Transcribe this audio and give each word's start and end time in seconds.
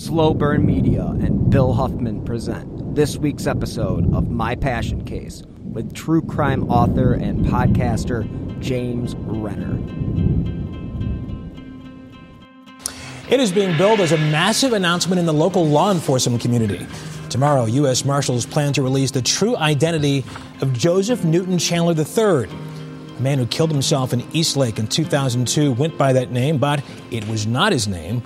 Slo 0.00 0.32
Burn 0.32 0.64
Media 0.64 1.04
and 1.20 1.50
Bill 1.50 1.74
Huffman 1.74 2.24
present 2.24 2.94
this 2.94 3.18
week's 3.18 3.46
episode 3.46 4.14
of 4.14 4.30
My 4.30 4.54
Passion 4.54 5.04
Case 5.04 5.42
with 5.62 5.92
true 5.92 6.22
crime 6.22 6.70
author 6.70 7.12
and 7.12 7.44
podcaster 7.44 8.24
James 8.60 9.14
Renner. 9.16 9.76
It 13.28 13.40
is 13.40 13.52
being 13.52 13.76
billed 13.76 14.00
as 14.00 14.12
a 14.12 14.16
massive 14.16 14.72
announcement 14.72 15.18
in 15.18 15.26
the 15.26 15.34
local 15.34 15.66
law 15.66 15.92
enforcement 15.92 16.40
community. 16.40 16.86
Tomorrow, 17.28 17.66
U.S. 17.66 18.02
Marshals 18.06 18.46
plan 18.46 18.72
to 18.72 18.82
release 18.82 19.10
the 19.10 19.20
true 19.20 19.54
identity 19.58 20.24
of 20.62 20.72
Joseph 20.72 21.24
Newton 21.24 21.58
Chandler 21.58 21.92
III. 21.92 22.48
A 23.18 23.20
man 23.20 23.36
who 23.36 23.44
killed 23.44 23.70
himself 23.70 24.14
in 24.14 24.26
Eastlake 24.32 24.78
in 24.78 24.86
2002 24.86 25.72
went 25.72 25.98
by 25.98 26.14
that 26.14 26.30
name, 26.30 26.56
but 26.56 26.82
it 27.10 27.28
was 27.28 27.46
not 27.46 27.70
his 27.70 27.86
name. 27.86 28.22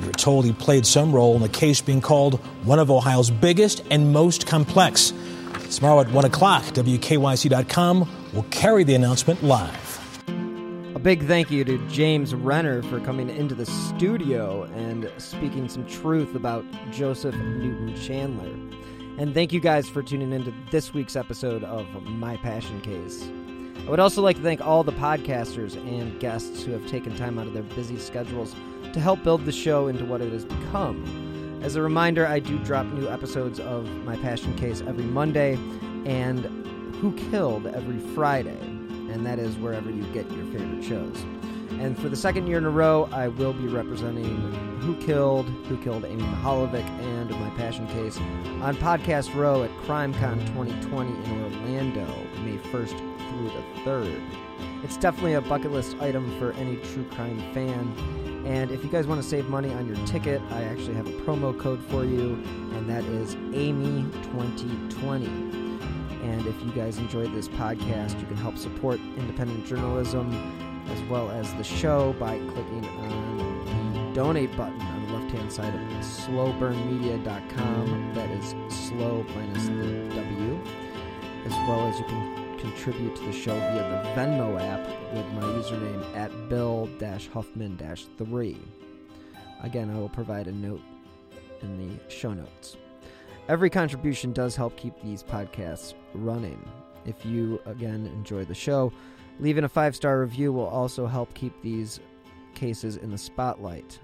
We 0.00 0.06
were 0.06 0.12
told 0.12 0.44
he 0.44 0.52
played 0.52 0.86
some 0.86 1.12
role 1.12 1.36
in 1.36 1.42
the 1.42 1.48
case 1.48 1.80
being 1.80 2.00
called 2.00 2.34
one 2.64 2.78
of 2.78 2.90
Ohio's 2.90 3.30
biggest 3.30 3.82
and 3.90 4.12
most 4.12 4.46
complex. 4.46 5.12
Tomorrow 5.70 6.00
at 6.00 6.10
1 6.10 6.24
o'clock, 6.24 6.62
WKYC.com 6.64 8.08
will 8.32 8.44
carry 8.44 8.84
the 8.84 8.94
announcement 8.94 9.42
live. 9.42 10.26
A 10.94 10.98
big 10.98 11.26
thank 11.26 11.50
you 11.50 11.64
to 11.64 11.78
James 11.88 12.34
Renner 12.34 12.82
for 12.82 13.00
coming 13.00 13.28
into 13.30 13.54
the 13.54 13.66
studio 13.66 14.64
and 14.74 15.10
speaking 15.18 15.68
some 15.68 15.86
truth 15.86 16.34
about 16.34 16.64
Joseph 16.90 17.34
Newton 17.34 17.94
Chandler. 18.00 18.52
And 19.18 19.32
thank 19.34 19.52
you 19.52 19.60
guys 19.60 19.88
for 19.88 20.02
tuning 20.02 20.32
into 20.32 20.52
this 20.70 20.92
week's 20.92 21.16
episode 21.16 21.64
of 21.64 21.86
My 22.02 22.36
Passion 22.38 22.80
Case. 22.80 23.28
I 23.86 23.90
would 23.90 24.00
also 24.00 24.20
like 24.20 24.36
to 24.36 24.42
thank 24.42 24.60
all 24.60 24.84
the 24.84 24.92
podcasters 24.92 25.76
and 25.76 26.18
guests 26.18 26.64
who 26.64 26.72
have 26.72 26.86
taken 26.86 27.16
time 27.16 27.38
out 27.38 27.46
of 27.46 27.54
their 27.54 27.62
busy 27.62 27.98
schedules 27.98 28.54
to 28.96 29.02
help 29.02 29.22
build 29.22 29.44
the 29.44 29.52
show 29.52 29.88
into 29.88 30.06
what 30.06 30.22
it 30.22 30.32
has 30.32 30.46
become. 30.46 31.60
As 31.62 31.76
a 31.76 31.82
reminder, 31.82 32.26
I 32.26 32.38
do 32.38 32.58
drop 32.60 32.86
new 32.86 33.06
episodes 33.06 33.60
of 33.60 33.86
My 34.06 34.16
Passion 34.16 34.56
Case 34.56 34.80
every 34.80 35.04
Monday 35.04 35.58
and 36.06 36.46
Who 36.96 37.14
Killed 37.30 37.66
every 37.66 37.98
Friday, 38.14 38.58
and 38.58 39.26
that 39.26 39.38
is 39.38 39.54
wherever 39.58 39.90
you 39.90 40.02
get 40.14 40.30
your 40.32 40.46
favorite 40.46 40.82
shows. 40.82 41.14
And 41.72 41.98
for 41.98 42.08
the 42.08 42.16
second 42.16 42.46
year 42.46 42.56
in 42.56 42.64
a 42.64 42.70
row, 42.70 43.06
I 43.12 43.28
will 43.28 43.52
be 43.52 43.66
representing 43.66 44.38
Who 44.80 44.96
Killed, 44.96 45.44
Who 45.68 45.76
Killed 45.76 46.06
Amy 46.06 46.22
Mihaljevic, 46.22 46.88
and 47.02 47.28
My 47.32 47.50
Passion 47.50 47.86
Case 47.88 48.16
on 48.62 48.76
Podcast 48.76 49.34
Row 49.34 49.62
at 49.62 49.70
CrimeCon 49.84 50.38
2020 50.54 51.10
in 51.10 51.42
Orlando, 51.42 52.06
May 52.46 52.56
1st 52.70 52.96
through 53.28 53.50
the 53.50 53.90
3rd. 53.90 54.22
It's 54.82 54.96
definitely 54.96 55.34
a 55.34 55.42
bucket 55.42 55.70
list 55.70 55.98
item 56.00 56.38
for 56.38 56.52
any 56.52 56.76
true 56.76 57.04
crime 57.10 57.38
fan. 57.52 58.25
And 58.46 58.70
if 58.70 58.84
you 58.84 58.90
guys 58.90 59.08
want 59.08 59.20
to 59.20 59.28
save 59.28 59.48
money 59.48 59.74
on 59.74 59.88
your 59.88 59.96
ticket, 60.06 60.40
I 60.52 60.62
actually 60.62 60.94
have 60.94 61.08
a 61.08 61.12
promo 61.24 61.58
code 61.58 61.82
for 61.90 62.04
you, 62.04 62.34
and 62.74 62.88
that 62.88 63.02
is 63.04 63.34
Amy2020. 63.34 65.26
And 66.22 66.46
if 66.46 66.54
you 66.62 66.70
guys 66.70 66.98
enjoyed 66.98 67.34
this 67.34 67.48
podcast, 67.48 68.20
you 68.20 68.26
can 68.26 68.36
help 68.36 68.56
support 68.56 69.00
independent 69.16 69.66
journalism 69.66 70.32
as 70.92 71.02
well 71.10 71.28
as 71.28 71.52
the 71.54 71.64
show 71.64 72.12
by 72.20 72.38
clicking 72.38 72.86
on 73.00 73.94
the 73.94 74.14
donate 74.14 74.56
button 74.56 74.80
on 74.80 75.06
the 75.06 75.14
left 75.14 75.32
hand 75.32 75.52
side 75.52 75.74
of 75.74 75.80
sloburnmedia.com. 76.04 78.12
That 78.14 78.30
is 78.30 78.54
slow 78.68 79.24
minus 79.34 79.66
the 79.66 80.08
W. 80.14 80.60
As 81.44 81.52
well 81.68 81.88
as 81.88 81.98
you 81.98 82.04
can 82.04 82.45
contribute 82.58 83.16
to 83.16 83.24
the 83.24 83.32
show 83.32 83.54
via 83.54 84.04
the 84.04 84.08
Venmo 84.10 84.60
app 84.60 84.86
with 85.14 85.26
my 85.32 85.42
username 85.42 86.16
at 86.16 86.30
Bill 86.48 86.88
Huffman 87.32 87.78
3. 88.18 88.58
Again, 89.62 89.90
I 89.90 89.98
will 89.98 90.08
provide 90.08 90.48
a 90.48 90.52
note 90.52 90.82
in 91.62 91.78
the 91.78 92.10
show 92.10 92.32
notes. 92.32 92.76
Every 93.48 93.70
contribution 93.70 94.32
does 94.32 94.56
help 94.56 94.76
keep 94.76 95.00
these 95.02 95.22
podcasts 95.22 95.94
running. 96.14 96.60
If 97.04 97.24
you, 97.24 97.60
again, 97.64 98.06
enjoy 98.06 98.44
the 98.44 98.54
show, 98.54 98.92
leaving 99.38 99.64
a 99.64 99.68
five 99.68 99.94
star 99.94 100.20
review 100.20 100.52
will 100.52 100.66
also 100.66 101.06
help 101.06 101.32
keep 101.34 101.60
these 101.62 102.00
cases 102.54 102.96
in 102.96 103.10
the 103.10 103.18
spotlight. 103.18 104.00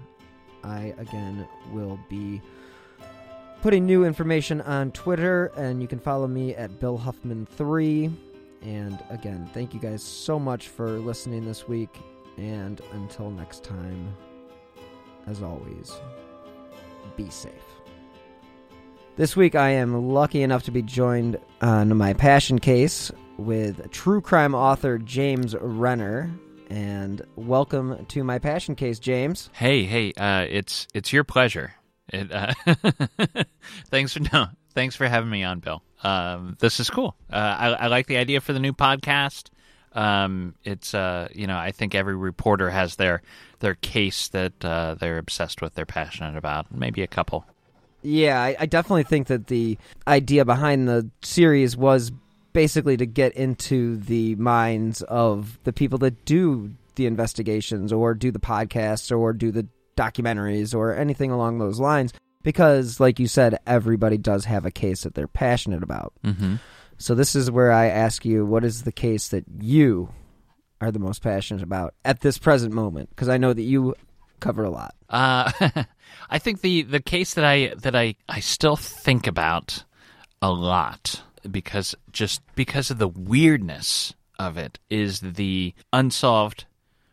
I, 0.63 0.93
again, 0.97 1.47
will 1.71 1.99
be 2.09 2.41
putting 3.61 3.85
new 3.85 4.05
information 4.05 4.61
on 4.61 4.91
Twitter, 4.91 5.51
and 5.57 5.81
you 5.81 5.87
can 5.87 5.99
follow 5.99 6.27
me 6.27 6.55
at 6.55 6.79
Bill 6.79 6.97
Huffman3. 6.97 8.13
And 8.63 9.03
again, 9.09 9.49
thank 9.53 9.73
you 9.73 9.79
guys 9.79 10.01
so 10.01 10.39
much 10.39 10.69
for 10.69 10.99
listening 10.99 11.45
this 11.45 11.67
week. 11.67 11.99
And 12.37 12.81
until 12.93 13.29
next 13.29 13.63
time, 13.63 14.15
as 15.27 15.41
always, 15.41 15.93
be 17.15 17.29
safe. 17.29 17.51
This 19.15 19.35
week, 19.35 19.53
I 19.53 19.69
am 19.71 20.09
lucky 20.09 20.41
enough 20.41 20.63
to 20.63 20.71
be 20.71 20.81
joined 20.81 21.37
on 21.61 21.95
my 21.95 22.13
passion 22.13 22.57
case 22.57 23.11
with 23.37 23.91
true 23.91 24.21
crime 24.21 24.55
author 24.55 24.97
James 24.97 25.55
Renner. 25.59 26.31
And 26.69 27.21
welcome 27.35 28.05
to 28.07 28.23
my 28.23 28.39
passion 28.39 28.75
case, 28.75 28.97
James. 28.97 29.51
Hey, 29.53 29.83
hey, 29.83 30.13
uh, 30.13 30.47
it's 30.49 30.87
it's 30.95 31.13
your 31.13 31.23
pleasure. 31.23 31.73
It, 32.09 32.31
uh, 32.31 32.53
thanks 33.91 34.13
for 34.13 34.21
no, 34.33 34.47
thanks 34.73 34.95
for 34.95 35.07
having 35.07 35.29
me 35.29 35.43
on, 35.43 35.59
Bill. 35.59 35.83
Um, 36.03 36.57
this 36.59 36.79
is 36.79 36.89
cool. 36.89 37.15
Uh, 37.31 37.35
I, 37.35 37.67
I, 37.69 37.87
like 37.87 38.07
the 38.07 38.17
idea 38.17 38.41
for 38.41 38.51
the 38.51 38.59
new 38.59 38.73
podcast. 38.73 39.49
Um, 39.93 40.55
it's 40.63 40.93
uh, 40.93 41.29
you 41.33 41.47
know, 41.47 41.57
I 41.57 41.71
think 41.71 41.95
every 41.95 42.15
reporter 42.15 42.69
has 42.69 42.97
their 42.97 43.21
their 43.59 43.75
case 43.75 44.27
that 44.29 44.65
uh, 44.65 44.95
they're 44.95 45.17
obsessed 45.17 45.61
with, 45.61 45.75
they're 45.75 45.85
passionate 45.85 46.37
about. 46.37 46.73
Maybe 46.75 47.03
a 47.03 47.07
couple. 47.07 47.45
Yeah, 48.01 48.41
I, 48.41 48.55
I 48.59 48.65
definitely 48.65 49.03
think 49.03 49.27
that 49.27 49.47
the 49.47 49.77
idea 50.05 50.43
behind 50.43 50.89
the 50.89 51.09
series 51.21 51.77
was 51.77 52.11
basically 52.51 52.97
to 52.97 53.05
get 53.05 53.33
into 53.33 53.97
the 53.97 54.35
minds 54.35 55.01
of 55.03 55.57
the 55.63 55.71
people 55.71 55.97
that 55.99 56.25
do 56.25 56.73
the 56.95 57.05
investigations 57.05 57.93
or 57.93 58.13
do 58.13 58.29
the 58.29 58.39
podcasts 58.39 59.17
or 59.17 59.31
do 59.31 59.51
the 59.51 59.65
documentaries 59.95 60.75
or 60.75 60.93
anything 60.93 61.31
along 61.31 61.59
those 61.59 61.79
lines 61.79 62.13
because 62.43 62.99
like 62.99 63.19
you 63.19 63.27
said 63.27 63.57
everybody 63.65 64.17
does 64.17 64.45
have 64.45 64.65
a 64.65 64.71
case 64.71 65.03
that 65.03 65.15
they're 65.15 65.27
passionate 65.27 65.83
about. 65.83 66.13
Mm-hmm. 66.23 66.55
so 66.97 67.15
this 67.15 67.35
is 67.35 67.49
where 67.49 67.71
i 67.71 67.87
ask 67.87 68.25
you 68.25 68.45
what 68.45 68.63
is 68.63 68.83
the 68.83 68.91
case 68.91 69.29
that 69.29 69.45
you 69.59 70.09
are 70.81 70.91
the 70.91 70.99
most 70.99 71.21
passionate 71.21 71.63
about 71.63 71.93
at 72.03 72.21
this 72.21 72.37
present 72.37 72.73
moment? 72.73 73.09
Because 73.09 73.29
i 73.29 73.37
know 73.37 73.53
that 73.53 73.61
you 73.63 73.95
cover 74.39 74.63
a 74.63 74.69
lot. 74.69 74.93
Uh, 75.09 75.51
i 76.29 76.37
think 76.37 76.61
the 76.61 76.83
the 76.83 77.01
case 77.01 77.33
that 77.33 77.45
i 77.45 77.73
that 77.77 77.95
i 77.95 78.15
i 78.29 78.39
still 78.39 78.75
think 78.75 79.25
about 79.27 79.83
a 80.41 80.51
lot 80.51 81.23
because 81.49 81.95
just 82.11 82.41
because 82.55 82.91
of 82.91 82.99
the 82.99 83.07
weirdness 83.07 84.13
of 84.39 84.57
it 84.57 84.79
is 84.89 85.21
the 85.21 85.73
unsolved 85.91 86.65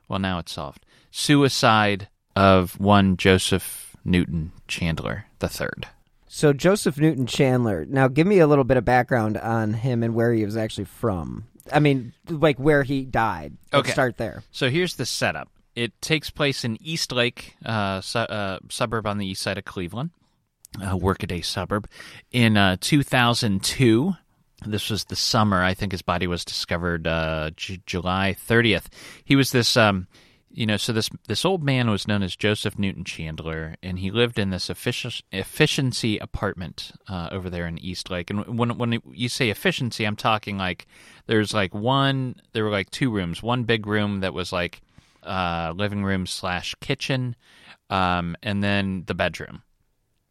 well 0.08 0.18
now 0.18 0.38
it's 0.38 0.52
solved 0.52 0.84
suicide 1.10 2.08
of 2.36 2.78
one 2.80 3.16
Joseph 3.16 3.89
Newton 4.04 4.52
Chandler 4.68 5.26
III. 5.42 5.68
So 6.28 6.52
Joseph 6.52 6.98
Newton 6.98 7.26
Chandler. 7.26 7.84
Now 7.84 8.08
give 8.08 8.26
me 8.26 8.38
a 8.38 8.46
little 8.46 8.64
bit 8.64 8.76
of 8.76 8.84
background 8.84 9.36
on 9.36 9.74
him 9.74 10.02
and 10.02 10.14
where 10.14 10.32
he 10.32 10.44
was 10.44 10.56
actually 10.56 10.84
from. 10.84 11.46
I 11.72 11.80
mean, 11.80 12.12
like 12.28 12.58
where 12.58 12.82
he 12.82 13.04
died. 13.04 13.56
Let's 13.72 13.86
okay. 13.86 13.92
start 13.92 14.16
there. 14.16 14.42
So 14.50 14.70
here's 14.70 14.96
the 14.96 15.06
setup. 15.06 15.48
It 15.74 16.00
takes 16.00 16.30
place 16.30 16.64
in 16.64 16.78
Eastlake, 16.80 17.56
uh, 17.64 18.00
su- 18.00 18.18
uh, 18.18 18.58
suburb 18.68 19.06
on 19.06 19.18
the 19.18 19.26
east 19.26 19.42
side 19.42 19.56
of 19.56 19.64
Cleveland, 19.64 20.10
a 20.82 20.96
workaday 20.96 21.40
suburb. 21.40 21.88
In 22.32 22.56
uh, 22.56 22.76
2002, 22.80 24.14
this 24.66 24.90
was 24.90 25.04
the 25.04 25.16
summer. 25.16 25.62
I 25.62 25.74
think 25.74 25.92
his 25.92 26.02
body 26.02 26.26
was 26.26 26.44
discovered 26.44 27.06
uh, 27.06 27.50
J- 27.56 27.80
July 27.86 28.36
30th. 28.48 28.86
He 29.24 29.36
was 29.36 29.52
this, 29.52 29.76
um, 29.76 30.06
you 30.52 30.66
know, 30.66 30.76
so 30.76 30.92
this 30.92 31.08
this 31.28 31.44
old 31.44 31.62
man 31.62 31.88
was 31.88 32.08
known 32.08 32.22
as 32.22 32.34
Joseph 32.34 32.78
Newton 32.78 33.04
Chandler, 33.04 33.76
and 33.82 33.98
he 33.98 34.10
lived 34.10 34.38
in 34.38 34.50
this 34.50 34.68
effic- 34.68 35.22
efficiency 35.30 36.18
apartment 36.18 36.92
uh, 37.08 37.28
over 37.30 37.48
there 37.48 37.66
in 37.66 37.78
Eastlake. 37.78 38.30
And 38.30 38.58
when 38.58 38.76
when 38.76 39.00
you 39.12 39.28
say 39.28 39.50
efficiency, 39.50 40.04
I'm 40.04 40.16
talking 40.16 40.58
like 40.58 40.86
there's 41.26 41.54
like 41.54 41.72
one, 41.72 42.40
there 42.52 42.64
were 42.64 42.70
like 42.70 42.90
two 42.90 43.10
rooms, 43.10 43.42
one 43.42 43.62
big 43.62 43.86
room 43.86 44.20
that 44.20 44.34
was 44.34 44.52
like 44.52 44.80
uh, 45.22 45.72
living 45.76 46.02
room 46.02 46.26
slash 46.26 46.74
kitchen, 46.80 47.36
um, 47.88 48.36
and 48.42 48.62
then 48.62 49.04
the 49.06 49.14
bedroom 49.14 49.62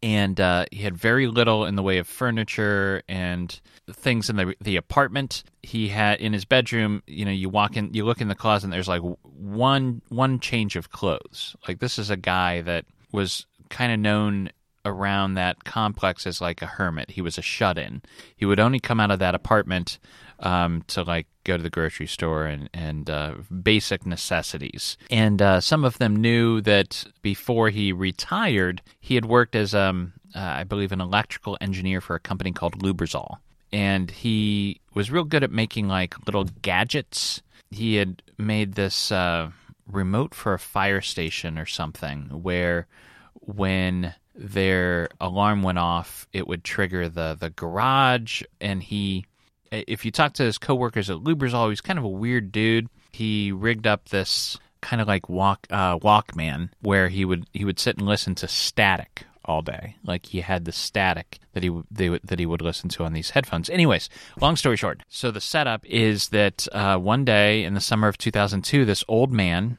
and 0.02 0.40
uh, 0.40 0.64
he 0.72 0.82
had 0.82 0.96
very 0.96 1.26
little 1.26 1.64
in 1.64 1.76
the 1.76 1.82
way 1.82 1.98
of 1.98 2.06
furniture 2.06 3.02
and 3.08 3.60
things 3.90 4.30
in 4.30 4.36
the 4.36 4.54
the 4.60 4.76
apartment. 4.76 5.44
He 5.62 5.88
had 5.88 6.20
in 6.20 6.32
his 6.32 6.44
bedroom. 6.44 7.02
You 7.06 7.24
know, 7.24 7.30
you 7.30 7.48
walk 7.48 7.76
in, 7.76 7.92
you 7.92 8.04
look 8.04 8.20
in 8.20 8.28
the 8.28 8.34
closet, 8.34 8.66
and 8.66 8.72
there's 8.72 8.88
like 8.88 9.02
one 9.22 10.00
one 10.08 10.40
change 10.40 10.76
of 10.76 10.90
clothes. 10.90 11.54
Like 11.68 11.80
this 11.80 11.98
is 11.98 12.10
a 12.10 12.16
guy 12.16 12.62
that 12.62 12.86
was 13.12 13.46
kind 13.68 13.92
of 13.92 13.98
known 13.98 14.50
around 14.84 15.34
that 15.34 15.64
complex 15.64 16.26
as 16.26 16.40
like 16.40 16.62
a 16.62 16.66
hermit. 16.66 17.10
He 17.10 17.20
was 17.20 17.36
a 17.36 17.42
shut 17.42 17.76
in. 17.76 18.02
He 18.36 18.46
would 18.46 18.60
only 18.60 18.80
come 18.80 19.00
out 19.00 19.10
of 19.10 19.18
that 19.18 19.34
apartment 19.34 19.98
um, 20.40 20.82
to 20.88 21.02
like 21.02 21.26
go 21.44 21.56
to 21.56 21.62
the 21.62 21.70
grocery 21.70 22.06
store 22.06 22.46
and 22.46 22.68
and 22.74 23.08
uh, 23.08 23.34
basic 23.62 24.06
necessities. 24.06 24.96
And 25.10 25.40
uh, 25.40 25.60
some 25.60 25.84
of 25.84 25.98
them 25.98 26.16
knew 26.16 26.60
that 26.62 27.04
before 27.22 27.70
he 27.70 27.92
retired, 27.92 28.82
he 29.00 29.14
had 29.14 29.26
worked 29.26 29.54
as 29.54 29.74
um, 29.74 30.12
uh, 30.34 30.40
I 30.40 30.64
believe 30.64 30.92
an 30.92 31.00
electrical 31.00 31.56
engineer 31.60 32.00
for 32.00 32.14
a 32.14 32.20
company 32.20 32.52
called 32.52 32.82
Lubrizol, 32.82 33.38
and 33.72 34.10
he 34.10 34.80
was 34.94 35.10
real 35.10 35.24
good 35.24 35.44
at 35.44 35.52
making 35.52 35.88
like 35.88 36.26
little 36.26 36.44
gadgets. 36.62 37.42
He 37.70 37.96
had 37.96 38.22
made 38.36 38.74
this 38.74 39.12
uh, 39.12 39.50
remote 39.86 40.34
for 40.34 40.54
a 40.54 40.58
fire 40.58 41.00
station 41.00 41.58
or 41.58 41.66
something 41.66 42.22
where 42.42 42.86
when 43.34 44.14
their 44.34 45.08
alarm 45.20 45.62
went 45.62 45.78
off, 45.78 46.26
it 46.32 46.46
would 46.46 46.64
trigger 46.64 47.08
the 47.08 47.36
the 47.38 47.50
garage, 47.50 48.42
and 48.60 48.82
he. 48.82 49.26
If 49.70 50.04
you 50.04 50.10
talk 50.10 50.34
to 50.34 50.42
his 50.42 50.58
coworkers 50.58 51.10
at 51.10 51.18
Lubrizol, 51.18 51.68
he's 51.68 51.80
kind 51.80 51.98
of 51.98 52.04
a 52.04 52.08
weird 52.08 52.50
dude. 52.52 52.88
He 53.12 53.52
rigged 53.52 53.86
up 53.86 54.08
this 54.08 54.58
kind 54.80 55.00
of 55.00 55.08
like 55.08 55.28
walk 55.28 55.66
uh, 55.70 55.98
Walkman 55.98 56.70
where 56.80 57.08
he 57.08 57.24
would 57.24 57.46
he 57.52 57.64
would 57.64 57.78
sit 57.78 57.98
and 57.98 58.06
listen 58.06 58.34
to 58.36 58.48
static 58.48 59.24
all 59.44 59.62
day. 59.62 59.96
Like 60.04 60.26
he 60.26 60.40
had 60.40 60.64
the 60.64 60.72
static 60.72 61.38
that 61.52 61.62
he 61.62 61.70
they, 61.90 62.18
that 62.24 62.38
he 62.38 62.46
would 62.46 62.62
listen 62.62 62.88
to 62.90 63.04
on 63.04 63.12
these 63.12 63.30
headphones. 63.30 63.70
Anyways, 63.70 64.08
long 64.40 64.56
story 64.56 64.76
short, 64.76 65.02
so 65.08 65.30
the 65.30 65.40
setup 65.40 65.84
is 65.86 66.28
that 66.30 66.66
uh, 66.72 66.96
one 66.96 67.24
day 67.24 67.64
in 67.64 67.74
the 67.74 67.80
summer 67.80 68.08
of 68.08 68.18
2002, 68.18 68.84
this 68.84 69.04
old 69.08 69.32
man 69.32 69.78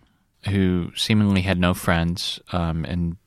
who 0.49 0.91
seemingly 0.95 1.41
had 1.41 1.59
no 1.59 1.73
friends 1.73 2.39
um, 2.51 2.85
and 2.85 3.17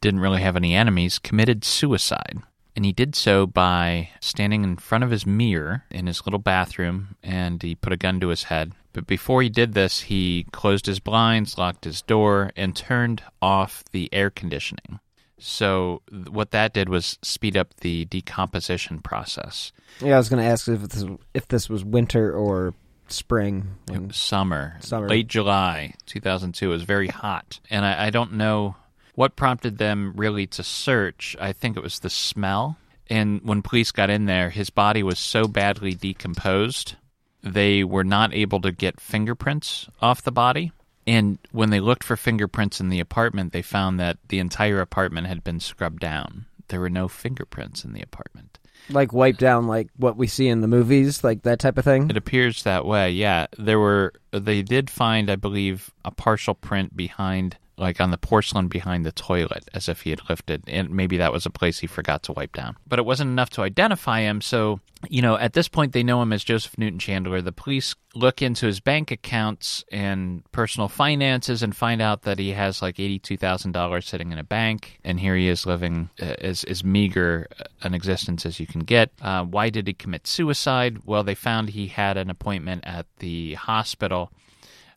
didn't 0.00 0.20
really 0.20 0.42
have 0.42 0.56
any 0.56 0.74
enemies, 0.74 1.18
committed 1.18 1.64
suicide. 1.64 2.38
And 2.76 2.84
he 2.84 2.92
did 2.92 3.14
so 3.14 3.46
by 3.46 4.10
standing 4.20 4.64
in 4.64 4.76
front 4.76 5.04
of 5.04 5.10
his 5.10 5.26
mirror 5.26 5.84
in 5.90 6.06
his 6.06 6.26
little 6.26 6.40
bathroom 6.40 7.16
and 7.22 7.62
he 7.62 7.74
put 7.74 7.92
a 7.92 7.96
gun 7.96 8.20
to 8.20 8.28
his 8.28 8.44
head. 8.44 8.72
But 8.92 9.06
before 9.06 9.42
he 9.42 9.48
did 9.48 9.74
this, 9.74 10.02
he 10.02 10.46
closed 10.52 10.86
his 10.86 11.00
blinds, 11.00 11.58
locked 11.58 11.84
his 11.84 12.02
door, 12.02 12.52
and 12.56 12.74
turned 12.74 13.22
off 13.42 13.84
the 13.90 14.08
air 14.12 14.30
conditioning. 14.30 15.00
So, 15.36 16.00
what 16.30 16.52
that 16.52 16.72
did 16.72 16.88
was 16.88 17.18
speed 17.20 17.56
up 17.56 17.74
the 17.80 18.04
decomposition 18.06 19.00
process. 19.00 19.72
Yeah, 20.00 20.14
I 20.14 20.18
was 20.18 20.28
going 20.28 20.42
to 20.42 20.48
ask 20.48 20.68
if 20.68 20.80
this, 20.80 21.04
if 21.34 21.48
this 21.48 21.68
was 21.68 21.84
winter 21.84 22.32
or 22.32 22.72
spring. 23.08 23.74
Summer. 24.12 24.76
Summer. 24.80 25.08
Late 25.08 25.26
July 25.26 25.94
2002. 26.06 26.66
It 26.66 26.72
was 26.72 26.84
very 26.84 27.08
hot. 27.08 27.60
And 27.68 27.84
I, 27.84 28.06
I 28.06 28.10
don't 28.10 28.34
know 28.34 28.76
what 29.14 29.36
prompted 29.36 29.78
them 29.78 30.12
really 30.16 30.46
to 30.48 30.62
search, 30.62 31.36
I 31.40 31.52
think 31.52 31.76
it 31.76 31.82
was 31.82 32.00
the 32.00 32.10
smell. 32.10 32.76
And 33.08 33.40
when 33.42 33.62
police 33.62 33.92
got 33.92 34.10
in 34.10 34.24
there, 34.26 34.50
his 34.50 34.70
body 34.70 35.02
was 35.02 35.18
so 35.18 35.46
badly 35.46 35.94
decomposed, 35.94 36.96
they 37.42 37.84
were 37.84 38.04
not 38.04 38.34
able 38.34 38.60
to 38.62 38.72
get 38.72 39.00
fingerprints 39.00 39.88
off 40.00 40.22
the 40.22 40.32
body. 40.32 40.72
And 41.06 41.38
when 41.52 41.68
they 41.68 41.80
looked 41.80 42.02
for 42.02 42.16
fingerprints 42.16 42.80
in 42.80 42.88
the 42.88 43.00
apartment, 43.00 43.52
they 43.52 43.60
found 43.60 44.00
that 44.00 44.16
the 44.28 44.38
entire 44.38 44.80
apartment 44.80 45.26
had 45.26 45.44
been 45.44 45.60
scrubbed 45.60 46.00
down. 46.00 46.46
There 46.68 46.80
were 46.80 46.90
no 46.90 47.08
fingerprints 47.08 47.84
in 47.84 47.92
the 47.92 48.00
apartment. 48.00 48.58
Like 48.88 49.12
wiped 49.12 49.38
down, 49.38 49.66
like 49.66 49.88
what 49.96 50.16
we 50.16 50.26
see 50.26 50.48
in 50.48 50.62
the 50.62 50.68
movies, 50.68 51.22
like 51.22 51.42
that 51.42 51.58
type 51.58 51.76
of 51.76 51.84
thing? 51.84 52.08
It 52.08 52.16
appears 52.16 52.62
that 52.62 52.86
way, 52.86 53.10
yeah. 53.10 53.46
There 53.58 53.78
were, 53.78 54.14
they 54.32 54.62
did 54.62 54.88
find, 54.88 55.30
I 55.30 55.36
believe, 55.36 55.90
a 56.04 56.10
partial 56.10 56.54
print 56.54 56.96
behind 56.96 57.56
like 57.76 58.00
on 58.00 58.10
the 58.10 58.18
porcelain 58.18 58.68
behind 58.68 59.04
the 59.04 59.12
toilet 59.12 59.68
as 59.74 59.88
if 59.88 60.02
he 60.02 60.10
had 60.10 60.20
lifted 60.28 60.62
and 60.66 60.90
maybe 60.90 61.16
that 61.16 61.32
was 61.32 61.46
a 61.46 61.50
place 61.50 61.78
he 61.78 61.86
forgot 61.86 62.22
to 62.22 62.32
wipe 62.32 62.52
down. 62.52 62.76
But 62.86 62.98
it 62.98 63.04
wasn't 63.04 63.30
enough 63.30 63.50
to 63.50 63.62
identify 63.62 64.20
him 64.20 64.40
so 64.40 64.80
you 65.10 65.20
know 65.20 65.36
at 65.36 65.52
this 65.52 65.68
point 65.68 65.92
they 65.92 66.02
know 66.02 66.22
him 66.22 66.32
as 66.32 66.44
joseph 66.44 66.78
newton 66.78 66.98
chandler. 66.98 67.40
The 67.40 67.52
police 67.52 67.94
look 68.14 68.42
into 68.42 68.66
his 68.66 68.80
bank 68.80 69.10
accounts 69.10 69.84
and 69.90 70.42
personal 70.52 70.88
finances 70.88 71.62
and 71.62 71.74
find 71.74 72.00
out 72.00 72.22
that 72.22 72.38
he 72.38 72.50
has 72.50 72.80
like 72.80 72.96
$82000 72.96 74.04
sitting 74.04 74.30
in 74.30 74.38
a 74.38 74.44
bank 74.44 75.00
and 75.02 75.18
here 75.18 75.34
he 75.34 75.48
is 75.48 75.66
living 75.66 76.10
uh, 76.22 76.36
as, 76.38 76.62
as 76.64 76.84
meager 76.84 77.48
an 77.82 77.92
existence 77.92 78.46
as 78.46 78.60
you 78.60 78.66
can 78.66 78.82
get. 78.82 79.10
Uh, 79.20 79.44
why 79.44 79.68
did 79.68 79.88
he 79.88 79.94
commit 79.94 80.26
suicide? 80.26 80.98
Well 81.04 81.24
they 81.24 81.34
found 81.34 81.70
he 81.70 81.88
had 81.88 82.16
an 82.16 82.30
appointment 82.30 82.84
at 82.86 83.06
the 83.18 83.54
hospital 83.54 84.30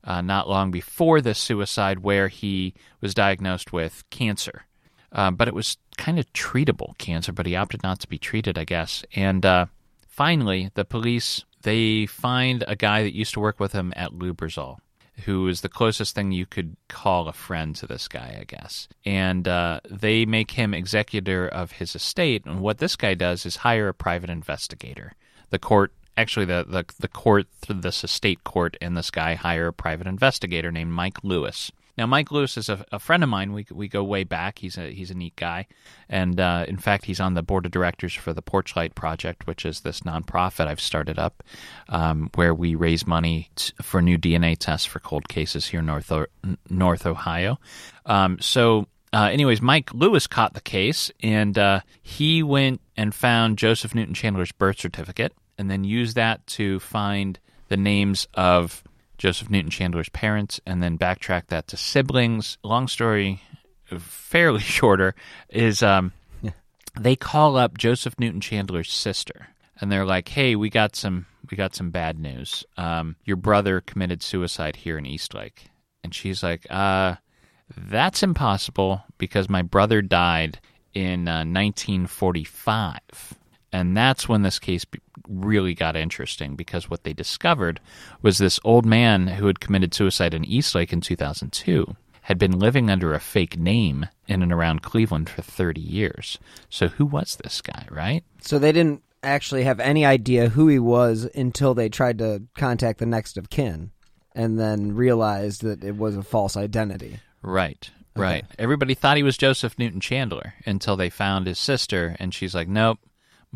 uh, 0.07 0.21
not 0.21 0.49
long 0.49 0.71
before 0.71 1.21
this 1.21 1.37
suicide 1.37 1.99
where 1.99 2.29
he 2.29 2.73
was 3.01 3.13
diagnosed 3.13 3.71
with 3.71 4.03
cancer. 4.09 4.63
Uh, 5.11 5.31
but 5.31 5.47
it 5.47 5.53
was 5.53 5.77
kind 5.97 6.17
of 6.17 6.31
treatable 6.33 6.97
cancer, 6.97 7.31
but 7.31 7.45
he 7.45 7.55
opted 7.55 7.83
not 7.83 7.99
to 7.99 8.07
be 8.07 8.17
treated, 8.17 8.57
I 8.57 8.63
guess. 8.63 9.03
And 9.13 9.45
uh, 9.45 9.67
finally, 10.07 10.71
the 10.73 10.85
police 10.85 11.43
they 11.63 12.05
find 12.05 12.63
a 12.67 12.75
guy 12.75 13.03
that 13.03 13.15
used 13.15 13.33
to 13.33 13.39
work 13.39 13.59
with 13.59 13.73
him 13.73 13.91
at 13.95 14.13
Lubrizol, 14.13 14.77
who 15.25 15.47
is 15.47 15.61
the 15.61 15.69
closest 15.69 16.15
thing 16.15 16.31
you 16.31 16.45
could 16.45 16.77
call 16.87 17.27
a 17.27 17.33
friend 17.33 17.75
to 17.75 17.87
this 17.87 18.07
guy, 18.07 18.37
I 18.39 18.45
guess. 18.45 18.87
And 19.03 19.47
uh, 19.47 19.81
they 19.89 20.25
make 20.25 20.51
him 20.51 20.73
executor 20.73 21.47
of 21.47 21.73
his 21.73 21.95
estate. 21.95 22.45
And 22.45 22.61
what 22.61 22.77
this 22.77 22.95
guy 22.95 23.15
does 23.15 23.45
is 23.45 23.57
hire 23.57 23.89
a 23.89 23.93
private 23.93 24.29
investigator. 24.29 25.13
The 25.49 25.59
court 25.59 25.93
actually 26.17 26.45
the, 26.45 26.65
the, 26.67 26.85
the 26.99 27.07
court, 27.07 27.45
this 27.69 28.03
estate 28.03 28.43
court, 28.43 28.75
and 28.81 28.97
this 28.97 29.11
guy 29.11 29.35
hire 29.35 29.67
a 29.67 29.73
private 29.73 30.07
investigator 30.07 30.71
named 30.71 30.91
Mike 30.91 31.23
Lewis. 31.23 31.71
Now, 31.97 32.05
Mike 32.05 32.31
Lewis 32.31 32.57
is 32.57 32.69
a, 32.69 32.85
a, 32.91 32.99
friend 32.99 33.23
of 33.23 33.29
mine. 33.29 33.53
We 33.53 33.65
we 33.71 33.87
go 33.87 34.03
way 34.03 34.23
back. 34.23 34.59
He's 34.59 34.77
a 34.77 34.91
he's 34.91 35.09
a 35.09 35.15
neat 35.15 35.35
guy, 35.35 35.65
and 36.07 36.39
uh, 36.39 36.65
in 36.67 36.77
fact, 36.77 37.05
he's 37.05 37.19
on 37.19 37.33
the 37.33 37.41
board 37.41 37.65
of 37.65 37.71
directors 37.71 38.13
for 38.13 38.33
the 38.33 38.41
Porchlight 38.43 38.93
Project, 38.93 39.47
which 39.47 39.65
is 39.65 39.81
this 39.81 40.01
nonprofit 40.01 40.67
I've 40.67 40.79
started 40.79 41.17
up, 41.17 41.41
um, 41.89 42.29
where 42.35 42.53
we 42.53 42.75
raise 42.75 43.07
money 43.07 43.49
t- 43.55 43.73
for 43.81 43.99
new 43.99 44.17
DNA 44.17 44.55
tests 44.59 44.85
for 44.85 44.99
cold 44.99 45.27
cases 45.27 45.67
here 45.67 45.79
in 45.79 45.87
North 45.87 46.11
o- 46.11 46.27
North 46.69 47.05
Ohio. 47.05 47.59
Um, 48.05 48.37
so. 48.39 48.87
Uh, 49.13 49.29
anyways, 49.31 49.61
Mike 49.61 49.93
Lewis 49.93 50.27
caught 50.27 50.53
the 50.53 50.61
case, 50.61 51.09
and 51.23 51.57
uh, 51.57 51.79
he 52.03 52.43
went 52.43 52.81
and 52.97 53.15
found 53.15 53.57
Joseph 53.57 53.95
Newton 53.95 54.13
Chandler's 54.13 54.51
birth 54.51 54.79
certificate 54.79 55.33
and 55.57 55.69
then 55.69 55.83
use 55.83 56.13
that 56.15 56.45
to 56.47 56.79
find 56.79 57.39
the 57.67 57.77
names 57.77 58.27
of 58.33 58.83
Joseph 59.17 59.49
Newton 59.49 59.71
Chandler's 59.71 60.09
parents 60.09 60.61
and 60.65 60.81
then 60.81 60.97
backtrack 60.97 61.47
that 61.47 61.67
to 61.69 61.77
siblings. 61.77 62.57
Long 62.63 62.87
story, 62.87 63.41
fairly 63.85 64.59
shorter, 64.61 65.15
is 65.49 65.81
um, 65.81 66.13
yeah. 66.41 66.51
they 66.99 67.15
call 67.15 67.57
up 67.57 67.77
Joseph 67.77 68.19
Newton 68.19 68.41
Chandler's 68.41 68.91
sister 68.91 69.47
and 69.79 69.91
they're 69.91 70.05
like, 70.05 70.29
"Hey, 70.29 70.55
we 70.55 70.69
got 70.69 70.95
some 70.95 71.25
we 71.49 71.57
got 71.57 71.75
some 71.75 71.91
bad 71.91 72.19
news. 72.19 72.65
Um, 72.77 73.15
your 73.23 73.37
brother 73.37 73.81
committed 73.81 74.21
suicide 74.21 74.77
here 74.77 74.97
in 74.97 75.05
Eastlake." 75.05 75.69
And 76.03 76.13
she's 76.13 76.43
like, 76.43 76.67
"Uh, 76.69 77.15
that's 77.75 78.23
impossible 78.23 79.03
because 79.17 79.49
my 79.49 79.61
brother 79.61 80.01
died 80.01 80.59
in 80.93 81.27
uh, 81.27 81.43
1945." 81.45 83.36
And 83.71 83.95
that's 83.95 84.29
when 84.29 84.43
this 84.43 84.59
case 84.59 84.85
really 85.27 85.73
got 85.73 85.95
interesting 85.95 86.55
because 86.55 86.89
what 86.89 87.03
they 87.03 87.13
discovered 87.13 87.79
was 88.21 88.37
this 88.37 88.59
old 88.63 88.85
man 88.85 89.27
who 89.27 89.47
had 89.47 89.59
committed 89.59 89.93
suicide 89.93 90.33
in 90.33 90.45
Eastlake 90.45 90.93
in 90.93 91.01
2002 91.01 91.95
had 92.23 92.37
been 92.37 92.59
living 92.59 92.89
under 92.89 93.13
a 93.13 93.19
fake 93.19 93.57
name 93.57 94.05
in 94.27 94.41
and 94.41 94.51
around 94.51 94.81
Cleveland 94.81 95.29
for 95.29 95.41
30 95.41 95.79
years. 95.79 96.37
So 96.69 96.89
who 96.89 97.05
was 97.05 97.37
this 97.37 97.61
guy, 97.61 97.87
right? 97.89 98.23
So 98.41 98.59
they 98.59 98.73
didn't 98.73 99.01
actually 99.23 99.63
have 99.63 99.79
any 99.79 100.05
idea 100.05 100.49
who 100.49 100.67
he 100.67 100.79
was 100.79 101.29
until 101.35 101.73
they 101.73 101.89
tried 101.89 102.17
to 102.19 102.43
contact 102.57 102.99
the 102.99 103.05
next 103.05 103.37
of 103.37 103.49
kin 103.49 103.91
and 104.35 104.59
then 104.59 104.95
realized 104.95 105.63
that 105.63 105.83
it 105.83 105.97
was 105.97 106.15
a 106.15 106.23
false 106.23 106.57
identity. 106.57 107.19
Right. 107.41 107.89
Right. 108.15 108.43
Okay. 108.43 108.55
Everybody 108.59 108.93
thought 108.93 109.17
he 109.17 109.23
was 109.23 109.37
Joseph 109.37 109.77
Newton 109.77 109.99
Chandler 109.99 110.53
until 110.65 110.97
they 110.97 111.09
found 111.09 111.47
his 111.47 111.59
sister, 111.59 112.15
and 112.19 112.33
she's 112.33 112.55
like, 112.55 112.67
nope, 112.67 112.99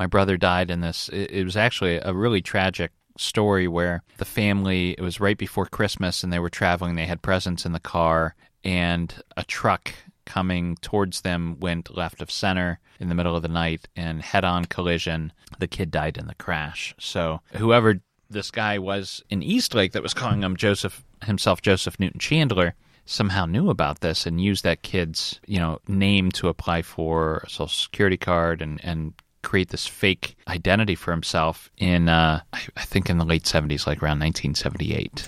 my 0.01 0.08
brother 0.08 0.36
died 0.36 0.72
in 0.72 0.81
this. 0.81 1.10
It, 1.10 1.29
it 1.29 1.43
was 1.43 1.55
actually 1.55 1.98
a 1.98 2.12
really 2.12 2.41
tragic 2.41 2.91
story 3.20 3.67
where 3.67 4.01
the 4.17 4.25
family, 4.25 4.96
it 4.98 5.01
was 5.01 5.20
right 5.20 5.38
before 5.38 5.67
Christmas 5.67 6.24
and 6.24 6.34
they 6.34 6.39
were 6.39 6.50
traveling. 6.50 6.96
They 6.96 7.05
had 7.05 7.22
presents 7.22 7.67
in 7.67 7.72
the 7.72 7.79
car, 7.79 8.34
and 8.63 9.13
a 9.38 9.43
truck 9.43 9.93
coming 10.25 10.75
towards 10.77 11.22
them 11.22 11.60
went 11.60 11.96
left 11.96 12.20
of 12.20 12.31
center 12.31 12.79
in 13.00 13.10
the 13.10 13.15
middle 13.15 13.36
of 13.36 13.43
the 13.43 13.48
night 13.48 13.88
and 13.96 14.24
head 14.24 14.43
on 14.43 14.65
collision. 14.65 15.34
The 15.60 15.67
kid 15.67 15.91
died 15.91 16.17
in 16.17 16.25
the 16.25 16.34
crash. 16.34 16.96
So, 16.98 17.41
whoever 17.53 18.01
this 18.27 18.50
guy 18.50 18.79
was 18.79 19.22
in 19.29 19.43
Eastlake 19.43 19.91
that 19.91 20.01
was 20.01 20.15
calling 20.15 20.41
him 20.41 20.58
Joseph 20.58 21.05
himself 21.25 21.62
Joseph 21.62 22.00
Newton 22.00 22.20
Chandler 22.20 22.74
somehow 23.05 23.46
knew 23.46 23.70
about 23.70 24.00
this 24.00 24.25
and 24.25 24.41
used 24.41 24.63
that 24.63 24.81
kid's 24.81 25.39
you 25.46 25.60
know 25.60 25.77
name 25.88 26.31
to 26.31 26.48
apply 26.48 26.81
for 26.81 27.43
a 27.46 27.50
social 27.51 27.67
security 27.67 28.17
card 28.17 28.63
and 28.63 28.84
and 28.84 29.13
create 29.43 29.69
this 29.69 29.88
fake 29.88 30.36
identity 30.48 30.95
for 30.95 31.12
himself 31.12 31.71
in 31.77 32.10
uh, 32.10 32.41
I, 32.53 32.60
I 32.77 32.83
think 32.83 33.10
in 33.10 33.17
the 33.17 33.25
late 33.25 33.43
70s 33.43 33.88
like 33.88 34.01
around 34.01 34.19
1978 34.19 35.27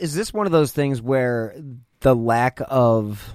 Is 0.00 0.14
this 0.14 0.32
one 0.32 0.46
of 0.46 0.52
those 0.52 0.72
things 0.72 1.02
where 1.02 1.54
the 2.00 2.14
lack 2.14 2.60
of, 2.68 3.34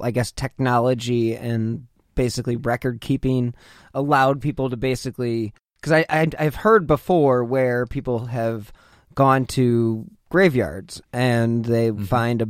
I 0.00 0.10
guess, 0.10 0.30
technology 0.32 1.34
and 1.34 1.86
basically 2.14 2.56
record 2.56 3.00
keeping 3.00 3.54
allowed 3.92 4.40
people 4.40 4.70
to 4.70 4.76
basically? 4.76 5.52
Because 5.80 5.92
I, 5.92 6.06
I 6.08 6.28
I've 6.38 6.54
heard 6.54 6.86
before 6.86 7.44
where 7.44 7.86
people 7.86 8.26
have 8.26 8.72
gone 9.14 9.46
to 9.46 10.06
graveyards 10.30 11.00
and 11.12 11.64
they 11.64 11.90
find 11.90 12.42
a 12.42 12.48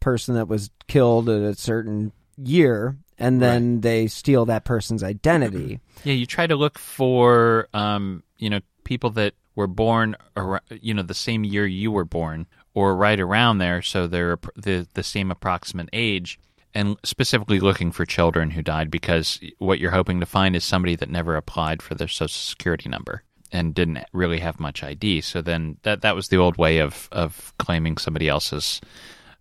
person 0.00 0.34
that 0.34 0.48
was 0.48 0.70
killed 0.88 1.28
at 1.28 1.42
a 1.42 1.54
certain 1.54 2.12
year 2.36 2.96
and 3.18 3.40
then 3.40 3.80
they 3.80 4.06
steal 4.06 4.46
that 4.46 4.64
person's 4.64 5.02
identity. 5.02 5.80
Yeah, 6.04 6.14
you 6.14 6.26
try 6.26 6.48
to 6.48 6.56
look 6.56 6.80
for, 6.80 7.68
um, 7.74 8.24
you 8.38 8.50
know, 8.50 8.58
people 8.82 9.10
that 9.10 9.34
were 9.54 9.68
born, 9.68 10.16
ar- 10.34 10.62
you 10.68 10.92
know, 10.92 11.02
the 11.02 11.14
same 11.14 11.44
year 11.44 11.64
you 11.64 11.92
were 11.92 12.04
born, 12.04 12.46
or 12.74 12.96
right 12.96 13.20
around 13.20 13.58
there, 13.58 13.82
so 13.82 14.08
they're 14.08 14.38
the 14.56 14.88
the 14.94 15.02
same 15.02 15.30
approximate 15.30 15.88
age, 15.92 16.40
and 16.74 16.96
specifically 17.04 17.60
looking 17.60 17.92
for 17.92 18.04
children 18.04 18.50
who 18.50 18.62
died 18.62 18.90
because 18.90 19.38
what 19.58 19.78
you're 19.78 19.92
hoping 19.92 20.18
to 20.20 20.26
find 20.26 20.56
is 20.56 20.64
somebody 20.64 20.96
that 20.96 21.10
never 21.10 21.36
applied 21.36 21.82
for 21.82 21.94
their 21.94 22.08
social 22.08 22.28
security 22.28 22.88
number 22.88 23.22
and 23.52 23.74
didn't 23.74 23.98
really 24.12 24.40
have 24.40 24.58
much 24.58 24.82
ID. 24.82 25.20
So 25.20 25.42
then 25.42 25.76
that 25.82 26.00
that 26.02 26.16
was 26.16 26.28
the 26.28 26.38
old 26.38 26.56
way 26.56 26.78
of 26.78 27.08
of 27.12 27.52
claiming 27.58 27.98
somebody 27.98 28.28
else's 28.28 28.80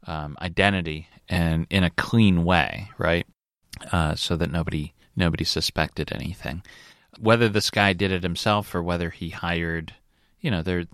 um, 0.06 0.38
identity 0.42 1.08
and 1.30 1.66
in 1.70 1.84
a 1.84 1.90
clean 1.92 2.44
way, 2.44 2.90
right? 2.98 3.26
Uh, 3.92 4.16
so 4.16 4.36
that 4.36 4.52
nobody 4.52 4.94
nobody 5.16 5.44
suspected 5.44 6.12
anything. 6.12 6.64
Whether 7.20 7.50
this 7.50 7.70
guy 7.70 7.94
did 7.94 8.12
it 8.12 8.24
himself 8.24 8.74
or 8.74 8.82
whether 8.82 9.10
he 9.10 9.30
hired, 9.30 9.94
you 10.40 10.50
know, 10.50 10.62
there 10.62 10.86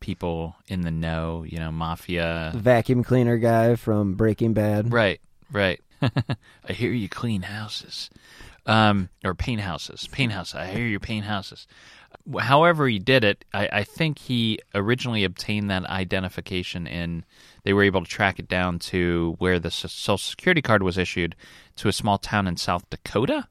people 0.00 0.56
in 0.68 0.82
the 0.82 0.90
know, 0.90 1.44
you 1.48 1.58
know, 1.58 1.72
mafia. 1.72 2.52
Vacuum 2.54 3.02
cleaner 3.02 3.38
guy 3.38 3.76
from 3.76 4.14
Breaking 4.14 4.52
Bad. 4.52 4.92
Right, 4.92 5.20
right. 5.50 5.80
I 6.02 6.72
hear 6.72 6.92
you 6.92 7.08
clean 7.08 7.42
houses, 7.42 8.10
um, 8.66 9.08
or 9.24 9.34
paint 9.34 9.60
houses. 9.60 10.08
Paint 10.12 10.32
house. 10.32 10.54
I 10.54 10.66
hear 10.66 10.86
you 10.86 11.00
paint 11.00 11.24
houses. 11.24 11.66
However, 12.38 12.86
he 12.86 12.98
did 12.98 13.24
it. 13.24 13.44
I, 13.52 13.68
I 13.72 13.84
think 13.84 14.18
he 14.18 14.60
originally 14.74 15.24
obtained 15.24 15.70
that 15.70 15.84
identification 15.86 16.86
in. 16.86 17.24
They 17.64 17.72
were 17.72 17.82
able 17.82 18.04
to 18.04 18.10
track 18.10 18.38
it 18.38 18.48
down 18.48 18.78
to 18.80 19.34
where 19.38 19.58
the 19.58 19.70
social 19.70 20.18
security 20.18 20.62
card 20.62 20.82
was 20.82 20.98
issued 20.98 21.34
to 21.76 21.88
a 21.88 21.92
small 21.92 22.18
town 22.18 22.46
in 22.46 22.56
South 22.56 22.88
Dakota 22.90 23.48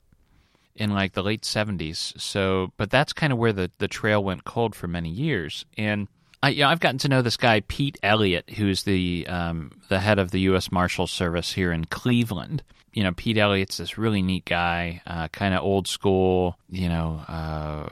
in 0.75 0.91
like 0.91 1.13
the 1.13 1.23
late 1.23 1.41
70s. 1.41 2.19
So, 2.19 2.71
but 2.77 2.89
that's 2.89 3.13
kind 3.13 3.33
of 3.33 3.39
where 3.39 3.53
the, 3.53 3.71
the 3.79 3.87
trail 3.87 4.23
went 4.23 4.45
cold 4.45 4.75
for 4.75 4.87
many 4.87 5.09
years. 5.09 5.65
And 5.77 6.07
I, 6.43 6.49
you 6.49 6.63
know, 6.63 6.69
I've 6.69 6.79
gotten 6.79 6.97
to 6.99 7.09
know 7.09 7.21
this 7.21 7.37
guy, 7.37 7.61
Pete 7.67 7.97
Elliott, 8.01 8.49
who's 8.51 8.83
the 8.83 9.27
um, 9.27 9.71
the 9.89 9.99
head 9.99 10.17
of 10.17 10.31
the 10.31 10.39
U.S. 10.41 10.71
Marshal 10.71 11.07
Service 11.07 11.53
here 11.53 11.71
in 11.71 11.85
Cleveland. 11.85 12.63
You 12.93 13.03
know, 13.03 13.13
Pete 13.13 13.37
Elliott's 13.37 13.77
this 13.77 13.97
really 13.97 14.21
neat 14.21 14.45
guy, 14.45 15.01
uh, 15.07 15.27
kind 15.29 15.53
of 15.53 15.63
old 15.63 15.87
school. 15.87 16.57
You 16.69 16.89
know, 16.89 17.23
uh, 17.27 17.89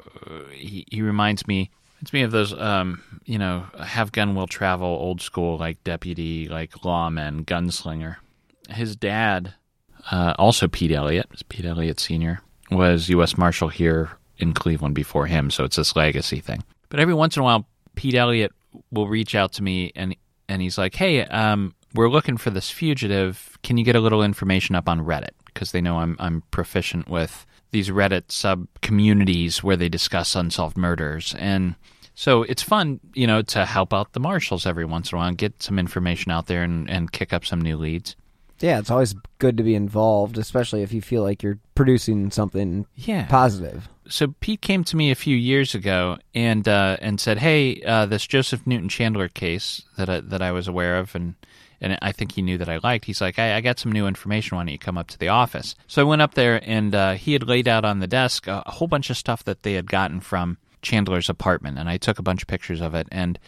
he, 0.51 0.85
he 0.89 1.01
reminds 1.01 1.47
me 1.47 1.71
reminds 1.99 2.13
me 2.13 2.21
of 2.21 2.31
those, 2.31 2.53
um, 2.53 3.03
you 3.25 3.37
know, 3.37 3.65
have 3.83 4.11
gun 4.11 4.35
will 4.35 4.47
travel, 4.47 4.87
old 4.87 5.21
school 5.21 5.57
like 5.57 5.83
deputy, 5.83 6.47
like 6.47 6.85
lawman, 6.85 7.43
gunslinger. 7.43 8.17
His 8.69 8.95
dad, 8.95 9.53
uh, 10.11 10.33
also 10.37 10.67
Pete 10.67 10.91
Elliott, 10.91 11.27
Pete 11.49 11.65
Elliott 11.65 11.99
Sr., 11.99 12.41
was 12.71 13.09
U.S. 13.09 13.37
Marshal 13.37 13.67
here 13.67 14.11
in 14.37 14.53
Cleveland 14.53 14.95
before 14.95 15.25
him, 15.25 15.49
so 15.49 15.63
it's 15.63 15.75
this 15.75 15.95
legacy 15.95 16.39
thing. 16.39 16.63
But 16.89 16.99
every 16.99 17.13
once 17.13 17.35
in 17.35 17.41
a 17.41 17.43
while, 17.43 17.65
Pete 17.95 18.15
Elliott 18.15 18.53
will 18.91 19.07
reach 19.07 19.35
out 19.35 19.53
to 19.53 19.63
me 19.63 19.91
and 19.95 20.15
and 20.47 20.61
he's 20.61 20.77
like, 20.77 20.95
"Hey, 20.95 21.21
um, 21.25 21.75
we're 21.93 22.09
looking 22.09 22.37
for 22.37 22.49
this 22.49 22.69
fugitive. 22.69 23.57
Can 23.63 23.77
you 23.77 23.83
get 23.83 23.95
a 23.95 23.99
little 23.99 24.23
information 24.23 24.75
up 24.75 24.87
on 24.89 25.01
Reddit? 25.05 25.31
Because 25.45 25.71
they 25.71 25.81
know 25.81 25.97
I'm 25.99 26.15
I'm 26.19 26.43
proficient 26.51 27.07
with 27.09 27.45
these 27.71 27.89
Reddit 27.89 28.31
sub 28.31 28.67
communities 28.81 29.63
where 29.63 29.75
they 29.77 29.89
discuss 29.89 30.35
unsolved 30.35 30.77
murders 30.77 31.35
and." 31.39 31.75
So 32.15 32.43
it's 32.43 32.61
fun, 32.61 32.99
you 33.13 33.25
know, 33.27 33.41
to 33.43 33.65
help 33.65 33.93
out 33.93 34.11
the 34.11 34.19
marshals 34.19 34.65
every 34.65 34.83
once 34.83 35.09
in 35.09 35.15
a 35.15 35.19
while 35.19 35.29
and 35.29 35.37
get 35.37 35.63
some 35.63 35.79
information 35.79 36.33
out 36.33 36.47
there 36.47 36.63
and, 36.63 36.89
and 36.89 37.09
kick 37.09 37.31
up 37.31 37.45
some 37.45 37.61
new 37.61 37.77
leads. 37.77 38.17
Yeah, 38.59 38.77
it's 38.79 38.91
always 38.91 39.15
good 39.37 39.55
to 39.55 39.63
be 39.63 39.73
involved, 39.73 40.37
especially 40.37 40.81
if 40.81 40.91
you 40.91 41.01
feel 41.01 41.23
like 41.23 41.41
you're 41.41 41.59
producing 41.75 42.29
something 42.29 42.85
Yeah. 42.95 43.25
positive. 43.27 43.87
so 44.09 44.35
Pete 44.41 44.59
came 44.59 44.83
to 44.83 44.97
me 44.97 45.11
a 45.11 45.15
few 45.15 45.37
years 45.37 45.73
ago 45.73 46.17
and 46.35 46.67
uh, 46.67 46.97
and 46.99 47.21
said, 47.21 47.37
"Hey, 47.37 47.81
uh, 47.83 48.05
this 48.05 48.27
Joseph 48.27 48.67
Newton 48.67 48.89
Chandler 48.89 49.29
case 49.29 49.83
that 49.95 50.09
I, 50.09 50.19
that 50.19 50.41
I 50.41 50.51
was 50.51 50.67
aware 50.67 50.97
of, 50.99 51.15
and 51.15 51.35
and 51.81 51.97
I 52.01 52.11
think 52.11 52.33
he 52.33 52.41
knew 52.41 52.57
that 52.57 52.69
I 52.69 52.79
liked. 52.83 53.05
He's 53.05 53.21
like, 53.21 53.39
I, 53.39 53.55
I 53.55 53.61
got 53.61 53.79
some 53.79 53.91
new 53.91 54.07
information. 54.07 54.57
Why 54.57 54.63
don't 54.63 54.71
you 54.71 54.79
come 54.79 54.97
up 54.97 55.07
to 55.09 55.19
the 55.19 55.29
office?" 55.29 55.75
So 55.87 56.01
I 56.01 56.05
went 56.05 56.21
up 56.21 56.33
there, 56.33 56.61
and 56.63 56.93
uh, 56.93 57.13
he 57.13 57.33
had 57.33 57.47
laid 57.47 57.67
out 57.67 57.85
on 57.85 57.99
the 57.99 58.07
desk 58.07 58.47
a, 58.47 58.63
a 58.65 58.71
whole 58.71 58.87
bunch 58.87 59.09
of 59.09 59.17
stuff 59.17 59.43
that 59.45 59.63
they 59.63 59.73
had 59.73 59.89
gotten 59.89 60.19
from 60.19 60.57
Chandler's 60.81 61.29
apartment, 61.29 61.77
and 61.77 61.89
I 61.89 61.97
took 61.97 62.19
a 62.19 62.23
bunch 62.23 62.41
of 62.41 62.47
pictures 62.47 62.81
of 62.81 62.95
it, 62.95 63.07
and 63.11 63.39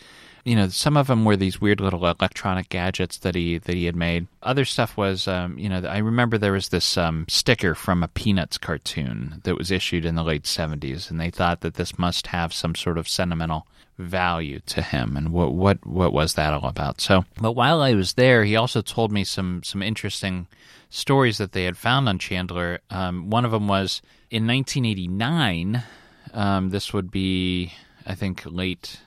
you 0.43 0.55
know, 0.55 0.69
some 0.69 0.97
of 0.97 1.07
them 1.07 1.25
were 1.25 1.37
these 1.37 1.61
weird 1.61 1.79
little 1.79 2.05
electronic 2.05 2.69
gadgets 2.69 3.17
that 3.19 3.35
he 3.35 3.57
that 3.59 3.75
he 3.75 3.85
had 3.85 3.95
made. 3.95 4.27
Other 4.41 4.65
stuff 4.65 4.97
was, 4.97 5.27
um, 5.27 5.57
you 5.57 5.69
know, 5.69 5.81
I 5.87 5.99
remember 5.99 6.37
there 6.37 6.51
was 6.51 6.69
this 6.69 6.97
um, 6.97 7.25
sticker 7.27 7.75
from 7.75 8.03
a 8.03 8.07
Peanuts 8.07 8.57
cartoon 8.57 9.41
that 9.43 9.57
was 9.57 9.71
issued 9.71 10.05
in 10.05 10.15
the 10.15 10.23
late 10.23 10.43
'70s, 10.43 11.09
and 11.11 11.19
they 11.19 11.29
thought 11.29 11.61
that 11.61 11.75
this 11.75 11.99
must 11.99 12.27
have 12.27 12.53
some 12.53 12.75
sort 12.75 12.97
of 12.97 13.07
sentimental 13.07 13.67
value 13.97 14.59
to 14.65 14.81
him. 14.81 15.15
And 15.15 15.31
what 15.31 15.53
what 15.53 15.85
what 15.85 16.13
was 16.13 16.33
that 16.33 16.53
all 16.53 16.67
about? 16.67 17.01
So, 17.01 17.25
but 17.39 17.53
while 17.53 17.81
I 17.81 17.93
was 17.93 18.13
there, 18.13 18.43
he 18.43 18.55
also 18.55 18.81
told 18.81 19.11
me 19.11 19.23
some 19.23 19.61
some 19.63 19.81
interesting 19.81 20.47
stories 20.89 21.37
that 21.37 21.53
they 21.53 21.65
had 21.65 21.77
found 21.77 22.09
on 22.09 22.19
Chandler. 22.19 22.79
Um, 22.89 23.29
one 23.29 23.45
of 23.45 23.51
them 23.51 23.67
was 23.67 24.01
in 24.29 24.47
1989. 24.47 25.83
Um, 26.33 26.69
this 26.69 26.93
would 26.93 27.11
be, 27.11 27.73
I 28.05 28.15
think, 28.15 28.43
late 28.45 28.99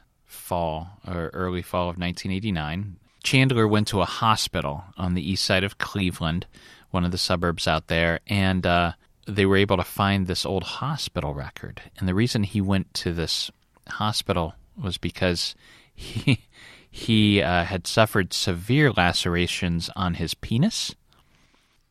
fall 0.44 1.00
or 1.08 1.30
early 1.32 1.62
fall 1.62 1.84
of 1.84 1.96
1989. 1.96 2.96
Chandler 3.22 3.66
went 3.66 3.88
to 3.88 4.02
a 4.02 4.06
hospital 4.06 4.84
on 4.98 5.14
the 5.14 5.30
east 5.30 5.44
side 5.44 5.64
of 5.64 5.78
Cleveland, 5.78 6.46
one 6.90 7.04
of 7.04 7.10
the 7.10 7.18
suburbs 7.18 7.66
out 7.66 7.86
there, 7.86 8.20
and 8.26 8.66
uh, 8.66 8.92
they 9.26 9.46
were 9.46 9.56
able 9.56 9.78
to 9.78 9.82
find 9.82 10.26
this 10.26 10.44
old 10.44 10.62
hospital 10.62 11.32
record. 11.32 11.80
And 11.98 12.06
the 12.06 12.14
reason 12.14 12.42
he 12.42 12.60
went 12.60 12.92
to 12.94 13.14
this 13.14 13.50
hospital 13.88 14.54
was 14.80 14.98
because 14.98 15.54
he 15.94 16.44
he 16.90 17.42
uh, 17.42 17.64
had 17.64 17.86
suffered 17.86 18.32
severe 18.32 18.92
lacerations 18.92 19.90
on 19.96 20.14
his 20.14 20.34
penis, 20.34 20.94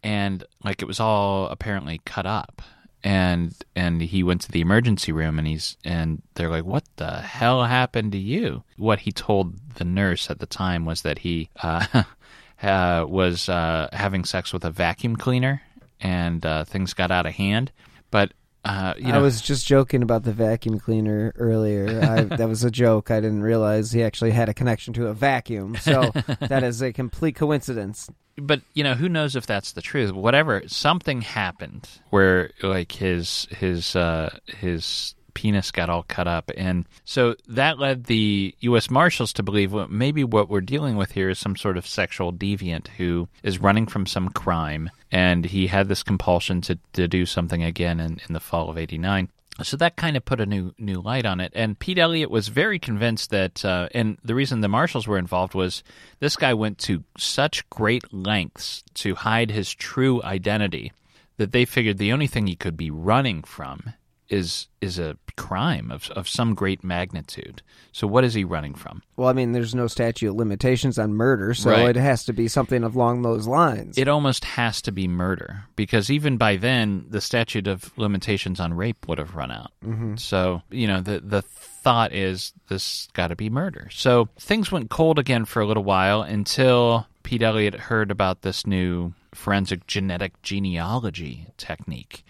and 0.04 0.44
like 0.64 0.82
it 0.82 0.88
was 0.88 1.00
all 1.00 1.48
apparently 1.48 2.00
cut 2.06 2.28
up 2.28 2.62
and 3.04 3.54
and 3.76 4.02
he 4.02 4.24
went 4.24 4.42
to 4.42 4.52
the 4.52 4.62
emergency 4.62 5.12
room 5.12 5.38
and 5.38 5.48
he's 5.48 5.78
and 5.84 6.22
they're 6.36 6.50
like 6.50 6.66
what 6.66 6.86
the 6.96 7.22
hell 7.22 7.64
happened 7.64 8.12
to 8.14 8.18
you? 8.18 8.64
What 8.78 9.00
he 9.00 9.12
told 9.12 9.76
the 9.76 9.84
nurse 9.84 10.30
at 10.30 10.40
the 10.40 10.46
time 10.46 10.86
was 10.86 11.02
that 11.02 11.20
he 11.20 11.50
uh, 11.62 12.04
uh, 12.64 13.06
was 13.08 13.50
uh, 13.50 13.90
having 13.92 14.24
sex 14.24 14.54
with 14.54 14.64
a 14.64 14.72
vacuum 14.72 15.16
cleaner 15.16 15.62
and 16.00 16.46
uh, 16.46 16.64
things 16.66 16.94
got 16.94 17.12
out 17.12 17.26
of 17.26 17.34
hand. 17.34 17.72
But 18.12 18.34
uh, 18.66 18.94
you 18.98 19.08
know 19.08 19.16
I 19.16 19.22
was 19.22 19.42
just 19.42 19.68
joking 19.68 20.02
about 20.04 20.24
the 20.24 20.32
vacuum 20.34 20.80
cleaner 20.80 21.34
earlier. 21.38 22.00
I, 22.02 22.24
that 22.38 22.48
was 22.48 22.64
a 22.64 22.72
joke. 22.72 23.12
I 23.12 23.20
didn't 23.20 23.44
realize 23.44 23.92
he 23.92 24.04
actually 24.04 24.32
had 24.32 24.50
a 24.50 24.54
connection 24.54 24.94
to 24.94 25.08
a 25.08 25.14
vacuum. 25.14 25.76
So 25.76 26.12
that 26.40 26.64
is 26.64 26.82
a 26.82 26.94
complete 26.94 27.36
coincidence. 27.36 28.10
but 28.38 28.62
you 28.74 28.84
know 28.84 28.94
who 28.94 29.10
knows 29.10 29.36
if 29.36 29.46
that's 29.46 29.74
the 29.74 29.82
truth 29.82 30.12
whatever 30.12 30.64
something 30.68 31.22
happened 31.22 31.88
where 32.10 32.50
like 32.64 32.92
his 32.92 33.48
his 33.52 33.96
uh 33.96 34.36
his 34.48 35.14
penis 35.34 35.72
got 35.72 35.90
all 35.90 36.04
cut 36.04 36.28
up. 36.28 36.52
And 36.56 36.86
so 37.06 37.36
that 37.48 37.80
led 37.80 38.06
the 38.06 38.56
US 38.62 38.90
marshals 38.90 39.34
to 39.34 39.44
believe 39.44 39.74
well, 39.74 39.88
maybe 39.90 40.24
what 40.24 40.50
we're 40.50 40.62
dealing 40.62 40.96
with 40.96 41.12
here 41.12 41.30
is 41.30 41.40
some 41.40 41.56
sort 41.56 41.78
of 41.78 41.88
sexual 41.88 42.32
deviant 42.32 42.88
who 42.90 43.28
is 43.44 43.60
running 43.60 43.88
from 43.88 44.06
some 44.06 44.30
crime. 44.30 44.90
And 45.12 45.46
he 45.46 45.68
had 45.68 45.88
this 45.88 46.04
compulsion 46.04 46.62
to, 46.62 46.80
to 46.94 47.08
do 47.08 47.26
something 47.26 47.64
again 47.64 48.00
in, 48.00 48.20
in 48.28 48.34
the 48.34 48.40
fall 48.40 48.70
of 48.70 48.78
89 48.78 49.30
so 49.62 49.78
that 49.78 49.96
kind 49.98 50.18
of 50.18 50.26
put 50.26 50.42
a 50.42 50.46
new 50.46 50.74
new 50.80 51.00
light 51.00 51.26
on 51.26 51.40
it. 51.40 51.52
And 51.56 51.78
Pete 51.78 52.00
Elliott 52.00 52.32
was 52.32 52.48
very 52.48 52.80
convinced 52.80 53.30
that, 53.30 53.64
uh, 53.64 53.88
and 53.94 54.18
the 54.24 54.34
reason 54.34 54.62
the 54.62 54.68
marshals 54.68 55.08
were 55.08 55.20
involved 55.20 55.54
was 55.54 55.84
this 56.20 56.36
guy 56.36 56.54
went 56.56 56.80
to 56.80 57.04
such 57.18 57.70
great 57.70 58.12
lengths 58.12 58.84
to 58.96 59.14
hide 59.14 59.52
his 59.52 59.72
true 59.72 60.24
identity 60.24 60.92
that 61.38 61.52
they 61.52 61.66
figured 61.66 61.98
the 61.98 62.14
only 62.14 62.28
thing 62.28 62.48
he 62.48 62.56
could 62.56 62.78
be 62.78 62.90
running 62.90 63.44
from 63.44 63.94
is 64.30 64.68
is 64.82 65.00
a 65.00 65.18
crime 65.36 65.92
of 65.92 66.10
of 66.12 66.28
some 66.28 66.54
great 66.54 66.84
magnitude. 66.84 67.62
So 67.92 68.08
what 68.08 68.24
is 68.24 68.34
he 68.34 68.44
running 68.44 68.74
from? 68.74 69.02
Well, 69.16 69.28
I 69.28 69.34
mean, 69.34 69.52
there's 69.52 69.76
no 69.76 69.88
statute 69.88 70.30
of 70.30 70.36
limitations 70.36 70.98
on 70.98 71.14
murder, 71.14 71.54
so 71.54 71.70
Right. 71.72 71.90
it 71.90 72.00
has 72.00 72.24
to 72.26 72.34
be 72.34 72.48
something 72.48 72.84
along 72.84 73.22
those 73.22 73.48
lines. 73.48 73.98
It 73.98 74.08
almost 74.08 74.46
has 74.46 74.82
to 74.84 74.92
be 74.92 75.08
murder 75.08 75.66
because 75.76 76.10
even 76.10 76.38
by 76.38 76.56
then 76.58 77.06
the 77.10 77.22
statute 77.22 77.68
of 77.68 77.92
limitations 77.98 78.60
on 78.60 78.74
rape 78.74 79.08
would 79.08 79.18
have 79.18 79.36
run 79.36 79.52
out. 79.52 79.72
Mm-hmm. 79.86 80.16
So 80.16 80.62
you 80.72 80.88
know 80.88 81.02
the 81.02 81.20
the 81.20 81.42
thought 81.42 82.14
is 82.14 82.54
this 82.70 83.08
got 83.14 83.28
to 83.28 83.36
be 83.36 83.50
murder. 83.50 83.90
So 83.92 84.30
things 84.40 84.72
went 84.72 84.90
cold 84.90 85.20
again 85.20 85.46
for 85.46 85.62
a 85.62 85.66
little 85.68 85.84
while 85.84 86.22
until 86.22 87.08
Pete 87.24 87.42
Elliott 87.44 87.76
heard 87.76 88.10
about 88.12 88.42
this 88.42 88.66
new 88.66 89.14
forensic 89.34 89.88
genetic 89.88 90.40
genealogy 90.44 91.48
technique, 91.58 92.24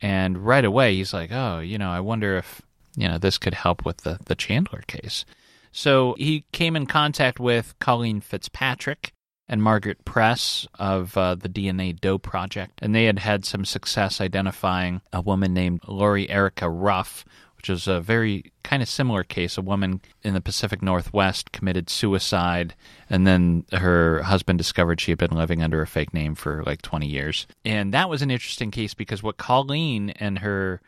and 0.00 0.38
right 0.38 0.64
away 0.64 0.94
he's 0.94 1.12
like, 1.12 1.30
oh, 1.32 1.60
you 1.60 1.78
know, 1.78 1.90
I 1.90 2.00
wonder 2.00 2.36
if 2.36 2.62
you 2.96 3.08
know 3.08 3.18
this 3.18 3.38
could 3.38 3.54
help 3.54 3.84
with 3.84 3.98
the 3.98 4.18
the 4.26 4.34
Chandler 4.34 4.82
case. 4.86 5.24
So 5.72 6.14
he 6.18 6.44
came 6.52 6.74
in 6.74 6.86
contact 6.86 7.38
with 7.38 7.78
Colleen 7.78 8.20
Fitzpatrick 8.20 9.12
and 9.48 9.62
Margaret 9.62 10.04
Press 10.04 10.66
of 10.78 11.16
uh, 11.16 11.34
the 11.34 11.48
DNA 11.48 11.98
Doe 11.98 12.18
Project, 12.18 12.78
and 12.82 12.94
they 12.94 13.04
had 13.04 13.18
had 13.18 13.44
some 13.44 13.64
success 13.64 14.20
identifying 14.20 15.00
a 15.12 15.20
woman 15.20 15.52
named 15.52 15.80
Lori 15.88 16.30
Erica 16.30 16.68
Ruff, 16.68 17.24
which 17.60 17.68
is 17.68 17.86
a 17.86 18.00
very 18.00 18.50
kind 18.62 18.82
of 18.82 18.88
similar 18.88 19.22
case. 19.22 19.58
A 19.58 19.60
woman 19.60 20.00
in 20.22 20.32
the 20.32 20.40
Pacific 20.40 20.80
Northwest 20.80 21.52
committed 21.52 21.90
suicide, 21.90 22.74
and 23.10 23.26
then 23.26 23.66
her 23.70 24.22
husband 24.22 24.56
discovered 24.56 24.98
she 24.98 25.10
had 25.10 25.18
been 25.18 25.36
living 25.36 25.62
under 25.62 25.82
a 25.82 25.86
fake 25.86 26.14
name 26.14 26.34
for 26.34 26.62
like 26.64 26.80
20 26.80 27.06
years. 27.06 27.46
And 27.62 27.92
that 27.92 28.08
was 28.08 28.22
an 28.22 28.30
interesting 28.30 28.70
case 28.70 28.94
because 28.94 29.22
what 29.22 29.36
Colleen 29.36 30.08
and 30.08 30.38
her 30.38 30.80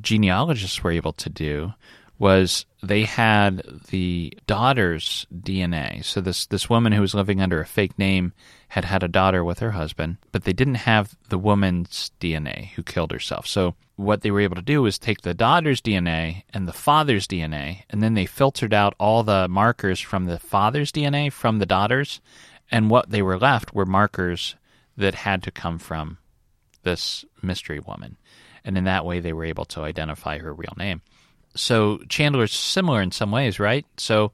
genealogists 0.00 0.82
were 0.82 0.90
able 0.90 1.12
to 1.12 1.30
do 1.30 1.74
was 2.20 2.66
they 2.82 3.04
had 3.04 3.62
the 3.88 4.32
daughter's 4.46 5.26
DNA. 5.34 6.04
So 6.04 6.20
this 6.20 6.46
this 6.46 6.68
woman 6.68 6.92
who 6.92 7.00
was 7.00 7.14
living 7.14 7.40
under 7.40 7.60
a 7.60 7.66
fake 7.66 7.98
name 7.98 8.34
had 8.68 8.84
had 8.84 9.02
a 9.02 9.08
daughter 9.08 9.42
with 9.42 9.58
her 9.60 9.70
husband, 9.72 10.18
but 10.30 10.44
they 10.44 10.52
didn't 10.52 10.76
have 10.76 11.16
the 11.30 11.38
woman's 11.38 12.12
DNA 12.20 12.68
who 12.72 12.82
killed 12.82 13.10
herself. 13.10 13.46
So 13.46 13.74
what 13.96 14.20
they 14.20 14.30
were 14.30 14.40
able 14.40 14.56
to 14.56 14.62
do 14.62 14.82
was 14.82 14.98
take 14.98 15.22
the 15.22 15.32
daughter's 15.32 15.80
DNA 15.80 16.42
and 16.52 16.68
the 16.68 16.74
father's 16.74 17.26
DNA, 17.26 17.84
and 17.88 18.02
then 18.02 18.12
they 18.12 18.26
filtered 18.26 18.74
out 18.74 18.94
all 19.00 19.22
the 19.22 19.48
markers 19.48 19.98
from 19.98 20.26
the 20.26 20.38
father's 20.38 20.92
DNA 20.92 21.32
from 21.32 21.58
the 21.58 21.66
daughter's, 21.66 22.20
and 22.70 22.90
what 22.90 23.08
they 23.08 23.22
were 23.22 23.38
left 23.38 23.74
were 23.74 23.86
markers 23.86 24.56
that 24.94 25.14
had 25.14 25.42
to 25.42 25.50
come 25.50 25.78
from 25.78 26.18
this 26.82 27.24
mystery 27.42 27.80
woman. 27.80 28.18
And 28.62 28.76
in 28.76 28.84
that 28.84 29.06
way, 29.06 29.20
they 29.20 29.32
were 29.32 29.46
able 29.46 29.64
to 29.66 29.80
identify 29.80 30.36
her 30.38 30.52
real 30.52 30.74
name. 30.76 31.00
So 31.54 31.98
Chandler's 32.08 32.52
similar 32.52 33.02
in 33.02 33.10
some 33.10 33.30
ways, 33.30 33.58
right? 33.58 33.84
So, 33.96 34.32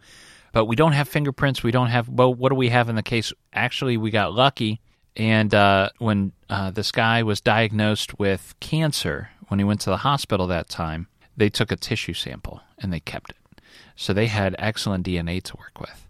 but 0.52 0.66
we 0.66 0.76
don't 0.76 0.92
have 0.92 1.08
fingerprints. 1.08 1.62
We 1.62 1.70
don't 1.70 1.88
have, 1.88 2.08
well, 2.08 2.32
what 2.32 2.50
do 2.50 2.54
we 2.54 2.68
have 2.68 2.88
in 2.88 2.96
the 2.96 3.02
case? 3.02 3.32
Actually, 3.52 3.96
we 3.96 4.10
got 4.10 4.32
lucky. 4.32 4.80
And 5.16 5.54
uh, 5.54 5.90
when 5.98 6.32
uh, 6.50 6.70
this 6.70 6.92
guy 6.92 7.22
was 7.22 7.40
diagnosed 7.40 8.18
with 8.18 8.54
cancer, 8.60 9.30
when 9.48 9.58
he 9.58 9.64
went 9.64 9.80
to 9.82 9.90
the 9.90 9.98
hospital 9.98 10.46
that 10.48 10.68
time, 10.68 11.08
they 11.36 11.48
took 11.48 11.72
a 11.72 11.76
tissue 11.76 12.14
sample 12.14 12.60
and 12.78 12.92
they 12.92 13.00
kept 13.00 13.30
it. 13.30 13.60
So 13.94 14.12
they 14.12 14.26
had 14.26 14.54
excellent 14.58 15.06
DNA 15.06 15.42
to 15.42 15.56
work 15.56 15.80
with 15.80 16.06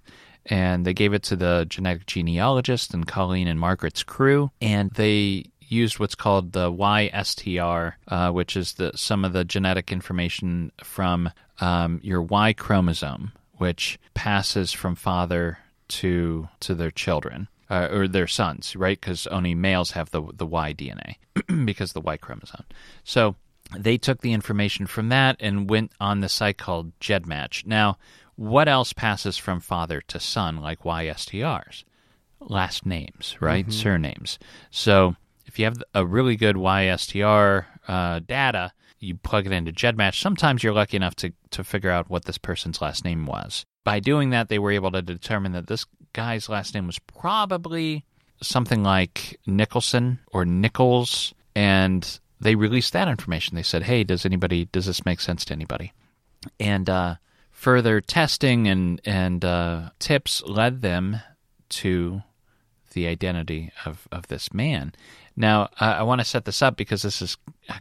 and 0.47 0.85
they 0.87 0.95
gave 0.95 1.13
it 1.13 1.23
to 1.25 1.37
the 1.37 1.67
genetic 1.69 2.07
genealogist 2.07 2.95
and 2.95 3.07
Colleen 3.07 3.49
and 3.49 3.59
Margaret's 3.59 4.03
crew, 4.03 4.51
and 4.61 4.91
they 4.93 5.47
used 5.69 5.99
what's 5.99 6.15
called 6.15 6.53
the 6.53 6.71
YSTR, 6.71 7.95
uh, 8.09 8.31
which 8.31 8.57
is 8.57 8.75
the 8.75 8.93
some 8.95 9.25
of 9.25 9.33
the 9.33 9.45
genetic 9.45 9.93
information 9.93 10.73
from 10.83 11.31
um, 11.61 12.01
your 12.03 12.23
Y 12.23 12.53
chromosome, 12.53 13.33
which 13.59 13.99
passes 14.15 14.73
from 14.73 14.95
father 14.95 15.59
to 15.89 16.49
to 16.61 16.75
their 16.75 16.91
children. 16.91 17.49
Uh, 17.69 17.89
or 17.91 18.07
their 18.07 18.29
sons, 18.29 18.77
right? 18.77 19.01
Because 19.01 19.27
only 19.27 19.53
males 19.53 19.91
have 19.91 20.13
the 20.13 20.23
the 20.35 20.47
Y 20.47 20.73
DNA 20.73 21.17
because 21.67 21.95
the 21.95 22.01
Y 22.01 22.17
chromosome. 22.17 22.65
So 23.03 23.35
they 23.77 23.99
took 23.99 24.21
the 24.21 24.33
information 24.33 24.87
from 24.87 25.09
that 25.09 25.37
and 25.41 25.69
went 25.69 25.91
on 26.01 26.21
the 26.21 26.29
site 26.29 26.59
called 26.59 26.93
GEDmatch. 27.01 27.67
Now, 27.67 27.99
what 28.37 28.69
else 28.69 28.93
passes 28.93 29.37
from 29.37 29.59
father 29.59 30.01
to 30.03 30.21
son 30.21 30.59
like 30.59 30.83
YSTRs? 30.83 31.83
Last 32.39 32.87
names, 32.87 33.37
right? 33.41 33.73
Surnames. 33.73 34.39
So 34.71 35.17
if 35.57 35.61
you 35.61 35.65
have 35.65 35.83
a 35.95 36.05
really 36.05 36.37
good 36.37 36.55
YSTR 36.55 37.65
uh, 37.89 38.19
data, 38.19 38.73
you 39.01 39.15
plug 39.15 39.47
it 39.47 39.53
into 39.53 39.73
GEDmatch. 39.73 40.21
Sometimes 40.21 40.63
you're 40.63 40.75
lucky 40.75 40.99
enough 40.99 41.17
to, 41.17 41.33
to 41.53 41.65
figure 41.65 41.89
out 41.89 42.11
what 42.11 42.27
this 42.27 42.37
person's 42.37 42.83
last 42.83 43.07
name 43.07 43.25
was. 43.25 43.65
By 43.83 44.01
doing 44.01 44.29
that, 44.31 44.51
they 44.51 44.59
were 44.59 44.71
able 44.71 44.91
to 44.93 45.01
determine 45.01 45.53
that 45.53 45.67
this 45.67 45.87
guy's 46.13 46.51
last 46.51 46.75
name 46.75 46.87
was 46.87 46.99
probably 46.99 48.05
something 48.43 48.83
like 48.83 49.41
Nicholson 49.47 50.19
or 50.31 50.45
Nichols, 50.45 51.33
and 51.55 52.21
they 52.39 52.55
released 52.55 52.93
that 52.93 53.09
information. 53.09 53.57
They 53.57 53.63
said, 53.63 53.85
"Hey, 53.85 54.05
does 54.05 54.27
anybody 54.27 54.67
does 54.67 54.85
this 54.85 55.07
make 55.07 55.23
sense 55.23 55.47
to 55.47 55.55
anybody?" 55.55 55.95
And 56.61 56.91
uh, 56.91 57.15
further 57.51 58.03
testing 58.03 58.69
and 58.69 59.01
and 59.07 59.43
uh, 59.43 59.91
tips 60.01 60.43
led 60.43 60.83
them 60.83 61.21
to 61.71 62.23
the 62.97 63.07
identity 63.07 63.71
of, 63.85 64.09
of 64.11 64.27
this 64.27 64.53
man. 64.53 64.93
Now, 65.37 65.69
uh, 65.79 65.97
I 65.99 66.03
want 66.03 66.21
to 66.21 66.25
set 66.25 66.47
this 66.47 66.63
up 66.63 66.77
because 66.77 67.03
this 67.03 67.21
is 67.21 67.37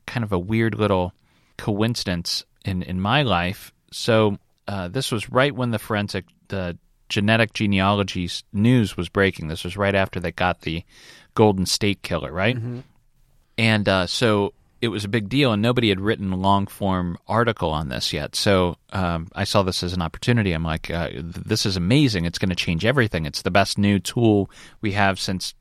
kind 0.06 0.23
of 0.25 0.34
a 0.34 0.38
weird 0.38 0.75
little 0.75 1.13
coincidence 1.58 2.43
in, 2.65 2.84
in 2.84 2.99
my 2.99 3.23
life. 3.23 3.71
So, 3.91 4.38
uh, 4.67 4.89
this 4.89 5.12
was 5.12 5.30
right 5.30 5.56
when 5.56 5.71
the 5.71 5.80
forensic, 5.80 6.25
the 6.49 6.78
genetic 7.08 7.54
genealogy 7.54 8.30
news 8.51 8.97
was 8.97 9.08
breaking. 9.10 9.47
This 9.47 9.63
was 9.63 9.78
right 9.78 9.95
after 9.95 10.19
they 10.19 10.32
got 10.32 10.62
the 10.62 10.84
Golden 11.34 11.65
State 11.65 12.01
Killer, 12.01 12.32
right? 12.32 12.58
And 13.58 13.88
uh, 13.88 14.08
so 14.08 14.54
it 14.81 14.89
was 14.89 15.05
a 15.05 15.09
big 15.09 15.29
deal, 15.29 15.51
and 15.51 15.61
nobody 15.61 15.89
had 15.89 16.01
written 16.01 16.31
a 16.31 16.38
long 16.38 16.67
form 16.67 17.17
article 17.27 17.69
on 17.69 17.89
this 17.89 18.13
yet. 18.13 18.35
So 18.35 18.77
um, 18.91 19.29
I 19.33 19.43
saw 19.43 19.63
this 19.63 19.83
as 19.83 19.93
an 19.93 20.01
opportunity. 20.01 20.51
I'm 20.51 20.63
like, 20.63 20.91
uh, 20.91 21.09
this 21.15 21.65
is 21.65 21.77
amazing. 21.77 22.25
It's 22.25 22.38
going 22.38 22.49
to 22.49 22.55
change 22.55 22.85
everything. 22.85 23.25
It's 23.25 23.41
the 23.41 23.51
best 23.51 23.77
new 23.77 23.99
tool 23.99 24.49
we 24.81 24.91
have 24.91 25.19
since 25.19 25.53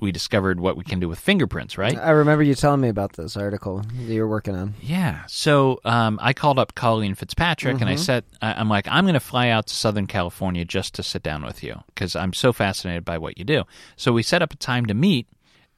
we 0.00 0.12
discovered 0.12 0.60
what 0.60 0.76
we 0.76 0.84
can 0.84 1.00
do 1.00 1.08
with 1.08 1.18
fingerprints, 1.18 1.76
right? 1.76 1.96
I 1.98 2.10
remember 2.10 2.44
you 2.44 2.54
telling 2.54 2.80
me 2.80 2.88
about 2.88 3.14
this 3.14 3.36
article 3.36 3.78
that 3.82 4.12
you 4.12 4.20
were 4.20 4.28
working 4.28 4.54
on. 4.54 4.74
Yeah. 4.80 5.24
So 5.26 5.80
um, 5.84 6.20
I 6.22 6.34
called 6.34 6.58
up 6.58 6.74
Colleen 6.76 7.14
Fitzpatrick 7.14 7.80
and 7.80 7.90
I 7.90 7.96
said, 7.96 8.22
I'm 8.40 8.68
like, 8.68 8.86
I'm 8.86 9.04
going 9.04 9.14
to 9.14 9.20
fly 9.20 9.48
out 9.48 9.66
to 9.66 9.74
Southern 9.74 10.06
California 10.06 10.64
just 10.64 10.94
to 10.94 11.02
sit 11.02 11.24
down 11.24 11.44
with 11.44 11.64
you 11.64 11.82
because 11.88 12.14
I'm 12.14 12.32
so 12.32 12.52
fascinated 12.52 13.04
by 13.04 13.18
what 13.18 13.38
you 13.38 13.44
do. 13.44 13.64
So 13.96 14.12
we 14.12 14.22
set 14.22 14.40
up 14.40 14.52
a 14.52 14.56
time 14.56 14.86
to 14.86 14.94
meet 14.94 15.26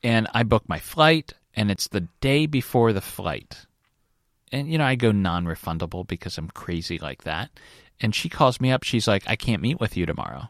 and 0.03 0.29
I 0.35 0.43
booked 0.43 0.69
my 0.69 0.79
flight 0.79 1.33
and 1.55 1.71
it's 1.71 1.89
the 1.89 2.09
day 2.21 2.47
before 2.47 2.93
the 2.93 3.01
flight. 3.01 3.67
And, 4.53 4.71
you 4.71 4.79
know, 4.79 4.85
I 4.85 4.95
go 4.95 5.13
non 5.13 5.45
refundable 5.45 6.07
because 6.07 6.39
I'm 6.39 6.49
crazy 6.49 6.99
like 6.99 7.25
that. 7.25 7.51
And 8.01 8.15
she 8.15 8.29
calls 8.29 8.61
me 8.61 8.73
up. 8.73 8.83
She's 8.83 9.07
like, 9.07 9.23
I 9.27 9.37
can't 9.37 9.63
meet 9.63 9.79
with 9.79 9.97
you 9.97 10.07
tomorrow. 10.07 10.49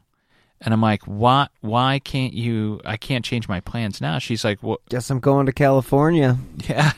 And 0.61 0.75
I'm 0.75 0.81
like, 0.81 1.03
why? 1.05 1.49
Why 1.61 1.99
can't 2.01 2.35
you? 2.35 2.81
I 2.85 2.97
can't 2.97 3.25
change 3.25 3.49
my 3.49 3.61
plans 3.61 4.01
now. 4.01 4.19
She's 4.19 4.45
like, 4.45 4.63
well, 4.63 4.79
Guess 4.89 5.11
I'm 5.11 5.21
going 5.21 5.47
to 5.47 5.53
California. 5.53 6.39
yeah. 6.69 6.93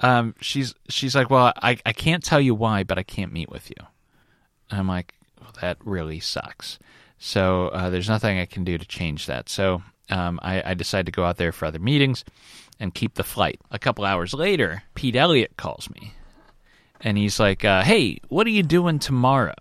Um, 0.00 0.34
she's 0.40 0.74
she's 0.88 1.14
like, 1.14 1.30
well, 1.30 1.52
I, 1.62 1.78
I 1.86 1.92
can't 1.92 2.22
tell 2.22 2.40
you 2.40 2.54
why, 2.54 2.82
but 2.82 2.98
I 2.98 3.02
can't 3.02 3.32
meet 3.32 3.48
with 3.48 3.70
you. 3.70 3.86
And 4.70 4.80
I'm 4.80 4.88
like, 4.88 5.14
well, 5.40 5.52
that 5.60 5.78
really 5.84 6.20
sucks. 6.20 6.78
So 7.18 7.68
uh, 7.68 7.90
there's 7.90 8.08
nothing 8.08 8.38
I 8.38 8.44
can 8.44 8.64
do 8.64 8.76
to 8.76 8.84
change 8.84 9.26
that. 9.26 9.48
So 9.48 9.82
um, 10.10 10.38
I, 10.42 10.70
I 10.70 10.74
decided 10.74 11.06
to 11.06 11.12
go 11.12 11.24
out 11.24 11.36
there 11.38 11.52
for 11.52 11.64
other 11.64 11.78
meetings 11.78 12.24
and 12.78 12.94
keep 12.94 13.14
the 13.14 13.24
flight. 13.24 13.60
A 13.70 13.78
couple 13.78 14.04
hours 14.04 14.34
later, 14.34 14.82
Pete 14.94 15.16
Elliott 15.16 15.56
calls 15.56 15.88
me, 15.90 16.14
and 17.00 17.16
he's 17.16 17.40
like, 17.40 17.64
uh, 17.64 17.82
"Hey, 17.82 18.18
what 18.28 18.46
are 18.46 18.50
you 18.50 18.62
doing 18.62 18.98
tomorrow?" 18.98 19.54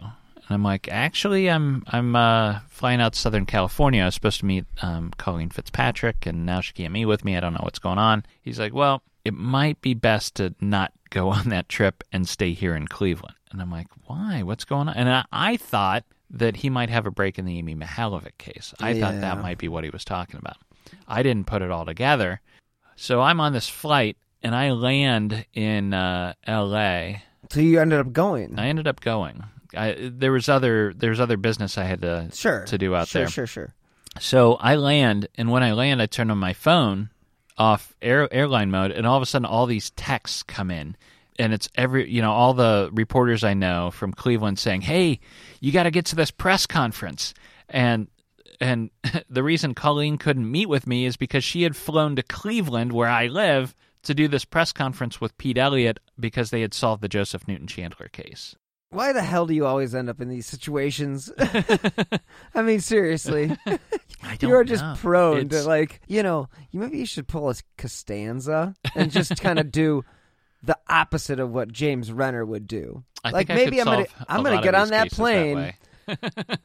And 0.47 0.49
I'm 0.49 0.63
like, 0.63 0.88
"Actually, 0.89 1.49
I'm 1.49 1.84
I'm 1.88 2.15
uh, 2.15 2.60
flying 2.69 3.01
out 3.01 3.13
to 3.13 3.19
Southern 3.19 3.45
California. 3.45 4.01
I 4.01 4.06
was 4.06 4.15
supposed 4.15 4.39
to 4.41 4.45
meet 4.45 4.65
um, 4.82 5.12
Colleen 5.17 5.49
Fitzpatrick, 5.49 6.25
and 6.25 6.45
now 6.45 6.62
she 6.62 6.73
can't 6.73 6.93
meet 6.93 7.06
with 7.06 7.25
me. 7.25 7.36
I 7.36 7.39
don't 7.39 7.54
know 7.54 7.63
what's 7.63 7.80
going 7.80 7.97
on." 7.97 8.25
He's 8.41 8.60
like, 8.60 8.73
"Well, 8.73 9.01
it 9.23 9.34
might 9.34 9.82
be 9.82 9.93
best 9.93 10.36
to 10.36 10.54
not 10.62 10.91
go 11.10 11.30
on 11.38 11.49
that 11.49 11.69
trip 11.69 12.04
and 12.12 12.28
stay 12.28 12.54
here 12.54 12.75
in 12.75 12.88
Cleveland." 12.88 13.36
And 13.51 13.62
I'm 13.62 13.71
like, 13.71 13.88
"Why? 14.06 14.43
What's 14.43 14.65
going 14.65 14.89
on?" 14.89 14.95
And 14.95 15.10
I, 15.10 15.25
I 15.32 15.58
thought 15.58 16.04
that 16.30 16.58
he 16.58 16.69
might 16.69 16.89
have 16.89 17.06
a 17.06 17.12
break 17.12 17.39
in 17.39 17.45
the 17.45 17.58
Amy 17.58 17.75
Mihaljevic 17.75 18.38
case. 18.38 18.73
I 18.80 18.99
thought 18.99 19.21
that 19.21 19.41
might 19.41 19.58
be 19.58 19.67
what 19.67 19.84
he 19.84 19.89
was 19.89 20.04
talking 20.04 20.39
about. 20.39 20.58
I 21.08 21.23
didn't 21.23 21.47
put 21.47 21.62
it 21.62 21.71
all 21.71 21.86
together. 21.86 22.41
So 22.95 23.21
I'm 23.21 23.39
on 23.39 23.53
this 23.53 23.67
flight 23.67 24.17
and 24.41 24.55
I 24.55 24.71
land 24.71 25.45
in 25.53 25.93
uh, 25.93 26.34
L.A. 26.45 27.23
So 27.51 27.60
you 27.60 27.79
ended 27.79 27.99
up 27.99 28.13
going. 28.13 28.60
I 28.60 28.67
ended 28.67 28.88
up 28.88 29.01
going. 29.01 29.43
I, 29.75 30.12
there 30.13 30.31
was 30.31 30.47
other 30.47 30.93
there's 30.93 31.19
other 31.19 31.38
business 31.38 31.77
I 31.77 31.84
had 31.86 32.01
to 32.01 32.29
sure. 32.34 32.63
to 32.65 32.77
do 32.77 32.95
out 32.95 33.08
sure, 33.08 33.21
there. 33.21 33.29
Sure, 33.29 33.47
sure, 33.47 33.65
sure, 33.65 33.73
So 34.19 34.55
I 34.55 34.75
land, 34.75 35.27
and 35.36 35.51
when 35.51 35.63
I 35.63 35.73
land, 35.73 36.01
I 36.01 36.05
turn 36.05 36.31
on 36.31 36.38
my 36.38 36.53
phone 36.53 37.10
off 37.58 37.95
air, 38.01 38.31
airline 38.34 38.71
mode, 38.71 38.91
and 38.91 39.05
all 39.08 39.17
of 39.17 39.23
a 39.23 39.25
sudden, 39.25 39.45
all 39.45 39.65
these 39.65 39.89
texts 39.91 40.43
come 40.43 40.71
in, 40.71 40.95
and 41.38 41.53
it's 41.53 41.69
every 41.75 42.10
you 42.10 42.21
know 42.21 42.31
all 42.31 42.53
the 42.53 42.89
reporters 42.93 43.43
I 43.43 43.53
know 43.53 43.91
from 43.91 44.13
Cleveland 44.13 44.60
saying, 44.60 44.81
"Hey, 44.81 45.19
you 45.60 45.71
got 45.71 45.84
to 45.84 45.91
get 45.91 46.05
to 46.08 46.15
this 46.15 46.31
press 46.31 46.65
conference." 46.65 47.34
And 47.69 48.08
and 48.60 48.89
the 49.30 49.44
reason 49.44 49.74
Colleen 49.74 50.18
couldn't 50.18 50.50
meet 50.50 50.68
with 50.70 50.88
me 50.88 51.06
is 51.06 51.18
because 51.18 51.44
she 51.44 51.63
had 51.63 51.76
flown 51.76 52.15
to 52.15 52.24
Cleveland 52.24 52.94
where 52.94 53.10
I 53.10 53.28
live 53.28 53.76
to 54.04 54.13
do 54.13 54.28
this 54.28 54.46
press 54.46 54.72
conference 54.72 55.20
with 55.20 55.38
Pete 55.38 55.58
Elliott 55.58 56.00
because 56.20 56.50
they 56.52 56.62
had 56.62 56.74
solved 56.74 57.02
the 57.02 57.10
Joseph 57.10 57.48
Newton 57.48 57.68
Chandler 57.68 58.08
case. 58.10 58.56
Why 58.91 59.12
the 59.13 59.24
hell 59.24 59.46
do 59.48 59.54
you 59.54 59.65
always 59.65 59.94
end 59.96 60.10
up 60.10 60.22
in 60.22 60.30
these 60.30 60.46
situations? 60.46 61.32
I 62.56 62.62
mean, 62.62 62.80
seriously. 62.80 63.58
I 63.65 64.38
you 64.39 64.54
are 64.56 64.63
just 64.63 64.84
know. 64.84 64.94
prone 64.98 65.38
It's- 65.48 65.63
to 65.63 65.68
like, 65.68 66.02
you 66.08 66.24
know, 66.24 66.50
you 66.72 66.80
maybe 66.80 67.00
you 67.00 67.06
should 67.06 67.28
pull 67.28 67.50
a 67.50 67.56
Costanza 67.78 68.76
and 68.96 69.12
just 69.12 69.41
kind 69.41 69.60
of 69.60 69.72
do 69.72 70.06
the 70.63 70.78
opposite 70.88 71.39
of 71.39 71.52
what 71.52 71.72
James 71.72 72.12
Renner 72.12 72.46
would 72.46 72.68
do. 72.68 73.04
I 73.24 73.32
like 73.32 73.50
maybe 73.50 73.80
I'm 73.80 73.86
gonna 73.86 74.06
I'm 74.28 74.44
gonna 74.44 74.62
get 74.62 74.76
on 74.76 74.89
that 74.89 75.12
plane, 75.12 75.58
way. 75.58 75.76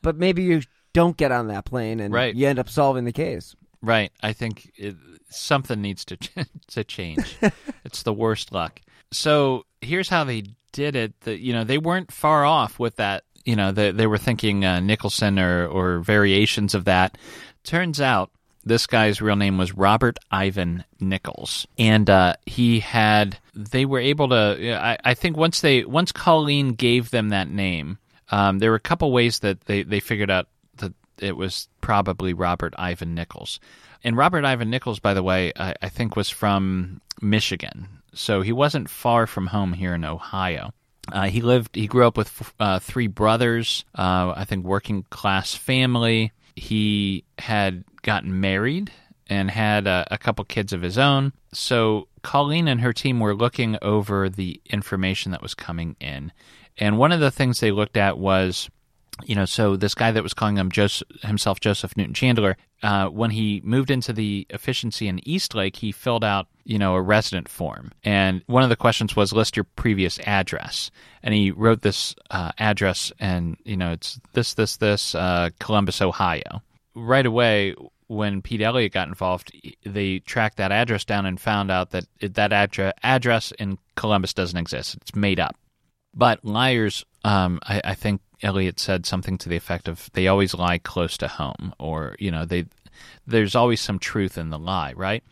but 0.03 0.17
maybe 0.17 0.43
you 0.43 0.61
don't 0.93 1.17
get 1.17 1.33
on 1.33 1.49
that 1.49 1.65
plane 1.65 2.01
and 2.01 2.13
Right. 2.13 2.35
you 2.35 2.47
end 2.47 2.59
up 2.59 2.69
solving 2.69 3.05
the 3.05 3.13
case. 3.13 3.55
Right. 3.83 4.11
I 4.23 4.33
think 4.33 4.71
it, 4.77 4.97
something 5.31 5.81
needs 5.81 6.05
to 6.07 6.17
to 6.69 6.85
change. 6.85 7.37
it's 7.85 8.03
the 8.03 8.13
worst 8.13 8.53
luck. 8.53 8.81
So 9.13 9.65
here's 9.81 10.09
how 10.09 10.25
they 10.25 10.45
did 10.73 10.95
it. 10.97 11.19
That 11.23 11.41
you 11.41 11.53
know 11.53 11.65
they 11.65 11.79
weren't 11.79 12.13
far 12.13 12.45
off 12.45 12.79
with 12.79 12.97
that. 12.97 13.25
You 13.45 13.57
know 13.57 13.73
they 13.73 13.91
they 13.91 14.07
were 14.07 14.19
thinking 14.19 14.65
uh, 14.65 14.81
Nicholson 14.81 15.39
or 15.39 15.67
or 15.67 15.99
variations 16.01 16.75
of 16.75 16.85
that. 16.85 17.17
Turns 17.65 18.01
out 18.01 18.31
this 18.65 18.87
guy's 18.87 19.23
real 19.23 19.37
name 19.37 19.57
was 19.57 19.73
Robert 19.73 20.19
Ivan 20.31 20.85
Nichols, 21.01 21.67
and 21.79 22.09
uh, 22.11 22.35
he 22.45 22.81
had. 22.81 23.39
They 23.55 23.87
were 23.87 23.99
able 23.99 24.29
to. 24.29 24.79
I, 24.79 24.99
I 25.03 25.15
think 25.15 25.37
once 25.37 25.61
they 25.63 25.85
once 25.85 26.13
Colleen 26.13 26.75
gave 26.75 27.11
them 27.11 27.31
that 27.31 27.49
name, 27.49 27.99
um, 28.31 28.59
there 28.59 28.71
were 28.71 28.77
a 28.77 28.81
couple 28.81 29.11
ways 29.11 29.39
that 29.41 29.63
they 29.63 29.83
they 29.83 30.01
figured 30.01 30.31
out 30.31 30.47
it 31.21 31.37
was 31.37 31.69
probably 31.81 32.33
Robert 32.33 32.75
Ivan 32.79 33.15
Nichols. 33.15 33.61
And 34.03 34.17
Robert 34.17 34.45
Ivan 34.45 34.71
Nichols, 34.71 34.99
by 34.99 35.15
the 35.15 35.23
way, 35.23 35.53
I, 35.57 35.75
I 35.83 35.89
think 35.89 36.17
was 36.17 36.31
from 36.31 37.01
Michigan, 37.21 37.89
so 38.15 38.43
he 38.43 38.53
wasn't 38.53 38.89
far 38.89 39.27
from 39.27 39.49
home 39.49 39.73
here 39.73 39.95
in 39.95 40.05
Ohio. 40.05 40.73
Uh, 41.13 41.25
he 41.25 41.41
lived. 41.41 41.75
He 41.75 41.87
grew 41.87 42.07
up 42.07 42.17
with 42.17 42.53
uh, 42.61 42.79
three 42.79 43.07
brothers. 43.07 43.85
Uh, 43.97 44.33
I 44.37 44.45
think 44.45 44.65
working 44.65 45.05
class 45.11 45.55
family. 45.55 46.33
He 46.57 47.25
had 47.39 47.85
gotten 48.03 48.41
married 48.41 48.91
and 49.29 49.51
had 49.51 49.87
a, 49.87 50.07
a 50.11 50.19
couple 50.19 50.45
kids 50.45 50.73
of 50.73 50.83
his 50.83 50.99
own. 50.99 51.33
So 51.53 52.09
Colleen 52.23 52.69
and 52.69 52.81
her 52.81 52.93
team 52.93 53.21
were 53.21 53.35
looking 53.35 53.79
over 53.83 54.29
the 54.29 54.61
information 54.67 55.33
that 55.33 55.43
was 55.43 55.55
coming 55.55 55.97
in, 56.01 56.33
and 56.79 56.99
one 56.99 57.13
of 57.13 57.21
the 57.21 57.31
things 57.31 57.61
they 57.61 57.71
looked 57.71 57.97
at 57.97 58.19
was 58.19 58.69
you 59.25 59.35
know, 59.35 59.45
so 59.45 59.77
this 59.77 59.95
guy 59.95 60.13
that 60.13 60.23
was 60.23 60.35
calling 60.35 60.57
him 60.57 60.71
Joseph, 60.71 61.09
himself 61.23 61.61
Joseph 61.61 61.97
Newton 61.97 62.15
Chandler, 62.15 62.57
uh, 62.83 63.07
when 63.07 63.31
he 63.31 63.61
moved 63.65 63.91
into 63.91 64.13
the 64.13 64.47
efficiency 64.51 65.09
in 65.09 65.27
Eastlake, 65.29 65.77
he 65.77 65.93
filled 65.93 66.25
out, 66.25 66.47
you 66.65 66.79
know, 66.79 66.95
a 66.95 67.03
resident 67.03 67.49
form. 67.49 67.93
And 68.05 68.43
one 68.47 68.63
of 68.63 68.69
the 68.69 68.77
questions 68.77 69.15
was 69.15 69.33
list 69.33 69.57
your 69.57 69.65
previous 69.77 70.19
address. 70.21 70.91
And 71.23 71.35
he 71.35 71.51
wrote 71.51 71.83
this 71.83 72.15
uh, 72.31 72.53
address, 72.59 73.13
and, 73.19 73.57
you 73.65 73.77
know, 73.77 73.93
it's 73.93 74.19
this, 74.33 74.55
this, 74.55 74.77
this, 74.79 75.15
uh, 75.15 75.51
Columbus, 75.59 76.01
Ohio. 76.01 76.63
Right 76.95 77.27
away, 77.27 77.75
when 78.09 78.43
Pete 78.43 78.63
Elliott 78.63 78.93
got 78.93 79.07
involved, 79.07 79.55
they 79.85 80.19
tracked 80.21 80.57
that 80.57 80.73
address 80.73 81.05
down 81.05 81.27
and 81.27 81.41
found 81.41 81.71
out 81.71 81.91
that 81.91 82.07
that 82.21 82.53
address, 82.53 82.93
address 83.03 83.53
in 83.53 83.79
Columbus 83.95 84.35
doesn't 84.35 84.59
exist. 84.59 84.97
It's 84.97 85.15
made 85.15 85.39
up. 85.39 85.55
But 86.13 86.45
liars, 86.45 87.05
um, 87.23 87.61
I, 87.63 87.81
I 87.85 87.95
think 87.95 88.21
Elliott 88.43 88.79
said 88.81 89.07
something 89.07 89.39
to 89.39 89.49
the 89.49 89.57
effect 89.57 89.89
of 89.89 90.11
they 90.13 90.29
always 90.29 90.55
lie 90.55 90.79
close 90.79 91.17
to 91.19 91.29
home, 91.29 91.75
or 91.79 92.17
you 92.19 92.31
know 92.31 92.45
they. 92.45 92.67
There's 93.27 93.55
always 93.55 93.81
some 93.81 93.99
truth 93.99 94.37
in 94.37 94.51
the 94.51 94.59
lie, 94.59 94.93
right? 94.95 95.23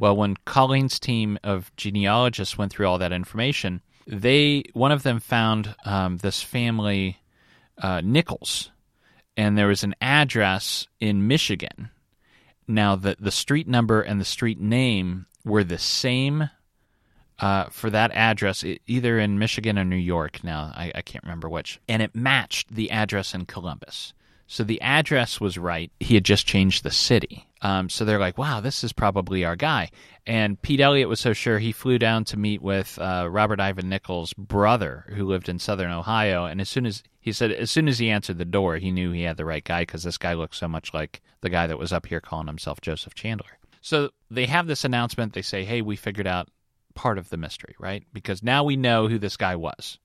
Well, 0.00 0.16
when 0.16 0.36
Colleen's 0.44 0.98
team 0.98 1.38
of 1.44 1.70
genealogists 1.76 2.58
went 2.58 2.72
through 2.72 2.86
all 2.86 2.98
that 2.98 3.12
information, 3.12 3.80
they 4.06 4.64
one 4.72 4.90
of 4.92 5.02
them 5.02 5.20
found 5.20 5.74
um, 5.84 6.16
this 6.18 6.42
family 6.42 7.18
uh, 7.78 8.00
Nichols, 8.02 8.70
and 9.36 9.56
there 9.56 9.68
was 9.68 9.84
an 9.84 9.94
address 10.00 10.86
in 11.00 11.26
Michigan. 11.28 11.90
Now, 12.66 12.96
the 12.96 13.16
the 13.20 13.30
street 13.30 13.68
number 13.68 14.00
and 14.02 14.20
the 14.20 14.24
street 14.24 14.60
name 14.60 15.26
were 15.44 15.64
the 15.64 15.78
same 15.78 16.48
uh, 17.42 17.64
for 17.70 17.90
that 17.90 18.12
address, 18.12 18.64
either 18.86 19.18
in 19.18 19.38
Michigan 19.38 19.76
or 19.76 19.84
New 19.84 19.96
York. 19.96 20.44
Now, 20.44 20.72
I, 20.74 20.92
I 20.94 21.02
can't 21.02 21.24
remember 21.24 21.48
which. 21.48 21.80
And 21.88 22.00
it 22.00 22.14
matched 22.14 22.72
the 22.72 22.90
address 22.92 23.34
in 23.34 23.46
Columbus. 23.46 24.14
So 24.46 24.62
the 24.62 24.80
address 24.80 25.40
was 25.40 25.58
right. 25.58 25.90
He 25.98 26.14
had 26.14 26.24
just 26.24 26.46
changed 26.46 26.84
the 26.84 26.90
city. 26.90 27.48
Um, 27.60 27.88
so 27.88 28.04
they're 28.04 28.18
like, 28.18 28.38
wow, 28.38 28.60
this 28.60 28.84
is 28.84 28.92
probably 28.92 29.44
our 29.44 29.56
guy. 29.56 29.90
And 30.24 30.60
Pete 30.62 30.80
Elliott 30.80 31.08
was 31.08 31.18
so 31.18 31.32
sure 31.32 31.58
he 31.58 31.72
flew 31.72 31.98
down 31.98 32.24
to 32.26 32.38
meet 32.38 32.62
with 32.62 32.96
uh, 33.00 33.26
Robert 33.28 33.60
Ivan 33.60 33.88
Nichols' 33.88 34.34
brother, 34.34 35.04
who 35.08 35.24
lived 35.24 35.48
in 35.48 35.58
southern 35.58 35.90
Ohio. 35.90 36.44
And 36.44 36.60
as 36.60 36.68
soon 36.68 36.86
as 36.86 37.02
he 37.18 37.32
said, 37.32 37.50
as 37.50 37.72
soon 37.72 37.88
as 37.88 37.98
he 37.98 38.10
answered 38.10 38.38
the 38.38 38.44
door, 38.44 38.76
he 38.76 38.92
knew 38.92 39.10
he 39.10 39.22
had 39.22 39.36
the 39.36 39.44
right 39.44 39.64
guy 39.64 39.82
because 39.82 40.04
this 40.04 40.18
guy 40.18 40.34
looked 40.34 40.54
so 40.54 40.68
much 40.68 40.94
like 40.94 41.22
the 41.40 41.50
guy 41.50 41.66
that 41.66 41.78
was 41.78 41.92
up 41.92 42.06
here 42.06 42.20
calling 42.20 42.46
himself 42.46 42.80
Joseph 42.80 43.14
Chandler. 43.14 43.58
So 43.80 44.10
they 44.30 44.46
have 44.46 44.68
this 44.68 44.84
announcement. 44.84 45.32
They 45.32 45.42
say, 45.42 45.64
hey, 45.64 45.82
we 45.82 45.96
figured 45.96 46.28
out 46.28 46.48
part 46.94 47.18
of 47.18 47.30
the 47.30 47.36
mystery, 47.36 47.74
right? 47.78 48.04
Because 48.12 48.42
now 48.42 48.64
we 48.64 48.76
know 48.76 49.08
who 49.08 49.18
this 49.18 49.36
guy 49.36 49.56
was. 49.56 49.98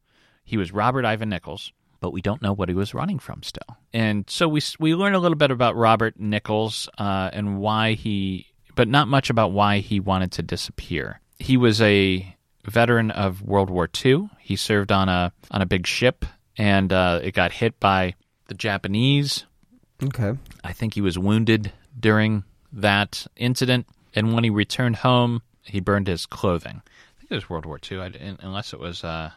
He 0.44 0.58
was 0.58 0.72
Robert 0.72 1.06
Ivan 1.06 1.30
Nichols, 1.30 1.72
but 2.00 2.12
we 2.12 2.22
don't 2.22 2.42
know 2.42 2.54
what 2.54 2.70
he 2.70 2.76
was 2.76 2.94
running 2.94 3.20
from 3.20 3.44
still. 3.44 3.78
And 3.94 4.30
so 4.30 4.48
we 4.48 4.62
we 4.80 4.96
learn 4.96 5.14
a 5.14 5.20
little 5.20 5.38
bit 5.38 5.52
about 5.52 5.76
Robert 5.76 6.20
Nichols 6.20 6.90
uh, 6.98 7.30
and 7.34 7.60
why 7.60 7.94
he, 7.94 8.48
but 8.76 8.88
not 8.88 9.08
much 9.08 9.30
about 9.30 9.52
why 9.52 9.80
he 9.80 10.00
wanted 10.00 10.32
to 10.34 10.42
disappear. 10.44 11.20
He 11.40 11.58
was 11.58 11.82
a 11.82 12.36
veteran 12.66 13.12
of 13.12 13.42
World 13.42 13.70
War 13.70 13.90
II. 14.04 14.30
He 14.40 14.56
served 14.56 14.92
on 14.92 15.10
a 15.10 15.34
on 15.52 15.62
a 15.62 15.66
big 15.66 15.88
ship, 15.88 16.26
and 16.58 16.92
uh, 16.94 17.20
it 17.24 17.34
got 17.34 17.52
hit 17.52 17.80
by 17.80 18.16
the 18.48 18.54
Japanese. 18.54 19.46
Okay. 20.04 20.38
I 20.64 20.74
think 20.74 20.94
he 20.94 21.02
was 21.02 21.18
wounded 21.18 21.72
during 22.00 22.44
that 22.72 23.26
incident, 23.36 23.88
and 24.14 24.34
when 24.34 24.44
he 24.44 24.50
returned 24.50 24.98
home, 24.98 25.42
he 25.68 25.80
burned 25.80 26.08
his 26.08 26.26
clothing. 26.26 26.82
I 26.86 27.20
think 27.20 27.32
it 27.32 27.36
was 27.36 27.50
World 27.50 27.66
War 27.66 27.80
II, 27.92 28.00
I, 28.00 28.12
unless 28.40 28.74
it 28.74 28.80
was 28.80 29.04
uh, 29.04 29.32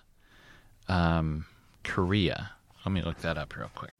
um, 0.89 1.47
Korea. 1.85 2.51
Let 2.85 2.93
me 2.93 3.03
look 3.03 3.19
that 3.19 3.37
up 3.37 3.57
real 3.57 3.71
quick. 3.75 3.93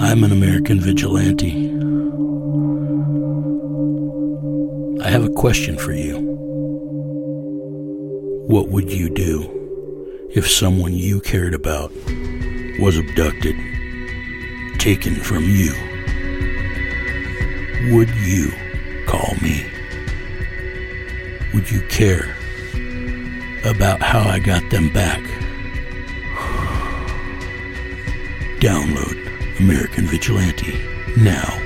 I'm 0.00 0.24
an 0.24 0.32
American 0.32 0.80
vigilante. 0.80 1.70
I 5.02 5.08
have 5.08 5.24
a 5.24 5.30
question 5.30 5.78
for 5.78 5.92
you. 5.92 6.18
What 8.48 8.68
would 8.68 8.90
you 8.90 9.08
do 9.08 10.28
if 10.34 10.50
someone 10.50 10.94
you 10.94 11.20
cared 11.20 11.54
about 11.54 11.92
was 12.80 12.98
abducted, 12.98 13.56
taken 14.78 15.14
from 15.14 15.44
you? 15.44 15.89
Would 17.88 18.10
you 18.10 18.52
call 19.06 19.34
me? 19.40 19.64
Would 21.54 21.70
you 21.70 21.80
care 21.88 22.36
about 23.64 24.02
how 24.02 24.20
I 24.20 24.38
got 24.38 24.68
them 24.68 24.92
back? 24.92 25.18
Download 28.60 29.58
American 29.60 30.04
Vigilante 30.04 30.78
now. 31.16 31.58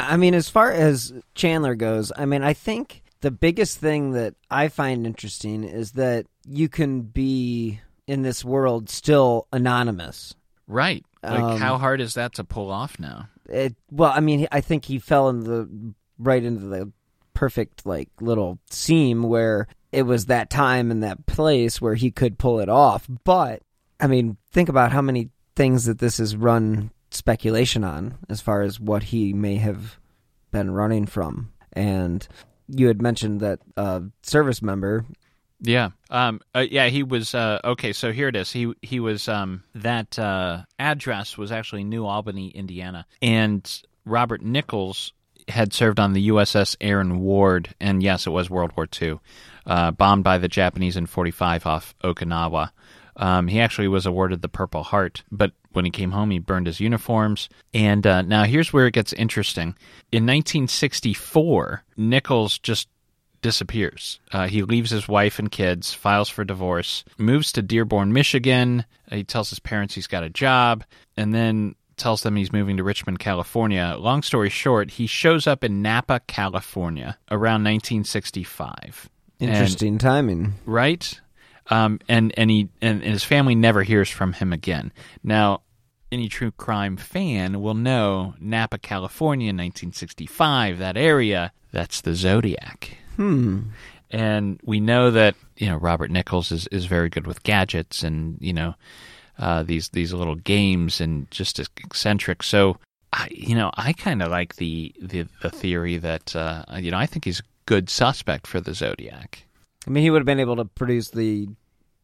I 0.00 0.16
mean, 0.16 0.34
as 0.34 0.48
far 0.48 0.72
as 0.72 1.12
Chandler 1.36 1.76
goes, 1.76 2.10
I 2.16 2.26
mean, 2.26 2.42
I 2.42 2.52
think 2.52 3.04
the 3.20 3.30
biggest 3.30 3.78
thing 3.78 4.10
that 4.12 4.34
I 4.50 4.66
find 4.66 5.06
interesting 5.06 5.62
is 5.62 5.92
that 5.92 6.26
you 6.46 6.68
can 6.68 7.02
be 7.02 7.80
in 8.06 8.22
this 8.22 8.44
world 8.44 8.90
still 8.90 9.46
anonymous. 9.52 10.34
Right. 10.66 11.04
Like, 11.22 11.40
Um, 11.40 11.58
how 11.58 11.78
hard 11.78 12.00
is 12.00 12.14
that 12.14 12.34
to 12.34 12.44
pull 12.44 12.70
off 12.70 12.98
now? 12.98 13.28
It, 13.48 13.74
well, 13.90 14.12
I 14.14 14.20
mean, 14.20 14.46
I 14.52 14.60
think 14.60 14.84
he 14.84 14.98
fell 14.98 15.28
into 15.28 15.44
the 15.44 15.94
right 16.18 16.42
into 16.42 16.66
the 16.66 16.92
perfect 17.34 17.84
like 17.84 18.08
little 18.20 18.58
seam 18.70 19.22
where 19.24 19.66
it 19.92 20.02
was 20.02 20.26
that 20.26 20.50
time 20.50 20.90
and 20.90 21.02
that 21.02 21.26
place 21.26 21.80
where 21.80 21.94
he 21.94 22.10
could 22.10 22.38
pull 22.38 22.60
it 22.60 22.68
off. 22.68 23.06
But 23.24 23.62
I 24.00 24.06
mean, 24.06 24.36
think 24.52 24.68
about 24.68 24.92
how 24.92 25.02
many 25.02 25.30
things 25.56 25.84
that 25.84 25.98
this 25.98 26.18
has 26.18 26.36
run 26.36 26.90
speculation 27.10 27.84
on 27.84 28.18
as 28.28 28.40
far 28.40 28.62
as 28.62 28.80
what 28.80 29.04
he 29.04 29.32
may 29.32 29.56
have 29.56 29.98
been 30.50 30.70
running 30.70 31.06
from. 31.06 31.52
And 31.72 32.26
you 32.68 32.88
had 32.88 33.02
mentioned 33.02 33.40
that 33.40 33.60
a 33.76 34.02
service 34.22 34.62
member 34.62 35.04
Yeah. 35.64 35.90
Um. 36.10 36.40
Uh, 36.54 36.66
yeah. 36.70 36.88
He 36.88 37.02
was. 37.02 37.34
Uh. 37.34 37.60
Okay. 37.64 37.92
So 37.92 38.12
here 38.12 38.28
it 38.28 38.36
is. 38.36 38.52
He 38.52 38.72
he 38.82 39.00
was. 39.00 39.28
Um. 39.28 39.62
That 39.74 40.18
uh, 40.18 40.62
address 40.78 41.38
was 41.38 41.50
actually 41.50 41.84
New 41.84 42.06
Albany, 42.06 42.48
Indiana, 42.48 43.06
and 43.22 43.82
Robert 44.04 44.42
Nichols 44.42 45.12
had 45.48 45.72
served 45.72 46.00
on 46.00 46.12
the 46.12 46.28
USS 46.28 46.76
Aaron 46.80 47.20
Ward, 47.20 47.74
and 47.80 48.02
yes, 48.02 48.26
it 48.26 48.30
was 48.30 48.48
World 48.48 48.72
War 48.76 48.86
II, 49.00 49.20
uh, 49.66 49.90
bombed 49.90 50.24
by 50.24 50.38
the 50.38 50.48
Japanese 50.48 50.96
in 50.96 51.06
'45 51.06 51.66
off 51.66 51.94
Okinawa. 52.04 52.70
Um, 53.16 53.46
he 53.48 53.60
actually 53.60 53.88
was 53.88 54.06
awarded 54.06 54.42
the 54.42 54.48
Purple 54.48 54.82
Heart, 54.82 55.22
but 55.30 55.52
when 55.72 55.84
he 55.84 55.90
came 55.90 56.10
home, 56.10 56.30
he 56.30 56.38
burned 56.38 56.66
his 56.66 56.80
uniforms. 56.80 57.48
And 57.72 58.06
uh, 58.06 58.22
now 58.22 58.44
here's 58.44 58.72
where 58.72 58.86
it 58.86 58.94
gets 58.94 59.12
interesting. 59.12 59.76
In 60.10 60.24
1964, 60.24 61.84
Nichols 61.96 62.58
just 62.58 62.88
disappears. 63.44 64.20
Uh, 64.32 64.48
he 64.48 64.62
leaves 64.62 64.90
his 64.90 65.06
wife 65.06 65.38
and 65.38 65.52
kids, 65.52 65.92
files 65.92 66.30
for 66.30 66.44
divorce, 66.44 67.04
moves 67.18 67.52
to 67.52 67.60
Dearborn, 67.60 68.10
Michigan. 68.10 68.86
He 69.10 69.22
tells 69.22 69.50
his 69.50 69.60
parents 69.60 69.94
he's 69.94 70.06
got 70.06 70.24
a 70.24 70.30
job, 70.30 70.82
and 71.14 71.34
then 71.34 71.74
tells 71.98 72.22
them 72.22 72.36
he's 72.36 72.54
moving 72.54 72.78
to 72.78 72.82
Richmond, 72.82 73.18
California. 73.18 73.96
Long 73.98 74.22
story 74.22 74.48
short, 74.48 74.92
he 74.92 75.06
shows 75.06 75.46
up 75.46 75.62
in 75.62 75.82
Napa, 75.82 76.22
California 76.26 77.18
around 77.30 77.64
1965. 77.64 79.10
Interesting 79.40 79.98
timing. 79.98 80.54
Right? 80.64 81.20
Um, 81.68 82.00
and 82.08 82.32
and 82.38 82.50
he 82.50 82.70
and, 82.80 83.02
and 83.02 83.12
his 83.12 83.24
family 83.24 83.54
never 83.54 83.82
hears 83.82 84.08
from 84.08 84.32
him 84.32 84.54
again. 84.54 84.90
Now, 85.22 85.60
any 86.10 86.30
true 86.30 86.50
crime 86.50 86.96
fan 86.96 87.60
will 87.60 87.74
know 87.74 88.36
Napa, 88.40 88.78
California, 88.78 89.48
1965. 89.48 90.78
That 90.78 90.96
area, 90.96 91.52
that's 91.72 92.00
the 92.00 92.14
Zodiac. 92.14 93.03
Hmm. 93.16 93.60
And 94.10 94.60
we 94.64 94.80
know 94.80 95.10
that 95.10 95.34
you 95.56 95.68
know 95.68 95.76
Robert 95.76 96.10
Nichols 96.10 96.52
is, 96.52 96.66
is 96.68 96.86
very 96.86 97.08
good 97.08 97.26
with 97.26 97.42
gadgets 97.42 98.02
and 98.02 98.36
you 98.40 98.52
know 98.52 98.74
uh, 99.38 99.62
these 99.62 99.88
these 99.90 100.12
little 100.12 100.36
games 100.36 101.00
and 101.00 101.28
just 101.30 101.58
eccentric. 101.58 102.42
So, 102.42 102.76
I, 103.12 103.28
you 103.30 103.54
know, 103.54 103.70
I 103.74 103.92
kind 103.92 104.22
of 104.22 104.30
like 104.30 104.56
the, 104.56 104.94
the 105.00 105.26
the 105.42 105.50
theory 105.50 105.96
that 105.98 106.36
uh, 106.36 106.64
you 106.78 106.90
know 106.90 106.98
I 106.98 107.06
think 107.06 107.24
he's 107.24 107.40
a 107.40 107.44
good 107.66 107.90
suspect 107.90 108.46
for 108.46 108.60
the 108.60 108.74
Zodiac. 108.74 109.44
I 109.86 109.90
mean, 109.90 110.02
he 110.04 110.10
would 110.10 110.20
have 110.20 110.26
been 110.26 110.40
able 110.40 110.56
to 110.56 110.64
produce 110.64 111.10
the, 111.10 111.48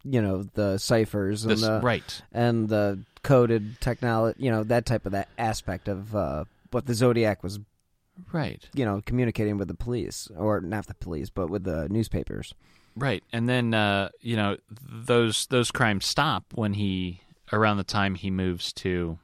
you 0.04 0.20
know, 0.20 0.42
the 0.54 0.78
ciphers 0.78 1.44
and 1.44 1.52
This- 1.52 1.60
the 1.62 1.80
right. 1.82 2.22
and 2.32 2.68
the 2.68 2.98
coded 3.22 3.80
technology, 3.80 4.42
you 4.42 4.50
know, 4.50 4.64
that 4.64 4.84
type 4.86 5.06
of 5.06 5.12
that 5.12 5.28
aspect 5.38 5.86
of 5.88 6.14
uh, 6.16 6.44
what 6.72 6.86
the 6.86 6.94
Zodiac 6.94 7.42
was, 7.42 7.58
Right. 8.32 8.68
you 8.74 8.84
know, 8.84 9.02
communicating 9.04 9.58
with 9.58 9.68
the 9.68 9.74
police 9.74 10.28
or 10.36 10.60
not 10.60 10.86
the 10.86 10.94
police, 10.94 11.30
but 11.30 11.48
with 11.50 11.64
the 11.64 11.88
newspapers. 11.88 12.54
Right, 12.96 13.22
and 13.32 13.48
then 13.48 13.72
uh, 13.72 14.10
you 14.20 14.36
know 14.36 14.56
those 14.68 15.46
those 15.46 15.70
crimes 15.70 16.04
stop 16.04 16.44
when 16.54 16.74
he 16.74 17.22
around 17.52 17.76
the 17.76 17.84
time 17.84 18.14
he 18.14 18.30
moves 18.30 18.72
to 18.74 19.18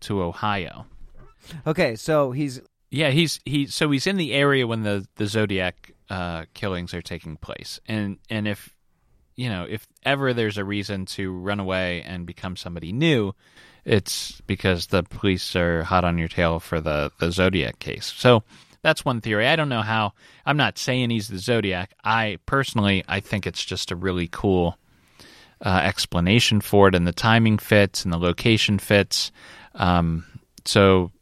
to 0.00 0.22
Ohio. 0.22 0.86
Okay, 1.66 1.96
so 1.96 2.32
he's 2.32 2.60
Yeah, 2.90 3.10
he's 3.10 3.40
he 3.44 3.66
so 3.66 3.90
he's 3.90 4.06
in 4.06 4.16
the 4.16 4.32
area 4.32 4.66
when 4.66 4.82
the 4.82 5.06
the 5.16 5.26
Zodiac 5.26 5.92
uh, 6.10 6.44
killings 6.52 6.92
are 6.94 7.02
taking 7.02 7.36
place, 7.36 7.80
and 7.86 8.18
and 8.28 8.46
if 8.48 8.76
you 9.36 9.48
know 9.48 9.66
if 9.68 9.86
ever 10.04 10.34
there's 10.34 10.58
a 10.58 10.64
reason 10.64 11.06
to 11.06 11.32
run 11.32 11.60
away 11.60 12.02
and 12.02 12.26
become 12.26 12.56
somebody 12.56 12.92
new, 12.92 13.34
it's 13.84 14.40
because 14.42 14.86
the 14.86 15.02
police 15.02 15.56
are 15.56 15.82
hot 15.82 16.04
on 16.04 16.18
your 16.18 16.28
tail 16.28 16.60
for 16.60 16.80
the 16.80 17.10
the 17.18 17.30
Zodiac 17.30 17.78
case. 17.78 18.12
So 18.16 18.42
that's 18.82 19.04
one 19.04 19.20
theory. 19.20 19.46
I 19.46 19.56
don't 19.56 19.68
know 19.68 19.82
how. 19.82 20.12
I'm 20.44 20.56
not 20.56 20.78
saying 20.78 21.10
he's 21.10 21.28
the 21.28 21.38
Zodiac. 21.38 21.94
I 22.04 22.38
personally 22.46 23.04
I 23.08 23.20
think 23.20 23.46
it's 23.46 23.64
just 23.64 23.90
a 23.90 23.96
really 23.96 24.28
cool 24.30 24.76
uh, 25.64 25.80
explanation 25.84 26.60
for 26.60 26.88
it, 26.88 26.94
and 26.94 27.06
the 27.06 27.12
timing 27.12 27.58
fits 27.58 28.04
and 28.04 28.12
the 28.12 28.18
location 28.18 28.78
fits. 28.78 29.30
Um, 29.74 30.24
so 30.64 31.12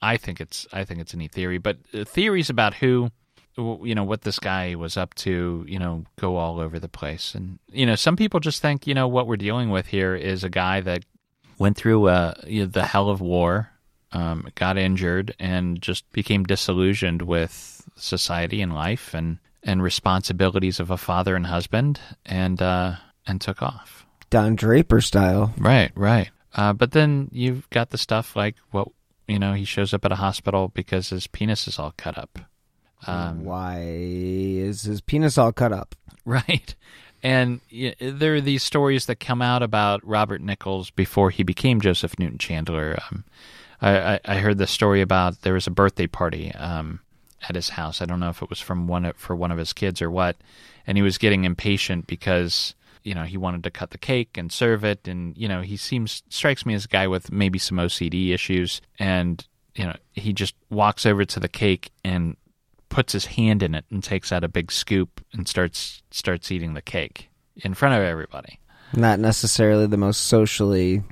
I 0.00 0.16
think 0.16 0.40
it's 0.40 0.66
I 0.72 0.84
think 0.84 1.00
it's 1.00 1.14
a 1.14 1.16
neat 1.16 1.32
theory, 1.32 1.58
but 1.58 1.78
uh, 1.94 2.04
theories 2.04 2.50
about 2.50 2.74
who 2.74 3.10
you 3.56 3.94
know 3.94 4.04
what 4.04 4.22
this 4.22 4.38
guy 4.38 4.76
was 4.76 4.96
up 4.96 5.14
to, 5.14 5.64
you 5.68 5.78
know, 5.78 6.04
go 6.20 6.36
all 6.36 6.60
over 6.60 6.78
the 6.78 6.88
place. 6.88 7.34
And 7.34 7.58
you 7.70 7.86
know, 7.86 7.96
some 7.96 8.16
people 8.16 8.38
just 8.38 8.62
think, 8.62 8.86
you 8.86 8.94
know, 8.94 9.08
what 9.08 9.26
we're 9.26 9.36
dealing 9.36 9.70
with 9.70 9.86
here 9.86 10.14
is 10.14 10.44
a 10.44 10.48
guy 10.48 10.80
that 10.82 11.04
went 11.58 11.76
through 11.76 12.08
uh, 12.08 12.34
you 12.46 12.60
know, 12.60 12.66
the 12.66 12.84
hell 12.84 13.10
of 13.10 13.20
war, 13.20 13.70
um, 14.12 14.48
got 14.54 14.78
injured, 14.78 15.34
and 15.38 15.80
just 15.80 16.10
became 16.12 16.44
disillusioned 16.44 17.22
with 17.22 17.88
society 17.96 18.62
and 18.62 18.74
life 18.74 19.14
and 19.14 19.38
and 19.62 19.82
responsibilities 19.82 20.80
of 20.80 20.90
a 20.90 20.96
father 20.96 21.34
and 21.34 21.46
husband, 21.46 22.00
and 22.24 22.62
uh, 22.62 22.96
and 23.26 23.40
took 23.40 23.62
off. 23.62 24.06
Don 24.30 24.56
Draper 24.56 25.00
style. 25.00 25.52
Right, 25.58 25.90
right. 25.94 26.30
Uh, 26.54 26.72
but 26.72 26.92
then 26.92 27.28
you've 27.32 27.68
got 27.70 27.90
the 27.90 27.98
stuff 27.98 28.36
like 28.36 28.56
what 28.70 28.88
you 29.26 29.38
know 29.38 29.52
he 29.52 29.64
shows 29.64 29.92
up 29.92 30.04
at 30.04 30.12
a 30.12 30.16
hospital 30.16 30.68
because 30.68 31.10
his 31.10 31.26
penis 31.26 31.68
is 31.68 31.78
all 31.78 31.94
cut 31.96 32.18
up. 32.18 32.38
Um, 33.06 33.44
Why 33.44 33.84
is 33.84 34.82
his 34.82 35.00
penis 35.00 35.38
all 35.38 35.52
cut 35.52 35.72
up? 35.72 35.94
Right. 36.24 36.74
And 37.22 37.60
y- 37.72 37.94
there 37.98 38.34
are 38.34 38.40
these 38.40 38.62
stories 38.62 39.06
that 39.06 39.16
come 39.16 39.42
out 39.42 39.62
about 39.62 40.06
Robert 40.06 40.40
Nichols 40.40 40.90
before 40.90 41.30
he 41.30 41.42
became 41.42 41.80
Joseph 41.80 42.18
Newton 42.18 42.38
Chandler. 42.38 42.98
Um, 43.10 43.24
I, 43.80 44.14
I, 44.14 44.20
I 44.24 44.38
heard 44.38 44.58
the 44.58 44.66
story 44.66 45.00
about 45.00 45.42
there 45.42 45.54
was 45.54 45.66
a 45.66 45.72
birthday 45.72 46.06
party 46.06 46.52
um, 46.52 47.00
at 47.48 47.54
his 47.54 47.70
house. 47.70 48.00
I 48.00 48.04
don't 48.04 48.20
know 48.20 48.30
if 48.30 48.42
it 48.42 48.50
was 48.50 48.60
from 48.60 48.86
one 48.86 49.12
for 49.16 49.34
one 49.36 49.50
of 49.50 49.58
his 49.58 49.72
kids 49.72 50.02
or 50.02 50.10
what, 50.10 50.36
and 50.86 50.96
he 50.98 51.02
was 51.02 51.18
getting 51.18 51.44
impatient 51.44 52.06
because 52.06 52.74
you 53.04 53.14
know 53.14 53.24
he 53.24 53.36
wanted 53.36 53.62
to 53.64 53.70
cut 53.70 53.90
the 53.90 53.98
cake 53.98 54.36
and 54.36 54.52
serve 54.52 54.84
it, 54.84 55.06
and 55.06 55.36
you 55.36 55.48
know 55.48 55.62
he 55.62 55.76
seems 55.76 56.22
strikes 56.28 56.66
me 56.66 56.74
as 56.74 56.84
a 56.84 56.88
guy 56.88 57.06
with 57.06 57.30
maybe 57.32 57.58
some 57.58 57.78
OCD 57.78 58.32
issues, 58.32 58.80
and 58.98 59.46
you 59.74 59.84
know 59.84 59.96
he 60.12 60.32
just 60.32 60.54
walks 60.70 61.06
over 61.06 61.24
to 61.24 61.40
the 61.40 61.48
cake 61.48 61.90
and 62.04 62.36
puts 62.88 63.12
his 63.12 63.26
hand 63.26 63.62
in 63.62 63.74
it 63.74 63.84
and 63.90 64.02
takes 64.02 64.32
out 64.32 64.44
a 64.44 64.48
big 64.48 64.70
scoop 64.72 65.20
and 65.32 65.46
starts 65.48 66.02
starts 66.10 66.50
eating 66.50 66.74
the 66.74 66.82
cake 66.82 67.28
in 67.56 67.74
front 67.74 67.94
of 67.94 68.02
everybody. 68.02 68.58
Not 68.94 69.18
necessarily 69.18 69.86
the 69.86 69.96
most 69.96 70.22
socially 70.26 71.02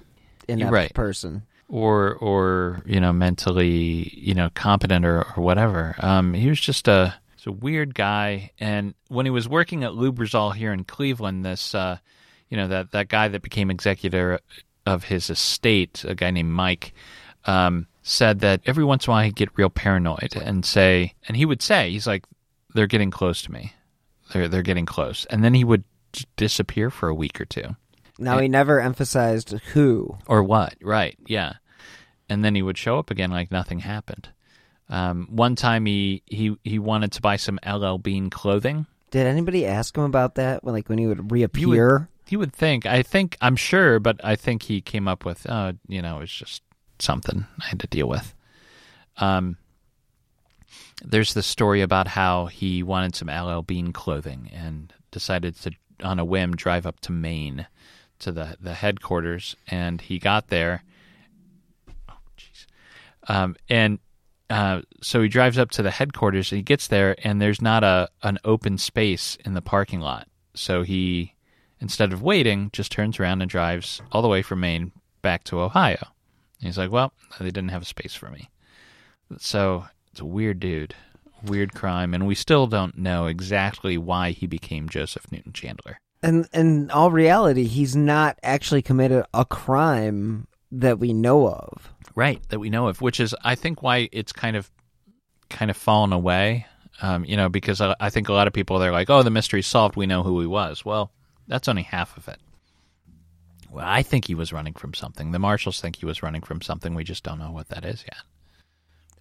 inept 0.48 0.72
Right. 0.72 0.94
person. 0.94 1.42
Or 1.68 2.14
or 2.14 2.82
you 2.86 3.00
know 3.00 3.12
mentally 3.12 4.12
you 4.16 4.34
know 4.34 4.50
competent 4.54 5.04
or, 5.04 5.22
or 5.36 5.42
whatever. 5.42 5.96
Um, 5.98 6.32
he 6.34 6.48
was 6.48 6.60
just 6.60 6.86
a 6.88 7.14
a 7.48 7.52
weird 7.52 7.94
guy. 7.94 8.50
And 8.58 8.94
when 9.06 9.24
he 9.24 9.30
was 9.30 9.48
working 9.48 9.84
at 9.84 9.92
Lubrizol 9.92 10.52
here 10.54 10.72
in 10.72 10.82
Cleveland, 10.84 11.44
this 11.44 11.74
uh, 11.76 11.98
you 12.50 12.56
know 12.56 12.68
that 12.68 12.90
that 12.90 13.08
guy 13.08 13.28
that 13.28 13.42
became 13.42 13.70
executor 13.70 14.40
of 14.84 15.04
his 15.04 15.30
estate, 15.30 16.04
a 16.06 16.14
guy 16.14 16.30
named 16.32 16.50
Mike, 16.50 16.92
um, 17.44 17.86
said 18.08 18.40
that 18.40 18.60
every 18.66 18.84
once 18.84 19.06
in 19.06 19.10
a 19.10 19.12
while 19.14 19.24
he'd 19.24 19.34
get 19.34 19.48
real 19.56 19.68
paranoid 19.70 20.36
and 20.36 20.64
say, 20.64 21.14
and 21.26 21.36
he 21.36 21.44
would 21.44 21.60
say, 21.60 21.90
he's 21.90 22.06
like, 22.06 22.24
they're 22.74 22.86
getting 22.86 23.10
close 23.10 23.42
to 23.42 23.52
me, 23.52 23.72
they're 24.32 24.48
they're 24.48 24.62
getting 24.62 24.86
close, 24.86 25.24
and 25.26 25.42
then 25.42 25.54
he 25.54 25.64
would 25.64 25.84
disappear 26.36 26.90
for 26.90 27.08
a 27.08 27.14
week 27.14 27.40
or 27.40 27.44
two. 27.44 27.76
Now 28.18 28.38
he 28.38 28.48
never 28.48 28.80
emphasized 28.80 29.50
who. 29.72 30.16
Or 30.26 30.42
what? 30.42 30.74
Right. 30.80 31.18
Yeah. 31.26 31.54
And 32.28 32.44
then 32.44 32.54
he 32.54 32.62
would 32.62 32.78
show 32.78 32.98
up 32.98 33.10
again 33.10 33.30
like 33.30 33.50
nothing 33.50 33.80
happened. 33.80 34.30
Um, 34.88 35.26
one 35.30 35.54
time 35.56 35.84
he, 35.84 36.22
he, 36.26 36.56
he 36.64 36.78
wanted 36.78 37.12
to 37.12 37.20
buy 37.20 37.36
some 37.36 37.58
LL 37.66 37.98
Bean 37.98 38.30
clothing. 38.30 38.86
Did 39.10 39.26
anybody 39.26 39.66
ask 39.66 39.96
him 39.96 40.04
about 40.04 40.36
that? 40.36 40.64
When 40.64 40.74
like 40.74 40.88
when 40.88 40.98
he 40.98 41.06
would 41.06 41.18
You 41.18 41.22
would, 41.24 41.32
reappear? 41.32 42.08
you 42.28 42.38
would 42.38 42.52
think, 42.54 42.86
I 42.86 43.02
think, 43.02 43.36
I'm 43.42 43.56
sure, 43.56 44.00
but 44.00 44.18
I 44.24 44.34
think 44.36 44.62
he 44.62 44.80
came 44.80 45.06
up 45.08 45.24
with, 45.26 45.46
uh, 45.48 45.74
you 45.86 46.00
know, 46.00 46.20
it's 46.20 46.32
just 46.32 46.62
something 47.00 47.46
I 47.61 47.66
had 47.66 47.80
to 47.80 47.87
deal 47.87 48.09
with. 48.09 48.35
Um, 49.18 49.56
there's 51.04 51.35
the 51.35 51.42
story 51.42 51.82
about 51.82 52.09
how 52.09 52.46
he 52.46 52.82
wanted 52.82 53.14
some 53.14 53.28
LL 53.28 53.62
Bean 53.62 53.92
clothing 53.92 54.50
and 54.52 54.92
decided 55.11 55.56
to, 55.56 55.72
on 56.02 56.18
a 56.18 56.24
whim, 56.24 56.56
drive 56.56 56.87
up 56.87 57.00
to 57.00 57.12
Maine 57.12 57.66
to 58.20 58.32
the, 58.32 58.56
the 58.61 58.74
headquarters. 58.74 59.56
And 59.68 60.00
he 60.00 60.18
got 60.18 60.48
there. 60.48 60.82
Oh, 62.09 62.14
jeez. 62.37 62.66
Um, 63.28 63.56
and 63.68 63.98
uh, 64.48 64.82
so 65.02 65.20
he 65.22 65.28
drives 65.28 65.59
up 65.59 65.70
to 65.72 65.82
the 65.82 65.90
headquarters. 65.90 66.50
And 66.50 66.59
he 66.59 66.62
gets 66.62 66.88
there, 66.88 67.16
and 67.24 67.40
there's 67.40 67.61
not 67.61 67.85
a 67.85 68.09
an 68.22 68.38
open 68.44 68.78
space 68.78 69.37
in 69.44 69.54
the 69.54 69.62
parking 69.62 70.00
lot. 70.00 70.28
So 70.54 70.82
he, 70.82 71.35
instead 71.80 72.12
of 72.12 72.22
waiting, 72.22 72.70
just 72.72 72.90
turns 72.92 73.20
around 73.20 73.42
and 73.42 73.50
drives 73.50 74.00
all 74.12 74.22
the 74.22 74.28
way 74.28 74.42
from 74.42 74.61
Maine 74.61 74.92
back 75.20 75.44
to 75.44 75.61
Ohio. 75.61 76.06
And 76.66 76.72
he's 76.72 76.79
like, 76.79 76.90
"Well, 76.90 77.12
they 77.38 77.46
didn't 77.46 77.68
have 77.68 77.83
a 77.83 77.87
space 77.87 78.14
for 78.14 78.29
me." 78.29 78.50
So 79.38 79.87
it's 80.11 80.20
a 80.20 80.24
weird 80.24 80.59
dude, 80.59 80.96
weird 81.44 81.74
crime, 81.74 82.12
and 82.12 82.26
we 82.26 82.35
still 82.35 82.66
don't 82.66 82.98
know 82.98 83.26
exactly 83.26 83.96
why 83.96 84.33
he 84.33 84.48
became 84.48 84.88
Joseph 84.88 85.31
Newton 85.31 85.52
Chandler. 85.52 86.00
And 86.24 86.48
in 86.52 86.90
all 86.90 87.12
reality, 87.12 87.66
he's 87.66 87.94
not 87.94 88.37
actually 88.42 88.83
committed 88.83 89.24
a 89.33 89.44
crime 89.44 90.48
that 90.72 90.98
we 90.98 91.12
know 91.12 91.46
of. 91.48 91.92
Right, 92.16 92.42
that 92.48 92.59
we 92.59 92.68
know 92.68 92.88
of, 92.88 93.00
which 93.00 93.20
is 93.20 93.33
I 93.44 93.55
think 93.55 93.81
why 93.81 94.09
it's 94.11 94.33
kind 94.33 94.57
of 94.57 94.68
kind 95.48 95.70
of 95.70 95.76
fallen 95.76 96.12
away. 96.12 96.66
Um, 97.00 97.24
you 97.24 97.37
know, 97.37 97.48
because 97.48 97.81
I, 97.81 97.94
I 98.00 98.11
think 98.11 98.29
a 98.29 98.33
lot 98.33 98.48
of 98.48 98.55
people 98.55 98.81
they're 98.81 98.90
like, 98.90 99.09
"Oh, 99.09 99.22
the 99.22 99.31
mystery's 99.31 99.68
solved. 99.68 99.94
We 99.94 100.07
know 100.07 100.24
who 100.24 100.40
he 100.40 100.48
was." 100.48 100.85
Well, 100.85 101.12
that's 101.46 101.68
only 101.68 101.83
half 101.83 102.16
of 102.16 102.26
it. 102.26 102.40
I 103.84 104.02
think 104.02 104.26
he 104.26 104.34
was 104.34 104.52
running 104.52 104.74
from 104.74 104.94
something. 104.94 105.32
The 105.32 105.38
marshals 105.38 105.80
think 105.80 105.96
he 105.96 106.06
was 106.06 106.22
running 106.22 106.42
from 106.42 106.60
something. 106.60 106.94
We 106.94 107.04
just 107.04 107.22
don't 107.24 107.38
know 107.38 107.50
what 107.50 107.68
that 107.68 107.84
is 107.84 108.02
yet. 108.04 108.22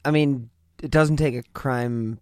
I 0.03 0.11
mean, 0.11 0.49
it 0.81 0.91
doesn't 0.91 1.17
take 1.17 1.35
a 1.35 1.43
crime, 1.53 2.19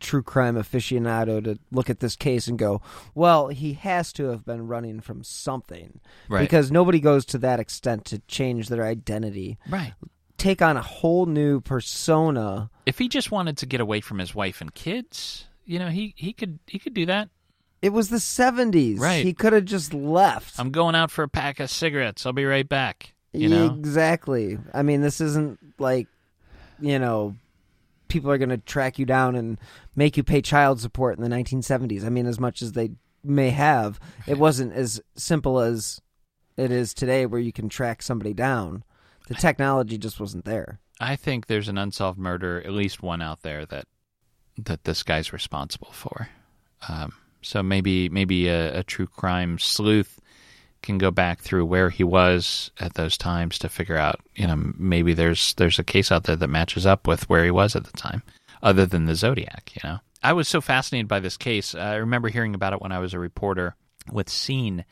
true 0.00 0.22
crime 0.22 0.56
aficionado 0.56 1.42
to 1.44 1.58
look 1.70 1.88
at 1.88 2.00
this 2.00 2.16
case 2.16 2.48
and 2.48 2.58
go, 2.58 2.82
well, 3.14 3.48
he 3.48 3.74
has 3.74 4.12
to 4.14 4.28
have 4.30 4.44
been 4.44 4.66
running 4.66 5.00
from 5.00 5.22
something. 5.22 6.00
Right. 6.28 6.40
Because 6.40 6.70
nobody 6.70 7.00
goes 7.00 7.24
to 7.26 7.38
that 7.38 7.60
extent 7.60 8.04
to 8.06 8.18
change 8.28 8.68
their 8.68 8.84
identity, 8.84 9.58
Right. 9.68 9.94
take 10.36 10.60
on 10.62 10.76
a 10.76 10.82
whole 10.82 11.26
new 11.26 11.60
persona. 11.60 12.70
If 12.86 12.98
he 12.98 13.08
just 13.08 13.30
wanted 13.30 13.56
to 13.58 13.66
get 13.66 13.80
away 13.80 14.00
from 14.00 14.18
his 14.18 14.34
wife 14.34 14.60
and 14.60 14.74
kids, 14.74 15.46
you 15.64 15.78
know, 15.78 15.88
he, 15.88 16.12
he 16.16 16.32
could 16.32 16.58
he 16.66 16.78
could 16.78 16.94
do 16.94 17.06
that. 17.06 17.28
It 17.86 17.92
was 17.92 18.08
the 18.08 18.16
70s. 18.16 18.98
Right. 18.98 19.24
He 19.24 19.32
could 19.32 19.52
have 19.52 19.64
just 19.64 19.94
left. 19.94 20.58
I'm 20.58 20.72
going 20.72 20.96
out 20.96 21.12
for 21.12 21.22
a 21.22 21.28
pack 21.28 21.60
of 21.60 21.70
cigarettes. 21.70 22.26
I'll 22.26 22.32
be 22.32 22.44
right 22.44 22.68
back. 22.68 23.14
You 23.32 23.48
know. 23.48 23.66
Exactly. 23.66 24.58
I 24.74 24.82
mean, 24.82 25.02
this 25.02 25.20
isn't 25.20 25.60
like, 25.78 26.08
you 26.80 26.98
know, 26.98 27.36
people 28.08 28.28
are 28.32 28.38
going 28.38 28.48
to 28.48 28.58
track 28.58 28.98
you 28.98 29.06
down 29.06 29.36
and 29.36 29.56
make 29.94 30.16
you 30.16 30.24
pay 30.24 30.42
child 30.42 30.80
support 30.80 31.16
in 31.16 31.22
the 31.22 31.30
1970s. 31.30 32.04
I 32.04 32.08
mean, 32.08 32.26
as 32.26 32.40
much 32.40 32.60
as 32.60 32.72
they 32.72 32.90
may 33.22 33.50
have, 33.50 34.00
it 34.26 34.36
wasn't 34.36 34.72
as 34.72 35.00
simple 35.14 35.60
as 35.60 36.00
it 36.56 36.72
is 36.72 36.92
today 36.92 37.24
where 37.24 37.40
you 37.40 37.52
can 37.52 37.68
track 37.68 38.02
somebody 38.02 38.34
down. 38.34 38.82
The 39.28 39.34
technology 39.34 39.96
just 39.96 40.18
wasn't 40.18 40.44
there. 40.44 40.80
I 40.98 41.14
think 41.14 41.46
there's 41.46 41.68
an 41.68 41.78
unsolved 41.78 42.18
murder, 42.18 42.60
at 42.62 42.72
least 42.72 43.00
one 43.00 43.22
out 43.22 43.42
there 43.42 43.64
that 43.66 43.86
that 44.58 44.82
this 44.82 45.04
guy's 45.04 45.32
responsible 45.32 45.92
for. 45.92 46.30
Um, 46.88 47.12
so 47.46 47.62
maybe 47.62 48.08
maybe 48.08 48.48
a, 48.48 48.80
a 48.80 48.82
true 48.82 49.06
crime 49.06 49.58
sleuth 49.58 50.20
can 50.82 50.98
go 50.98 51.10
back 51.10 51.40
through 51.40 51.64
where 51.64 51.90
he 51.90 52.04
was 52.04 52.70
at 52.80 52.94
those 52.94 53.16
times 53.16 53.58
to 53.58 53.68
figure 53.68 53.96
out, 53.96 54.20
you 54.34 54.46
know, 54.46 54.72
maybe 54.76 55.14
there's 55.14 55.54
there's 55.54 55.78
a 55.78 55.84
case 55.84 56.10
out 56.10 56.24
there 56.24 56.36
that 56.36 56.48
matches 56.48 56.86
up 56.86 57.06
with 57.06 57.28
where 57.28 57.44
he 57.44 57.50
was 57.50 57.76
at 57.76 57.84
the 57.84 57.96
time, 57.96 58.22
other 58.62 58.84
than 58.84 59.06
the 59.06 59.14
Zodiac. 59.14 59.72
You 59.74 59.88
know, 59.88 59.98
I 60.22 60.32
was 60.32 60.48
so 60.48 60.60
fascinated 60.60 61.06
by 61.06 61.20
this 61.20 61.36
case. 61.36 61.74
I 61.74 61.96
remember 61.96 62.28
hearing 62.28 62.54
about 62.54 62.72
it 62.72 62.82
when 62.82 62.92
I 62.92 62.98
was 62.98 63.14
a 63.14 63.18
reporter 63.18 63.76
with 64.10 64.28
Scene, 64.28 64.84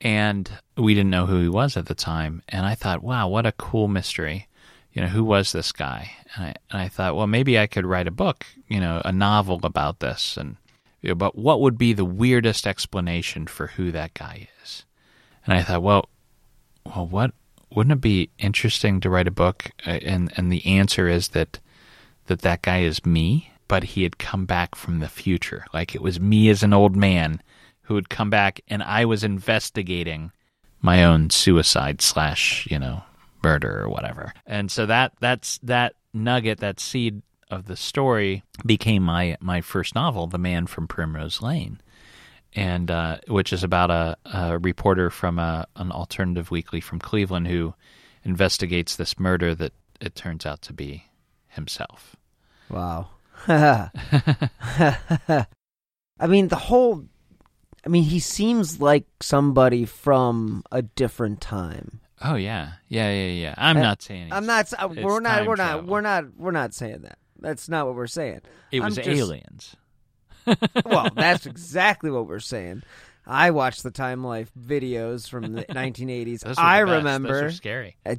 and 0.00 0.50
we 0.76 0.94
didn't 0.94 1.10
know 1.10 1.26
who 1.26 1.40
he 1.40 1.48
was 1.48 1.76
at 1.76 1.86
the 1.86 1.94
time. 1.94 2.42
And 2.50 2.66
I 2.66 2.74
thought, 2.74 3.02
wow, 3.02 3.28
what 3.28 3.46
a 3.46 3.52
cool 3.52 3.88
mystery. 3.88 4.48
You 4.92 5.02
know, 5.02 5.08
who 5.08 5.24
was 5.24 5.52
this 5.52 5.72
guy? 5.72 6.10
And 6.36 6.44
I, 6.44 6.54
and 6.70 6.82
I 6.82 6.88
thought, 6.88 7.16
well, 7.16 7.26
maybe 7.26 7.58
I 7.58 7.66
could 7.66 7.86
write 7.86 8.06
a 8.06 8.12
book, 8.12 8.44
you 8.68 8.78
know, 8.78 9.00
a 9.04 9.10
novel 9.10 9.60
about 9.62 10.00
this. 10.00 10.36
And 10.36 10.56
but 11.12 11.36
what 11.36 11.60
would 11.60 11.76
be 11.76 11.92
the 11.92 12.04
weirdest 12.04 12.66
explanation 12.66 13.46
for 13.46 13.66
who 13.66 13.92
that 13.92 14.14
guy 14.14 14.48
is? 14.62 14.86
And 15.44 15.54
I 15.54 15.62
thought, 15.62 15.82
well, 15.82 16.08
well, 16.86 17.06
what 17.06 17.32
wouldn't 17.70 17.92
it 17.92 18.00
be 18.00 18.30
interesting 18.38 19.00
to 19.00 19.10
write 19.10 19.28
a 19.28 19.32
book? 19.32 19.70
Uh, 19.86 19.90
and 19.90 20.32
and 20.36 20.50
the 20.50 20.64
answer 20.64 21.08
is 21.08 21.28
that 21.28 21.58
that 22.26 22.40
that 22.40 22.62
guy 22.62 22.80
is 22.80 23.04
me, 23.04 23.50
but 23.68 23.84
he 23.84 24.02
had 24.02 24.18
come 24.18 24.46
back 24.46 24.74
from 24.74 25.00
the 25.00 25.08
future. 25.08 25.66
Like 25.74 25.94
it 25.94 26.02
was 26.02 26.20
me 26.20 26.48
as 26.48 26.62
an 26.62 26.72
old 26.72 26.96
man 26.96 27.42
who 27.82 27.96
had 27.96 28.08
come 28.08 28.30
back, 28.30 28.60
and 28.68 28.82
I 28.82 29.04
was 29.04 29.24
investigating 29.24 30.32
my 30.80 31.04
own 31.04 31.30
suicide 31.30 32.00
slash, 32.00 32.66
you 32.70 32.78
know, 32.78 33.02
murder 33.42 33.82
or 33.82 33.88
whatever. 33.88 34.32
And 34.46 34.70
so 34.70 34.86
that 34.86 35.12
that's 35.20 35.58
that 35.58 35.94
nugget, 36.12 36.60
that 36.60 36.80
seed 36.80 37.22
of 37.50 37.66
the 37.66 37.76
story 37.76 38.42
became 38.64 39.02
my 39.02 39.36
my 39.40 39.60
first 39.60 39.94
novel, 39.94 40.26
The 40.26 40.38
Man 40.38 40.66
from 40.66 40.86
Primrose 40.88 41.40
Lane, 41.42 41.80
and 42.54 42.90
uh, 42.90 43.18
which 43.28 43.52
is 43.52 43.62
about 43.64 43.90
a, 43.90 44.16
a 44.24 44.58
reporter 44.58 45.10
from 45.10 45.38
a, 45.38 45.66
an 45.76 45.90
alternative 45.92 46.50
weekly 46.50 46.80
from 46.80 46.98
Cleveland 46.98 47.48
who 47.48 47.74
investigates 48.24 48.96
this 48.96 49.18
murder 49.18 49.54
that 49.54 49.72
it 50.00 50.14
turns 50.14 50.46
out 50.46 50.62
to 50.62 50.72
be 50.72 51.04
himself. 51.48 52.16
Wow. 52.70 53.08
I 53.48 55.46
mean, 56.26 56.48
the 56.48 56.56
whole. 56.56 57.04
I 57.84 57.88
mean, 57.90 58.04
he 58.04 58.18
seems 58.18 58.80
like 58.80 59.04
somebody 59.20 59.84
from 59.84 60.62
a 60.72 60.80
different 60.82 61.40
time. 61.42 62.00
Oh 62.22 62.36
yeah, 62.36 62.74
yeah, 62.88 63.10
yeah, 63.12 63.26
yeah. 63.32 63.54
I'm 63.58 63.76
Uh, 63.76 63.82
not 63.82 64.00
saying 64.02 64.32
I'm 64.32 64.46
not. 64.46 64.72
uh, 64.72 64.88
We're 64.88 65.20
not. 65.20 65.46
We're 65.46 65.56
not. 65.56 65.84
We're 65.84 66.00
not. 66.00 66.24
We're 66.36 66.50
not 66.52 66.72
saying 66.72 67.02
that. 67.02 67.18
That's 67.44 67.68
not 67.68 67.86
what 67.86 67.94
we're 67.94 68.06
saying. 68.06 68.40
It 68.72 68.78
I'm 68.80 68.86
was 68.86 68.96
just- 68.96 69.08
aliens. 69.08 69.76
well, 70.84 71.08
that's 71.14 71.46
exactly 71.46 72.10
what 72.10 72.26
we're 72.26 72.38
saying. 72.40 72.82
I 73.26 73.50
watched 73.52 73.82
the 73.82 73.90
Time 73.90 74.22
Life 74.22 74.50
videos 74.58 75.28
from 75.28 75.52
the 75.54 75.64
1980s. 75.70 76.40
Those 76.40 76.56
were 76.58 76.62
I 76.62 76.80
the 76.84 76.92
remember. 76.92 77.42
Those 77.42 77.52
are 77.52 77.56
scary. 77.56 77.96
I, 78.04 78.18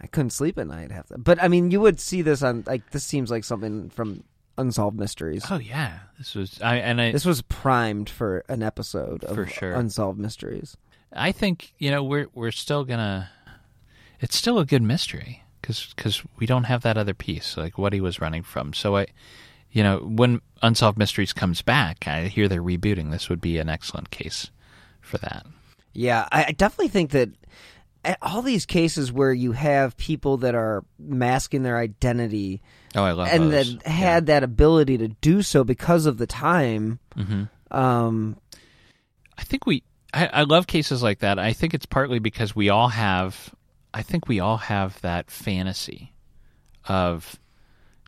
I 0.00 0.06
couldn't 0.06 0.30
sleep 0.30 0.58
at 0.58 0.66
night 0.66 0.90
half. 0.90 1.06
But 1.18 1.42
I 1.42 1.48
mean, 1.48 1.70
you 1.70 1.80
would 1.80 2.00
see 2.00 2.22
this 2.22 2.42
on 2.42 2.64
like 2.66 2.90
this 2.90 3.04
seems 3.04 3.30
like 3.30 3.44
something 3.44 3.90
from 3.90 4.24
Unsolved 4.56 4.98
Mysteries. 4.98 5.44
Oh 5.50 5.58
yeah, 5.58 5.98
this 6.16 6.34
was. 6.34 6.58
I 6.62 6.76
and 6.76 6.98
I. 7.00 7.12
This 7.12 7.26
was 7.26 7.42
primed 7.42 8.08
for 8.08 8.44
an 8.48 8.62
episode 8.62 9.24
of 9.24 9.34
For 9.34 9.46
sure. 9.46 9.74
Unsolved 9.74 10.18
Mysteries. 10.18 10.76
I 11.12 11.32
think 11.32 11.74
you 11.78 11.90
know 11.90 12.02
we're 12.02 12.28
we're 12.32 12.52
still 12.52 12.84
gonna. 12.84 13.28
It's 14.20 14.36
still 14.36 14.58
a 14.58 14.64
good 14.64 14.82
mystery 14.82 15.42
because 15.62 16.22
we 16.38 16.46
don't 16.46 16.64
have 16.64 16.82
that 16.82 16.96
other 16.96 17.14
piece 17.14 17.56
like 17.56 17.78
what 17.78 17.92
he 17.92 18.00
was 18.00 18.20
running 18.20 18.42
from. 18.42 18.72
So 18.72 18.96
I, 18.96 19.06
you 19.70 19.82
know, 19.82 19.98
when 19.98 20.40
Unsolved 20.62 20.98
Mysteries 20.98 21.32
comes 21.32 21.62
back, 21.62 22.06
I 22.08 22.26
hear 22.28 22.48
they're 22.48 22.62
rebooting. 22.62 23.10
This 23.10 23.28
would 23.28 23.40
be 23.40 23.58
an 23.58 23.68
excellent 23.68 24.10
case 24.10 24.50
for 25.00 25.18
that. 25.18 25.46
Yeah, 25.92 26.28
I, 26.30 26.52
definitely 26.52 26.88
think 26.88 27.10
that 27.10 27.30
at 28.04 28.18
all 28.22 28.42
these 28.42 28.64
cases 28.64 29.12
where 29.12 29.32
you 29.32 29.52
have 29.52 29.96
people 29.96 30.38
that 30.38 30.54
are 30.54 30.84
masking 30.98 31.62
their 31.62 31.76
identity 31.78 32.62
Oh, 32.94 33.04
I 33.04 33.12
love 33.12 33.28
and 33.30 33.52
those. 33.52 33.76
that 33.76 33.86
had 33.86 34.26
that 34.26 34.42
ability 34.42 34.98
to 34.98 35.08
do 35.08 35.42
so 35.42 35.62
because 35.64 36.06
of 36.06 36.18
the 36.18 36.26
time. 36.26 36.98
hmm 37.16 37.44
Um, 37.70 38.36
I 39.38 39.42
think 39.44 39.66
we. 39.66 39.82
I, 40.12 40.26
I 40.26 40.42
love 40.42 40.66
cases 40.66 41.02
like 41.02 41.20
that. 41.20 41.38
I 41.38 41.52
think 41.52 41.72
it's 41.72 41.86
partly 41.86 42.18
because 42.18 42.54
we 42.56 42.68
all 42.68 42.88
have. 42.88 43.54
I 43.92 44.02
think 44.02 44.28
we 44.28 44.40
all 44.40 44.58
have 44.58 45.00
that 45.02 45.30
fantasy 45.30 46.12
of 46.88 47.38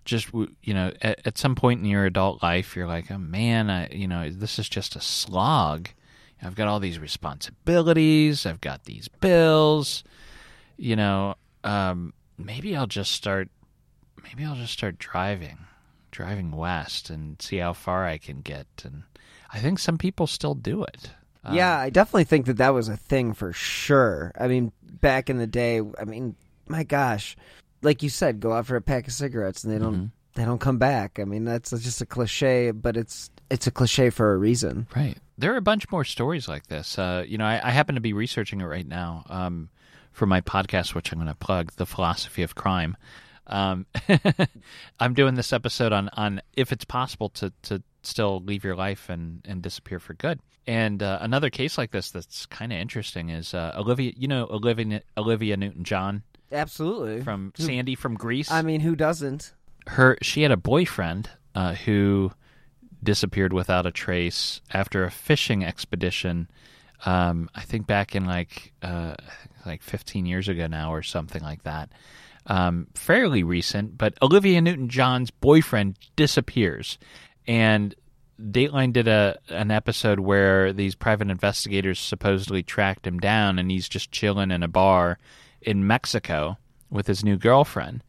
just 0.04 0.32
you 0.32 0.74
know 0.74 0.92
at, 1.02 1.26
at 1.26 1.38
some 1.38 1.54
point 1.54 1.80
in 1.80 1.86
your 1.86 2.06
adult 2.06 2.42
life 2.42 2.74
you're 2.74 2.88
like 2.88 3.08
oh 3.10 3.18
man 3.18 3.70
I, 3.70 3.88
you 3.90 4.08
know 4.08 4.30
this 4.30 4.58
is 4.58 4.68
just 4.68 4.96
a 4.96 5.00
slog. 5.00 5.88
I've 6.44 6.56
got 6.56 6.66
all 6.66 6.80
these 6.80 6.98
responsibilities. 6.98 8.46
I've 8.46 8.60
got 8.60 8.82
these 8.84 9.06
bills. 9.06 10.02
You 10.76 10.96
know 10.96 11.36
um, 11.64 12.12
maybe 12.38 12.76
i'll 12.76 12.86
just 12.86 13.12
start 13.12 13.48
maybe 14.24 14.44
i'll 14.44 14.56
just 14.56 14.72
start 14.72 14.98
driving 14.98 15.58
driving 16.10 16.50
west 16.50 17.08
and 17.08 17.40
see 17.40 17.58
how 17.58 17.72
far 17.72 18.04
i 18.04 18.18
can 18.18 18.40
get. 18.40 18.66
And 18.84 19.04
i 19.52 19.58
think 19.58 19.78
some 19.78 19.98
people 19.98 20.26
still 20.26 20.54
do 20.54 20.82
it 20.84 21.10
Um, 21.44 21.54
yeah, 21.56 21.76
I 21.78 21.90
definitely 21.90 22.24
think 22.24 22.46
that 22.46 22.58
that 22.58 22.74
was 22.74 22.88
a 22.88 22.96
thing 22.96 23.32
for 23.34 23.52
sure. 23.52 24.32
I 24.38 24.46
mean, 24.48 24.72
back 24.82 25.28
in 25.30 25.38
the 25.38 25.46
day, 25.46 25.80
I 25.98 26.04
mean, 26.04 26.36
my 26.68 26.84
gosh, 26.84 27.36
like 27.82 28.02
you 28.02 28.08
said, 28.08 28.38
go 28.40 28.52
out 28.52 28.66
for 28.66 28.76
a 28.76 28.80
pack 28.80 29.06
of 29.08 29.12
cigarettes 29.12 29.64
and 29.64 29.72
they 29.72 29.78
don't 29.78 29.94
Mhm. 29.96 30.10
they 30.34 30.44
don't 30.44 30.60
come 30.60 30.78
back. 30.78 31.18
I 31.18 31.24
mean, 31.24 31.44
that's 31.44 31.70
just 31.70 32.00
a 32.00 32.06
cliche, 32.06 32.70
but 32.70 32.96
it's 32.96 33.30
it's 33.50 33.66
a 33.66 33.70
cliche 33.70 34.08
for 34.10 34.32
a 34.32 34.36
reason. 34.38 34.86
Right. 34.96 35.18
There 35.36 35.52
are 35.52 35.56
a 35.58 35.62
bunch 35.62 35.90
more 35.90 36.04
stories 36.04 36.46
like 36.48 36.68
this. 36.68 36.98
Uh, 36.98 37.24
you 37.26 37.36
know, 37.38 37.44
I, 37.44 37.60
I 37.62 37.70
happen 37.70 37.96
to 37.96 38.00
be 38.00 38.12
researching 38.12 38.60
it 38.60 38.64
right 38.64 38.86
now 38.86 39.24
um, 39.28 39.68
for 40.12 40.24
my 40.26 40.40
podcast, 40.40 40.94
which 40.94 41.10
I'm 41.12 41.18
going 41.18 41.26
to 41.28 41.34
plug, 41.34 41.72
The 41.72 41.84
Philosophy 41.86 42.42
of 42.42 42.54
Crime. 42.54 42.96
Um, 43.48 43.86
I'm 45.00 45.14
doing 45.14 45.34
this 45.34 45.52
episode 45.52 45.92
on, 45.92 46.08
on 46.10 46.40
if 46.54 46.70
it's 46.72 46.84
possible 46.84 47.28
to, 47.30 47.52
to 47.62 47.82
still 48.02 48.40
leave 48.44 48.64
your 48.64 48.76
life 48.76 49.08
and, 49.08 49.40
and 49.48 49.62
disappear 49.62 49.98
for 49.98 50.14
good. 50.14 50.40
And 50.66 51.02
uh, 51.02 51.18
another 51.20 51.50
case 51.50 51.76
like 51.78 51.90
this 51.90 52.10
that's 52.10 52.46
kind 52.46 52.72
of 52.72 52.78
interesting 52.78 53.30
is 53.30 53.54
uh, 53.54 53.72
Olivia, 53.76 54.12
you 54.16 54.28
know, 54.28 54.46
Olivia, 54.50 55.02
Olivia 55.16 55.56
Newton 55.56 55.84
John 55.84 56.22
Absolutely. 56.50 57.22
from 57.22 57.52
Who- 57.56 57.64
Sandy 57.64 57.94
from 57.94 58.14
Grease 58.14 58.50
I 58.50 58.62
mean, 58.62 58.80
who 58.80 58.94
doesn't? 58.96 59.54
her 59.88 60.16
she 60.22 60.42
had 60.42 60.52
a 60.52 60.56
boyfriend 60.56 61.28
uh, 61.54 61.74
who 61.74 62.30
disappeared 63.02 63.52
without 63.52 63.86
a 63.86 63.90
trace 63.90 64.60
after 64.72 65.02
a 65.04 65.10
fishing 65.10 65.64
expedition. 65.64 66.48
Um, 67.04 67.50
I 67.54 67.62
think 67.62 67.88
back 67.88 68.14
in 68.14 68.24
like 68.24 68.72
uh, 68.82 69.14
like 69.66 69.82
15 69.82 70.24
years 70.26 70.48
ago 70.48 70.68
now 70.68 70.92
or 70.94 71.02
something 71.02 71.42
like 71.42 71.64
that. 71.64 71.90
Um, 72.46 72.88
fairly 72.94 73.42
recent, 73.44 73.96
but 73.98 74.18
Olivia 74.22 74.60
Newton-John's 74.60 75.30
boyfriend 75.30 75.96
disappears, 76.16 76.98
and 77.46 77.94
Dateline 78.40 78.92
did 78.92 79.08
a 79.08 79.38
an 79.48 79.70
episode 79.70 80.20
where 80.20 80.72
these 80.72 80.94
private 80.94 81.30
investigators 81.30 82.00
supposedly 82.00 82.62
tracked 82.62 83.06
him 83.06 83.18
down, 83.18 83.58
and 83.58 83.70
he's 83.70 83.88
just 83.88 84.10
chilling 84.10 84.50
in 84.50 84.62
a 84.62 84.68
bar 84.68 85.18
in 85.60 85.86
Mexico 85.86 86.58
with 86.90 87.06
his 87.06 87.24
new 87.24 87.36
girlfriend 87.36 88.02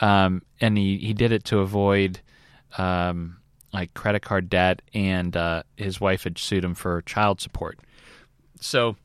um, 0.00 0.42
and 0.60 0.76
he, 0.76 0.98
he 0.98 1.12
did 1.14 1.32
it 1.32 1.44
to 1.44 1.58
avoid 1.60 2.20
um, 2.78 3.36
like 3.72 3.94
credit 3.94 4.22
card 4.22 4.50
debt, 4.50 4.82
and 4.92 5.36
uh, 5.36 5.62
his 5.76 6.00
wife 6.00 6.24
had 6.24 6.38
sued 6.38 6.64
him 6.64 6.74
for 6.74 7.02
child 7.02 7.40
support. 7.40 7.78
So 8.60 8.96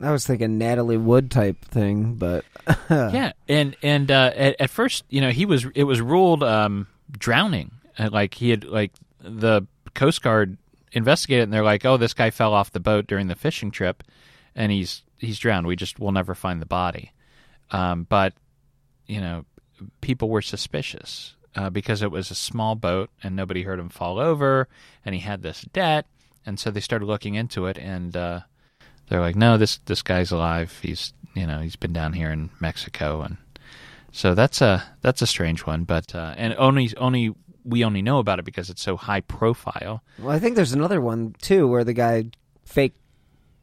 I 0.00 0.10
was 0.10 0.26
thinking 0.26 0.58
Natalie 0.58 0.96
Wood 0.96 1.30
type 1.30 1.64
thing, 1.64 2.14
but 2.14 2.44
yeah, 2.90 3.32
and 3.48 3.76
and 3.82 4.10
uh, 4.10 4.32
at, 4.34 4.60
at 4.60 4.70
first, 4.70 5.04
you 5.08 5.20
know, 5.20 5.30
he 5.30 5.46
was 5.46 5.66
it 5.74 5.84
was 5.84 6.00
ruled 6.00 6.42
um, 6.42 6.86
drowning. 7.10 7.70
Uh, 7.98 8.10
Like 8.12 8.34
he 8.34 8.50
had 8.50 8.64
like 8.64 8.92
the 9.24 9.66
Coast 9.94 10.22
Guard 10.22 10.58
investigated, 10.92 11.44
and 11.44 11.52
they're 11.52 11.64
like, 11.64 11.84
"Oh, 11.84 11.96
this 11.96 12.14
guy 12.14 12.30
fell 12.30 12.52
off 12.52 12.72
the 12.72 12.80
boat 12.80 13.06
during 13.06 13.28
the 13.28 13.34
fishing 13.34 13.70
trip, 13.70 14.02
and 14.54 14.70
he's 14.70 15.02
he's 15.18 15.38
drowned. 15.38 15.66
We 15.66 15.76
just 15.76 15.98
will 15.98 16.12
never 16.12 16.34
find 16.34 16.60
the 16.60 16.66
body." 16.66 17.12
Um, 17.70 18.06
but 18.08 18.34
you 19.06 19.20
know, 19.20 19.44
people 20.00 20.28
were 20.28 20.42
suspicious 20.42 21.34
uh, 21.56 21.70
because 21.70 22.02
it 22.02 22.10
was 22.10 22.30
a 22.30 22.34
small 22.34 22.74
boat, 22.74 23.10
and 23.22 23.36
nobody 23.36 23.62
heard 23.62 23.78
him 23.78 23.88
fall 23.88 24.18
over, 24.18 24.68
and 25.04 25.14
he 25.14 25.20
had 25.20 25.42
this 25.42 25.62
debt, 25.72 26.06
and 26.46 26.58
so 26.58 26.70
they 26.70 26.80
started 26.80 27.06
looking 27.06 27.34
into 27.34 27.66
it, 27.66 27.78
and 27.78 28.16
uh, 28.16 28.40
they're 29.08 29.20
like, 29.20 29.36
"No, 29.36 29.56
this 29.56 29.78
this 29.86 30.02
guy's 30.02 30.30
alive. 30.30 30.78
He's 30.82 31.12
you 31.34 31.46
know 31.46 31.60
he's 31.60 31.76
been 31.76 31.92
down 31.92 32.12
here 32.12 32.30
in 32.30 32.50
Mexico, 32.60 33.22
and 33.22 33.36
so 34.12 34.34
that's 34.34 34.60
a 34.60 34.84
that's 35.02 35.22
a 35.22 35.26
strange 35.26 35.66
one, 35.66 35.84
but 35.84 36.14
uh, 36.14 36.34
and 36.36 36.54
only 36.56 36.90
only 36.96 37.34
we 37.64 37.84
only 37.84 38.02
know 38.02 38.18
about 38.18 38.38
it 38.38 38.44
because 38.44 38.70
it's 38.70 38.82
so 38.82 38.96
high 38.96 39.20
profile. 39.20 40.02
well, 40.18 40.30
I 40.30 40.38
think 40.38 40.54
there's 40.56 40.72
another 40.72 41.00
one 41.00 41.34
too 41.40 41.66
where 41.66 41.84
the 41.84 41.94
guy 41.94 42.24
faked, 42.64 42.98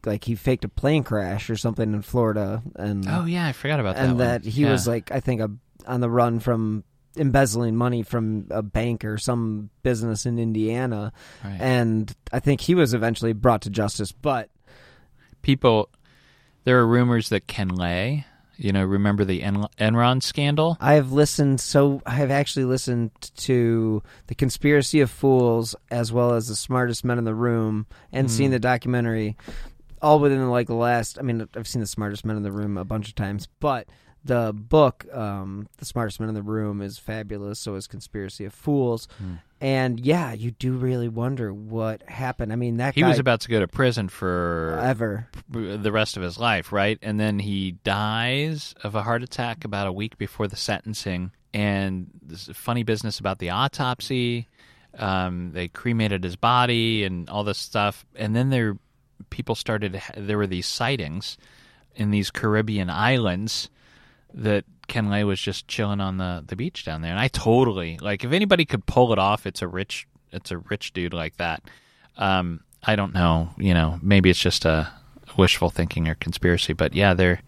like 0.04 0.24
he 0.24 0.34
faked 0.34 0.64
a 0.64 0.68
plane 0.68 1.04
crash 1.04 1.48
or 1.48 1.56
something 1.56 1.92
in 1.92 2.02
Florida, 2.02 2.62
and 2.76 3.06
Oh 3.08 3.24
yeah, 3.24 3.46
I 3.46 3.52
forgot 3.52 3.80
about 3.80 3.94
that. 3.96 4.02
and 4.04 4.10
one. 4.12 4.18
that 4.18 4.44
he 4.44 4.62
Yeah. 4.62 4.72
was 4.72 4.86
like 4.88 5.10
I 5.12 5.20
think 5.20 5.40
a, 5.40 5.50
on 5.86 6.00
the 6.00 6.10
run 6.10 6.40
from 6.40 6.84
embezzling 7.16 7.76
money 7.76 8.02
from 8.02 8.46
a 8.50 8.62
bank 8.62 9.04
or 9.04 9.18
some 9.18 9.68
business 9.82 10.24
in 10.26 10.38
Indiana, 10.38 11.12
Right. 11.44 11.60
and 11.60 12.14
I 12.32 12.40
think 12.40 12.62
he 12.62 12.74
was 12.74 12.94
eventually 12.94 13.32
brought 13.34 13.62
to 13.62 13.70
justice. 13.70 14.12
But 14.12 14.48
people. 15.42 15.88
There 16.64 16.78
are 16.78 16.86
rumors 16.86 17.28
that 17.30 17.48
Ken 17.48 17.68
Lay, 17.68 18.24
you 18.56 18.72
know, 18.72 18.84
remember 18.84 19.24
the 19.24 19.42
En- 19.42 19.66
Enron 19.78 20.22
scandal? 20.22 20.76
I 20.80 20.94
have 20.94 21.12
listened 21.12 21.60
so 21.60 22.02
I 22.06 22.12
have 22.12 22.30
actually 22.30 22.64
listened 22.64 23.10
to 23.38 24.02
the 24.26 24.34
Conspiracy 24.34 25.00
of 25.00 25.10
Fools 25.10 25.74
as 25.90 26.12
well 26.12 26.34
as 26.34 26.48
the 26.48 26.56
Smartest 26.56 27.04
Men 27.04 27.18
in 27.18 27.24
the 27.24 27.34
Room 27.34 27.86
and 28.12 28.30
seen 28.30 28.48
hmm. 28.48 28.52
the 28.52 28.58
documentary 28.58 29.36
all 30.00 30.18
within 30.18 30.50
like 30.50 30.66
the 30.66 30.74
last 30.74 31.18
I 31.18 31.22
mean 31.22 31.48
I've 31.56 31.68
seen 31.68 31.80
the 31.80 31.86
Smartest 31.86 32.24
Men 32.24 32.36
in 32.36 32.42
the 32.42 32.52
Room 32.52 32.76
a 32.76 32.84
bunch 32.84 33.08
of 33.08 33.14
times 33.14 33.48
but 33.60 33.86
the 34.24 34.52
book 34.54 35.06
um 35.12 35.68
The 35.78 35.84
Smartest 35.84 36.20
Man 36.20 36.28
in 36.28 36.34
the 36.34 36.42
Room 36.42 36.80
is 36.80 36.98
fabulous 36.98 37.58
so 37.58 37.74
is 37.74 37.86
Conspiracy 37.86 38.44
of 38.44 38.54
Fools 38.54 39.08
and 39.60 40.00
yeah 40.00 40.32
you 40.32 40.50
do 40.52 40.72
really 40.74 41.08
wonder 41.08 41.52
what 41.52 42.02
happened 42.08 42.52
I 42.52 42.56
mean 42.56 42.76
that 42.78 42.94
He 42.94 43.00
guy 43.00 43.08
was 43.08 43.18
about 43.18 43.40
to 43.42 43.48
go 43.48 43.60
to 43.60 43.68
prison 43.68 44.08
for 44.08 44.78
ever 44.80 45.28
the 45.48 45.92
rest 45.92 46.16
of 46.16 46.22
his 46.22 46.38
life, 46.38 46.72
right? 46.72 46.98
And 47.02 47.18
then 47.20 47.38
he 47.38 47.72
dies 47.84 48.74
of 48.82 48.94
a 48.94 49.02
heart 49.02 49.22
attack 49.22 49.64
about 49.64 49.86
a 49.86 49.92
week 49.92 50.18
before 50.18 50.48
the 50.48 50.56
sentencing. 50.56 51.32
And 51.54 52.10
this 52.22 52.48
funny 52.54 52.82
business 52.82 53.20
about 53.20 53.38
the 53.38 53.50
autopsy. 53.50 54.48
Um, 54.98 55.52
they 55.52 55.68
cremated 55.68 56.24
his 56.24 56.36
body 56.36 57.04
and 57.04 57.28
all 57.28 57.44
this 57.44 57.58
stuff. 57.58 58.04
And 58.14 58.34
then 58.34 58.50
there, 58.50 58.78
people 59.30 59.54
started. 59.54 60.00
There 60.16 60.38
were 60.38 60.46
these 60.46 60.66
sightings 60.66 61.36
in 61.94 62.10
these 62.10 62.30
Caribbean 62.30 62.88
islands 62.88 63.68
that 64.34 64.64
Ken 64.88 65.10
Lay 65.10 65.24
was 65.24 65.40
just 65.40 65.68
chilling 65.68 66.00
on 66.00 66.18
the, 66.18 66.44
the 66.46 66.56
beach 66.56 66.84
down 66.84 67.02
there. 67.02 67.10
And 67.10 67.20
I 67.20 67.28
totally 67.28 67.98
like 67.98 68.24
if 68.24 68.32
anybody 68.32 68.64
could 68.64 68.86
pull 68.86 69.12
it 69.12 69.18
off, 69.18 69.46
it's 69.46 69.62
a 69.62 69.68
rich 69.68 70.06
it's 70.32 70.50
a 70.50 70.58
rich 70.58 70.92
dude 70.92 71.14
like 71.14 71.36
that. 71.36 71.62
Um, 72.16 72.60
I 72.82 72.96
don't 72.96 73.14
know, 73.14 73.50
you 73.58 73.74
know, 73.74 73.98
maybe 74.02 74.30
it's 74.30 74.40
just 74.40 74.64
a 74.64 74.92
wishful 75.36 75.70
thinking 75.70 76.08
or 76.08 76.14
conspiracy, 76.14 76.72
but 76.72 76.94
yeah, 76.94 77.14
they're 77.14 77.40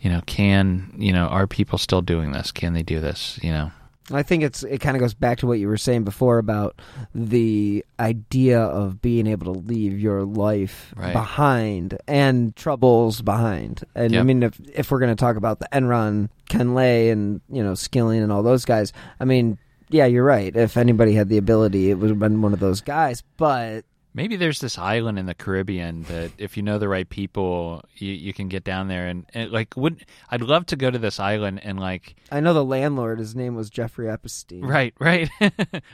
you 0.00 0.10
know, 0.10 0.22
can 0.26 0.92
you 0.96 1.12
know, 1.12 1.26
are 1.26 1.46
people 1.46 1.78
still 1.78 2.02
doing 2.02 2.32
this? 2.32 2.52
Can 2.52 2.72
they 2.72 2.82
do 2.82 3.00
this? 3.00 3.38
You 3.42 3.52
know. 3.52 3.70
I 4.12 4.22
think 4.22 4.42
it's 4.42 4.62
it 4.62 4.78
kind 4.78 4.96
of 4.96 5.00
goes 5.00 5.14
back 5.14 5.38
to 5.38 5.46
what 5.46 5.58
you 5.58 5.68
were 5.68 5.76
saying 5.76 6.04
before 6.04 6.38
about 6.38 6.80
the 7.14 7.84
idea 7.98 8.60
of 8.60 9.00
being 9.00 9.26
able 9.26 9.52
to 9.54 9.60
leave 9.60 9.98
your 10.00 10.24
life 10.24 10.92
Right. 10.96 11.12
behind 11.12 11.98
and 12.08 12.54
troubles 12.56 13.22
behind. 13.22 13.84
And 13.94 14.12
I 14.16 14.22
mean, 14.22 14.42
if 14.42 14.58
if 14.74 14.90
we're 14.90 14.98
going 15.00 15.14
to 15.14 15.20
talk 15.20 15.36
about 15.36 15.58
the 15.60 15.68
Enron, 15.72 16.28
Ken 16.48 16.74
Lay, 16.74 17.10
and 17.10 17.40
you 17.50 17.62
know 17.62 17.74
Skilling 17.74 18.22
and 18.22 18.32
all 18.32 18.42
those 18.42 18.64
guys, 18.64 18.92
I 19.20 19.24
mean, 19.24 19.58
yeah, 19.88 20.06
you're 20.06 20.24
right. 20.24 20.54
If 20.54 20.76
anybody 20.76 21.14
had 21.14 21.28
the 21.28 21.38
ability, 21.38 21.90
it 21.90 21.94
would 21.94 22.10
have 22.10 22.18
been 22.18 22.42
one 22.42 22.52
of 22.52 22.60
those 22.60 22.80
guys. 22.80 23.22
But 23.36 23.84
Maybe 24.12 24.36
there's 24.36 24.60
this 24.60 24.76
island 24.76 25.18
in 25.18 25.26
the 25.26 25.34
Caribbean 25.34 26.02
that 26.04 26.32
if 26.36 26.56
you 26.56 26.62
know 26.62 26.78
the 26.78 26.88
right 26.88 27.08
people, 27.08 27.84
you, 27.96 28.12
you 28.12 28.32
can 28.32 28.48
get 28.48 28.64
down 28.64 28.88
there 28.88 29.06
and, 29.06 29.24
and 29.32 29.50
like 29.52 29.76
would 29.76 30.04
I'd 30.30 30.42
love 30.42 30.66
to 30.66 30.76
go 30.76 30.90
to 30.90 30.98
this 30.98 31.20
island 31.20 31.60
and 31.62 31.78
like 31.78 32.16
I 32.32 32.40
know 32.40 32.52
the 32.52 32.64
landlord. 32.64 33.18
His 33.18 33.36
name 33.36 33.54
was 33.54 33.70
Jeffrey 33.70 34.10
Epstein. 34.10 34.62
Right, 34.62 34.94
right. 34.98 35.30
well, 35.40 35.50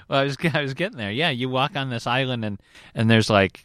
I 0.08 0.24
was 0.24 0.36
I 0.52 0.62
was 0.62 0.74
getting 0.74 0.98
there. 0.98 1.10
Yeah, 1.12 1.30
you 1.30 1.48
walk 1.48 1.76
on 1.76 1.90
this 1.90 2.06
island 2.06 2.44
and 2.44 2.60
and 2.94 3.10
there's 3.10 3.28
like 3.28 3.62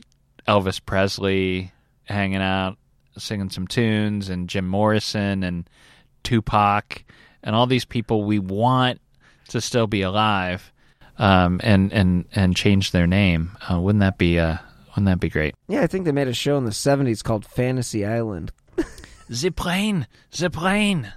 Elvis 0.47 0.83
Presley 0.83 1.71
hanging 2.03 2.41
out, 2.41 2.77
singing 3.17 3.49
some 3.49 3.67
tunes, 3.67 4.27
and 4.29 4.49
Jim 4.49 4.67
Morrison 4.67 5.43
and 5.43 5.69
Tupac 6.23 7.03
and 7.43 7.55
all 7.55 7.67
these 7.67 7.85
people 7.85 8.23
we 8.23 8.39
want 8.39 9.01
to 9.49 9.61
still 9.61 9.87
be 9.87 10.01
alive, 10.01 10.70
um, 11.21 11.61
and 11.63 11.93
and 11.93 12.25
and 12.33 12.55
change 12.55 12.91
their 12.91 13.07
name. 13.07 13.55
Uh, 13.69 13.79
wouldn't 13.79 14.01
that 14.01 14.17
be 14.17 14.39
uh, 14.39 14.57
wouldn't 14.89 15.05
that 15.05 15.19
be 15.19 15.29
great? 15.29 15.55
Yeah, 15.67 15.81
I 15.81 15.87
think 15.87 16.05
they 16.05 16.11
made 16.11 16.27
a 16.27 16.33
show 16.33 16.57
in 16.57 16.65
the 16.65 16.71
'70s 16.71 17.23
called 17.23 17.45
Fantasy 17.45 18.05
Island. 18.05 18.51
The 19.29 19.49
plane, 19.49 20.07
the 20.37 20.49
plane. 20.49 21.13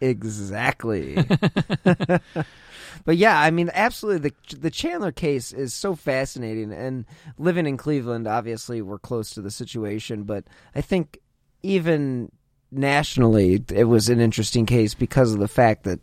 Exactly. 0.00 1.14
but 1.84 3.16
yeah, 3.16 3.40
I 3.40 3.52
mean, 3.52 3.70
absolutely. 3.74 4.30
The 4.30 4.56
the 4.56 4.70
Chandler 4.70 5.12
case 5.12 5.52
is 5.52 5.74
so 5.74 5.94
fascinating, 5.94 6.72
and 6.72 7.04
living 7.36 7.66
in 7.66 7.76
Cleveland, 7.76 8.26
obviously, 8.26 8.82
we're 8.82 8.98
close 8.98 9.30
to 9.30 9.42
the 9.42 9.50
situation. 9.50 10.24
But 10.24 10.44
I 10.74 10.80
think 10.80 11.18
even 11.62 12.32
nationally, 12.72 13.62
it 13.72 13.84
was 13.84 14.08
an 14.08 14.20
interesting 14.20 14.66
case 14.66 14.94
because 14.94 15.32
of 15.32 15.38
the 15.38 15.48
fact 15.48 15.84
that 15.84 16.00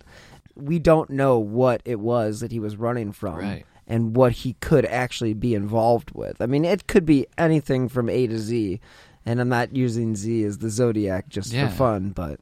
we 0.56 0.80
don't 0.80 1.10
know 1.10 1.38
what 1.39 1.82
it 1.86 1.99
was 1.99 2.39
that 2.39 2.51
he 2.51 2.60
was 2.60 2.78
running 2.78 3.12
from. 3.12 3.36
Right. 3.36 3.66
And 3.88 4.16
what 4.16 4.32
he 4.32 4.53
could 4.62 4.86
actually 4.86 5.36
be 5.36 5.53
involved 5.53 6.12
with. 6.12 6.41
I 6.41 6.47
mean, 6.47 6.66
it 6.66 6.88
could 6.88 7.06
be 7.06 7.28
anything 7.38 7.88
from 7.88 8.10
A 8.10 8.26
to 8.26 8.39
Z. 8.39 8.80
And 9.28 9.39
I'm 9.39 9.49
not 9.49 9.76
using 9.76 10.16
Z 10.16 10.43
as 10.43 10.58
the 10.58 10.70
zodiac 10.72 11.30
just 11.30 11.53
Yeah. 11.53 11.68
for 11.70 11.76
fun, 11.76 12.10
but 12.10 12.39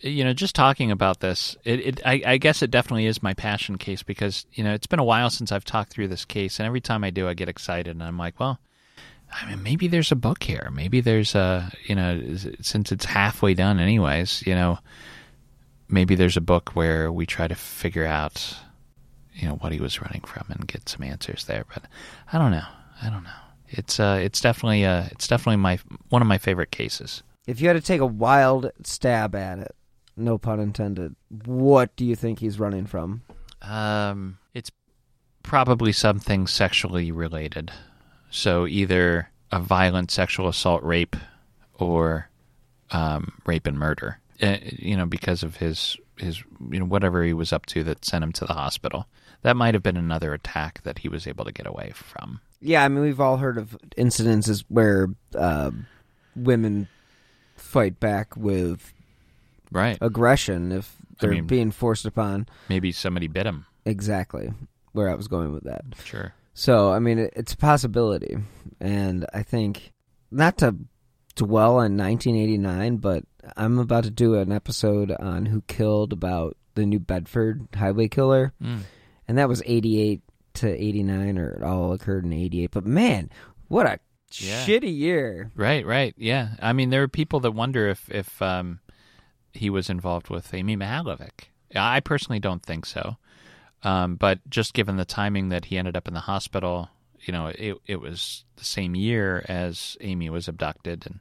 you 0.00 0.22
know, 0.24 0.34
just 0.34 0.54
talking 0.54 0.90
about 0.90 1.20
this, 1.20 1.56
it, 1.64 1.80
it 1.80 2.00
I, 2.06 2.22
I 2.26 2.36
guess 2.38 2.62
it 2.62 2.70
definitely 2.70 3.06
is 3.06 3.22
my 3.22 3.32
passion 3.32 3.78
case 3.78 4.02
because 4.02 4.44
you 4.52 4.62
know 4.62 4.74
it's 4.74 4.86
been 4.86 4.98
a 4.98 5.04
while 5.04 5.30
since 5.30 5.50
I've 5.50 5.64
talked 5.64 5.92
through 5.92 6.08
this 6.08 6.24
case, 6.26 6.58
and 6.58 6.66
every 6.66 6.80
time 6.82 7.04
I 7.04 7.10
do, 7.10 7.26
I 7.28 7.32
get 7.34 7.48
excited, 7.48 7.90
and 7.92 8.02
I'm 8.02 8.18
like, 8.18 8.38
well, 8.38 8.58
I 9.32 9.48
mean, 9.48 9.62
maybe 9.62 9.88
there's 9.88 10.12
a 10.12 10.16
book 10.16 10.42
here, 10.42 10.70
maybe 10.74 11.00
there's 11.00 11.34
a, 11.34 11.72
you 11.86 11.94
know, 11.94 12.20
since 12.60 12.92
it's 12.92 13.06
halfway 13.06 13.54
done, 13.54 13.80
anyways, 13.80 14.42
you 14.46 14.54
know, 14.54 14.78
maybe 15.88 16.14
there's 16.14 16.36
a 16.36 16.42
book 16.42 16.70
where 16.70 17.10
we 17.12 17.26
try 17.26 17.48
to 17.48 17.54
figure 17.54 18.06
out, 18.06 18.56
you 19.34 19.48
know, 19.48 19.54
what 19.54 19.72
he 19.72 19.80
was 19.80 20.00
running 20.00 20.22
from 20.22 20.46
and 20.48 20.66
get 20.66 20.88
some 20.88 21.02
answers 21.02 21.44
there, 21.44 21.64
but 21.72 21.84
I 22.32 22.38
don't 22.38 22.50
know, 22.50 22.66
I 23.02 23.10
don't 23.10 23.24
know. 23.24 23.30
It's 23.68 23.98
uh, 23.98 24.20
it's 24.22 24.40
definitely 24.40 24.84
uh, 24.84 25.06
it's 25.10 25.26
definitely 25.26 25.56
my 25.56 25.78
one 26.08 26.22
of 26.22 26.28
my 26.28 26.38
favorite 26.38 26.70
cases. 26.70 27.22
If 27.46 27.60
you 27.60 27.68
had 27.68 27.74
to 27.74 27.80
take 27.80 28.00
a 28.00 28.06
wild 28.06 28.70
stab 28.82 29.34
at 29.34 29.58
it, 29.58 29.74
no 30.16 30.38
pun 30.38 30.60
intended, 30.60 31.16
what 31.44 31.94
do 31.96 32.04
you 32.04 32.14
think 32.14 32.38
he's 32.38 32.58
running 32.60 32.86
from? 32.86 33.22
Um, 33.62 34.38
it's 34.54 34.70
probably 35.42 35.92
something 35.92 36.46
sexually 36.46 37.10
related. 37.10 37.70
So 38.30 38.66
either 38.66 39.30
a 39.50 39.60
violent 39.60 40.10
sexual 40.10 40.48
assault, 40.48 40.82
rape, 40.82 41.16
or 41.74 42.28
um, 42.90 43.40
rape 43.46 43.66
and 43.66 43.78
murder. 43.78 44.20
Uh, 44.42 44.56
you 44.62 44.96
know, 44.96 45.06
because 45.06 45.42
of 45.42 45.56
his 45.56 45.96
his 46.16 46.42
you 46.70 46.78
know 46.80 46.84
whatever 46.86 47.22
he 47.24 47.32
was 47.32 47.52
up 47.52 47.66
to 47.66 47.84
that 47.84 48.04
sent 48.04 48.24
him 48.24 48.32
to 48.32 48.44
the 48.44 48.52
hospital. 48.54 49.06
That 49.42 49.56
might 49.56 49.74
have 49.74 49.82
been 49.82 49.96
another 49.96 50.32
attack 50.32 50.82
that 50.84 50.98
he 51.00 51.08
was 51.08 51.26
able 51.26 51.44
to 51.44 51.52
get 51.52 51.66
away 51.66 51.92
from. 51.94 52.40
Yeah, 52.60 52.82
I 52.82 52.88
mean, 52.88 53.02
we've 53.02 53.20
all 53.20 53.36
heard 53.36 53.58
of 53.58 53.76
incidences 53.98 54.64
where 54.68 55.08
uh, 55.36 55.70
women 56.34 56.88
fight 57.56 58.00
back 58.00 58.36
with 58.36 58.92
Right. 59.70 59.98
aggression 60.00 60.72
if 60.72 60.96
they're 61.20 61.30
mean- 61.30 61.46
being 61.46 61.70
forced 61.72 62.06
upon. 62.06 62.46
Maybe 62.68 62.90
somebody 62.90 63.26
bit 63.28 63.44
him. 63.46 63.66
Exactly 63.84 64.50
where 64.92 65.10
I 65.10 65.14
was 65.14 65.28
going 65.28 65.52
with 65.52 65.64
that. 65.64 65.82
Sure. 66.04 66.32
So, 66.54 66.92
I 66.92 67.00
mean, 67.00 67.18
it, 67.18 67.32
it's 67.36 67.52
a 67.52 67.56
possibility. 67.56 68.36
And 68.80 69.26
I 69.34 69.42
think, 69.42 69.92
not 70.30 70.56
to 70.58 70.74
dwell 71.36 71.72
on 71.76 71.96
1989, 71.96 72.96
but 72.98 73.24
I'm 73.56 73.78
about 73.78 74.04
to 74.04 74.10
do 74.10 74.34
an 74.36 74.52
episode 74.52 75.10
on 75.12 75.46
who 75.46 75.62
killed 75.62 76.12
about 76.12 76.56
the 76.74 76.86
New 76.86 76.98
Bedford 76.98 77.68
highway 77.74 78.08
killer. 78.08 78.52
Mm. 78.62 78.80
And 79.28 79.38
that 79.38 79.48
was 79.48 79.62
88 79.64 80.20
to 80.54 80.68
89 80.70 81.38
or 81.38 81.50
it 81.50 81.62
all 81.62 81.92
occurred 81.92 82.24
in 82.24 82.32
88. 82.32 82.70
But 82.70 82.86
man, 82.86 83.30
what 83.68 83.86
a 83.86 83.98
Yeah. 84.32 84.64
shitty 84.64 84.96
year. 84.96 85.50
Right, 85.54 85.84
right. 85.86 86.14
Yeah. 86.18 86.50
I 86.60 86.72
mean, 86.72 86.90
there 86.90 87.02
are 87.02 87.08
people 87.08 87.40
that 87.40 87.52
wonder 87.52 87.88
if 87.88 88.10
if 88.10 88.40
um, 88.42 88.80
he 89.52 89.70
was 89.70 89.88
involved 89.90 90.28
with 90.30 90.52
Amy 90.54 90.76
Mihaljevic. 90.76 91.48
I 91.76 92.00
personally 92.00 92.40
don't 92.40 92.62
think 92.62 92.86
so. 92.86 93.16
Um, 93.82 94.16
but 94.16 94.38
just 94.48 94.74
given 94.74 94.96
the 94.96 95.04
timing 95.04 95.50
that 95.50 95.66
he 95.66 95.76
ended 95.78 95.96
up 95.96 96.08
in 96.08 96.14
the 96.14 96.20
hospital, 96.20 96.88
you 97.24 97.32
know, 97.32 97.46
it 97.46 97.76
it 97.86 98.00
was 98.00 98.44
the 98.56 98.64
same 98.64 98.94
year 98.94 99.44
as 99.48 99.96
Amy 100.00 100.30
was 100.30 100.48
abducted 100.48 101.06
and 101.06 101.20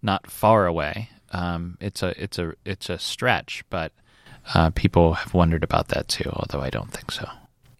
not 0.00 0.30
far 0.30 0.66
away. 0.66 1.10
Um, 1.32 1.76
it's 1.80 2.02
a 2.02 2.20
it's 2.22 2.38
a 2.38 2.54
it's 2.64 2.90
a 2.90 2.98
stretch, 2.98 3.64
but 3.70 3.92
uh, 4.54 4.70
people 4.70 5.14
have 5.14 5.34
wondered 5.34 5.64
about 5.64 5.88
that 5.88 6.08
too. 6.08 6.30
Although 6.32 6.60
I 6.60 6.70
don't 6.70 6.90
think 6.90 7.10
so. 7.10 7.28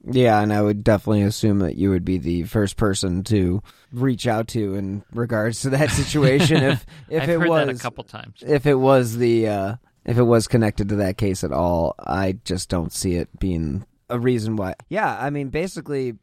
Yeah, 0.05 0.41
and 0.41 0.53
I 0.53 0.61
would 0.61 0.83
definitely 0.83 1.23
assume 1.23 1.61
that 1.61 1.77
you 1.77 1.91
would 1.91 2.05
be 2.05 2.19
the 2.19 2.43
first 2.45 2.77
person 2.77 3.23
to 3.25 3.63
reach 3.93 4.27
out 4.27 4.49
to 4.49 4.75
in 4.75 5.05
regards 5.13 5.61
to 5.63 5.71
that 5.71 5.91
situation 5.91 6.57
if 6.63 6.85
if 7.09 7.23
I've 7.23 7.29
it 7.29 7.41
heard 7.41 7.49
was 7.49 7.67
that 7.67 7.77
a 7.77 7.79
couple 7.79 8.03
times. 8.05 8.43
if 8.45 8.67
it 8.67 8.75
was 8.75 9.17
the 9.17 9.47
uh, 9.49 9.77
if 10.05 10.19
it 10.19 10.25
was 10.25 10.49
connected 10.49 10.89
to 10.89 10.97
that 10.97 11.19
case 11.19 11.45
at 11.45 11.53
all. 11.53 11.95
I 12.01 12.39
just 12.45 12.69
don't 12.69 12.93
see 12.93 13.15
it 13.15 13.29
being 13.39 13.85
a 14.09 14.19
reason 14.19 14.57
why. 14.57 14.75
Yeah, 14.89 15.17
I 15.19 15.31
mean, 15.31 15.49
basically, 15.51 16.15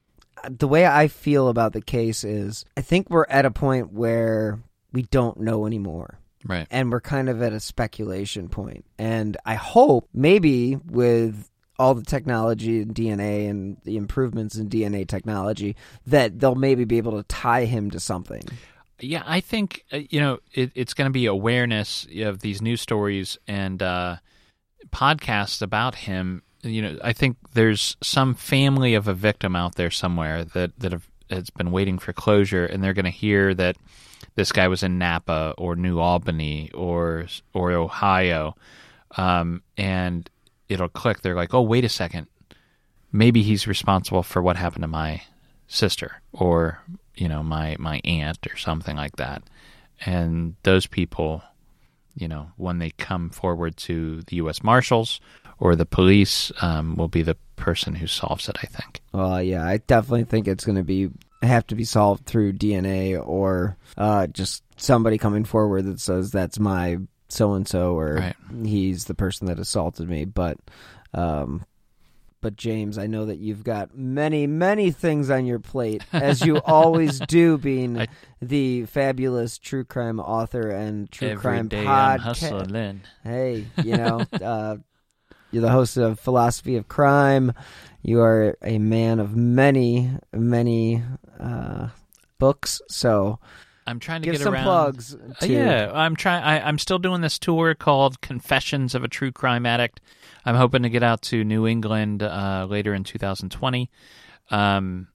the 0.49 0.67
way 0.67 0.85
I 0.85 1.07
feel 1.07 1.47
about 1.49 1.73
the 1.73 1.81
case 1.81 2.23
is, 2.23 2.65
I 2.77 2.81
think 2.81 3.09
we're 3.09 3.25
at 3.29 3.45
a 3.45 3.51
point 3.51 3.91
where 3.93 4.59
we 4.93 5.03
don't 5.03 5.39
know 5.39 5.65
anymore 5.65 6.19
Right. 6.45 6.67
and 6.71 6.91
we're 6.91 7.01
kind 7.01 7.29
of 7.29 7.41
at 7.41 7.53
a 7.53 7.59
speculation 7.59 8.47
point. 8.49 8.85
And 8.97 9.35
I 9.45 9.55
hope 9.55 10.07
maybe 10.13 10.75
with 10.77 11.49
all 11.77 11.93
the 11.93 12.03
technology 12.03 12.81
and 12.81 12.93
DNA 12.93 13.49
and 13.49 13.77
the 13.83 13.97
improvements 13.97 14.55
in 14.55 14.69
DNA 14.69 15.07
technology 15.07 15.75
that 16.07 16.39
they'll 16.39 16.55
maybe 16.55 16.83
be 16.85 16.97
able 16.97 17.13
to 17.13 17.23
tie 17.23 17.65
him 17.65 17.91
to 17.91 17.99
something. 17.99 18.43
Yeah, 18.99 19.23
I 19.25 19.39
think 19.39 19.85
uh, 19.93 19.99
you 20.09 20.19
know 20.19 20.39
it, 20.53 20.71
it's 20.75 20.93
going 20.93 21.05
to 21.09 21.13
be 21.13 21.25
awareness 21.25 22.05
of 22.17 22.39
these 22.39 22.61
news 22.61 22.81
stories 22.81 23.37
and 23.47 23.81
uh, 23.81 24.17
podcasts 24.89 25.61
about 25.61 25.95
him. 25.95 26.43
You 26.61 26.81
know, 26.81 26.99
I 27.03 27.13
think 27.13 27.37
there's 27.53 27.95
some 28.01 28.35
family 28.35 28.93
of 28.93 29.07
a 29.07 29.13
victim 29.13 29.55
out 29.55 29.75
there 29.75 29.91
somewhere 29.91 30.43
that 30.43 30.77
that 30.79 30.91
have, 30.91 31.07
has 31.29 31.49
been 31.49 31.71
waiting 31.71 31.99
for 31.99 32.13
closure, 32.13 32.65
and 32.65 32.83
they're 32.83 32.93
going 32.93 33.05
to 33.05 33.11
hear 33.11 33.53
that 33.53 33.77
this 34.35 34.51
guy 34.51 34.67
was 34.67 34.83
in 34.83 34.97
Napa 34.97 35.53
or 35.57 35.75
New 35.75 35.99
Albany 35.99 36.69
or 36.73 37.27
or 37.53 37.71
Ohio, 37.71 38.55
um, 39.15 39.61
and 39.77 40.29
it'll 40.67 40.89
click. 40.89 41.21
They're 41.21 41.35
like, 41.35 41.53
"Oh, 41.53 41.61
wait 41.61 41.85
a 41.85 41.89
second, 41.89 42.27
maybe 43.11 43.41
he's 43.41 43.67
responsible 43.67 44.23
for 44.23 44.41
what 44.41 44.57
happened 44.57 44.83
to 44.83 44.87
my 44.87 45.21
sister 45.67 46.21
or 46.33 46.81
you 47.15 47.27
know 47.27 47.43
my 47.43 47.75
my 47.79 48.01
aunt 48.03 48.47
or 48.51 48.57
something 48.57 48.95
like 48.95 49.15
that 49.17 49.43
and 50.05 50.55
those 50.63 50.87
people 50.87 51.43
you 52.15 52.27
know 52.27 52.51
when 52.57 52.79
they 52.79 52.89
come 52.91 53.29
forward 53.29 53.77
to 53.77 54.21
the 54.23 54.37
US 54.37 54.63
Marshals 54.63 55.19
or 55.59 55.75
the 55.75 55.85
police 55.85 56.51
um, 56.61 56.95
will 56.95 57.07
be 57.07 57.21
the 57.21 57.35
person 57.55 57.95
who 57.95 58.07
solves 58.07 58.47
it 58.47 58.57
I 58.63 58.67
think 58.67 59.01
Well, 59.13 59.41
yeah, 59.43 59.65
I 59.65 59.77
definitely 59.77 60.23
think 60.25 60.47
it's 60.47 60.65
going 60.65 60.77
to 60.77 60.83
be 60.83 61.09
have 61.41 61.65
to 61.67 61.75
be 61.75 61.83
solved 61.85 62.25
through 62.25 62.53
DNA 62.53 63.17
or 63.25 63.77
uh, 63.97 64.27
just 64.27 64.63
somebody 64.77 65.17
coming 65.17 65.45
forward 65.45 65.85
that 65.85 65.99
says 66.01 66.31
that's 66.31 66.59
my 66.59 66.97
so 67.29 67.53
and 67.53 67.67
so 67.67 67.97
or 67.97 68.15
Right. 68.15 68.35
he's 68.65 69.05
the 69.05 69.13
person 69.13 69.47
that 69.47 69.59
assaulted 69.59 70.09
me. 70.09 70.25
But, 70.25 70.57
um, 71.13 71.63
but 72.41 72.55
James, 72.55 72.97
I 72.97 73.07
know 73.07 73.25
that 73.25 73.37
you've 73.39 73.63
got 73.63 73.95
many, 73.97 74.47
many 74.47 74.91
things 74.91 75.29
on 75.29 75.45
your 75.45 75.59
plate, 75.59 76.03
as 76.13 76.41
you 76.45 76.57
always 76.65 77.19
do, 77.19 77.57
being 77.57 78.01
I- 78.01 78.07
the 78.41 78.85
fabulous 78.85 79.57
true 79.57 79.83
crime 79.83 80.19
author 80.19 80.69
and 80.69 81.11
true 81.11 81.29
crime 81.41 81.69
podcast. 81.85 82.49
Hey, 83.23 83.65
you 83.83 83.95
know, 83.97 84.25
uh, 84.43 84.77
you're 85.51 85.61
the 85.61 85.71
host 85.71 85.97
of 85.97 86.19
Philosophy 86.19 86.75
of 86.75 86.87
Crime. 86.87 87.53
You 88.01 88.21
are 88.21 88.57
a 88.63 88.77
man 88.79 89.19
of 89.19 89.35
many, 89.35 90.11
many 90.33 91.03
uh, 91.39 91.89
books. 92.37 92.81
So 92.87 93.39
I'm 93.85 93.99
trying 93.99 94.21
to 94.21 94.25
give 94.25 94.35
get 94.35 94.43
some 94.43 94.53
around 94.53 94.63
plugs. 94.63 95.15
Uh, 95.15 95.33
To, 95.41 95.47
yeah, 95.47 95.91
I'm 95.93 96.15
trying. 96.15 96.63
I'm 96.63 96.77
still 96.77 96.99
doing 96.99 97.21
this 97.21 97.39
tour 97.39 97.73
called 97.75 98.21
Confessions 98.21 98.95
of 98.95 99.03
a 99.03 99.07
True 99.07 99.31
Crime 99.31 99.65
Addict. 99.65 99.99
I'm 100.45 100.55
hoping 100.55 100.83
to 100.83 100.89
get 100.89 101.03
out 101.03 101.21
to 101.23 101.43
New 101.43 101.67
England 101.67 102.23
uh, 102.23 102.67
later 102.69 102.93
in 102.93 103.03
2020. 103.03 103.89
Um, 104.51 105.07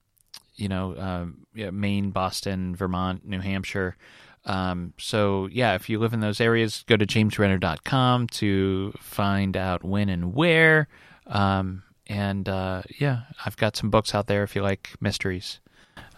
you 0.55 0.69
know, 0.69 0.95
um, 0.97 1.45
yeah, 1.53 1.71
Maine, 1.71 2.11
Boston, 2.11 2.75
Vermont, 2.75 3.25
New 3.25 3.39
Hampshire. 3.39 3.97
Um, 4.45 4.93
so 4.97 5.47
yeah, 5.51 5.75
if 5.75 5.89
you 5.89 5.99
live 5.99 6.13
in 6.13 6.19
those 6.19 6.39
areas, 6.39 6.83
go 6.87 6.97
to 6.97 7.05
jamesrenner.com 7.05 8.27
to 8.27 8.93
find 8.99 9.57
out 9.57 9.83
when 9.83 10.09
and 10.09 10.33
where. 10.33 10.87
Um, 11.27 11.83
and 12.07 12.47
uh, 12.47 12.83
yeah, 12.99 13.21
I've 13.45 13.57
got 13.57 13.75
some 13.75 13.89
books 13.89 14.13
out 14.13 14.27
there 14.27 14.43
if 14.43 14.55
you 14.55 14.61
like 14.61 14.91
mysteries. 15.01 15.59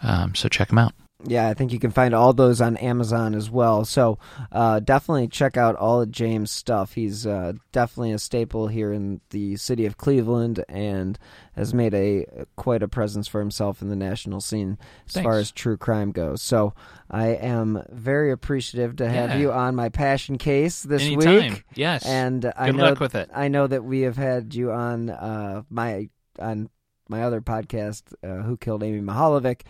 Um, 0.02 0.34
so 0.34 0.48
check 0.48 0.68
them 0.68 0.78
out. 0.78 0.92
Yeah, 1.24 1.48
I 1.48 1.54
think 1.54 1.72
you 1.72 1.80
can 1.80 1.90
find 1.90 2.14
all 2.14 2.32
those 2.32 2.60
on 2.60 2.76
Amazon 2.76 3.34
as 3.34 3.50
well. 3.50 3.84
So 3.84 4.20
uh, 4.52 4.78
definitely 4.78 5.26
check 5.26 5.56
out 5.56 5.74
all 5.74 6.00
of 6.00 6.12
James' 6.12 6.52
stuff. 6.52 6.92
He's 6.92 7.26
uh, 7.26 7.54
definitely 7.72 8.12
a 8.12 8.20
staple 8.20 8.68
here 8.68 8.92
in 8.92 9.20
the 9.30 9.56
city 9.56 9.84
of 9.84 9.96
Cleveland 9.96 10.64
and 10.68 11.18
has 11.56 11.74
made 11.74 11.92
a 11.92 12.24
quite 12.54 12.84
a 12.84 12.88
presence 12.88 13.26
for 13.26 13.40
himself 13.40 13.82
in 13.82 13.88
the 13.88 13.96
national 13.96 14.40
scene 14.40 14.78
as 15.08 15.14
Thanks. 15.14 15.24
far 15.24 15.38
as 15.38 15.50
true 15.50 15.76
crime 15.76 16.12
goes. 16.12 16.40
So 16.40 16.72
I 17.10 17.28
am 17.30 17.82
very 17.90 18.30
appreciative 18.30 18.94
to 18.96 19.08
have 19.10 19.30
Yeah. 19.30 19.38
you 19.38 19.52
on 19.52 19.74
my 19.74 19.88
passion 19.88 20.38
case 20.38 20.84
this 20.84 21.02
Anytime. 21.02 21.52
week. 21.54 21.64
Yes. 21.74 22.06
And 22.06 22.52
I 22.56 22.70
know 22.70 22.84
luck 22.84 23.00
with 23.00 23.16
it. 23.16 23.28
I 23.34 23.48
know 23.48 23.66
that 23.66 23.82
we 23.82 24.02
have 24.02 24.16
had 24.16 24.54
you 24.54 24.70
on 24.70 25.10
uh, 25.10 25.62
my 25.68 26.10
on 26.38 26.70
my 27.08 27.22
other 27.24 27.40
podcast, 27.40 28.02
uh, 28.22 28.42
Who 28.44 28.56
Killed 28.58 28.82
Amy 28.84 29.00
Mihaljevic, 29.00 29.62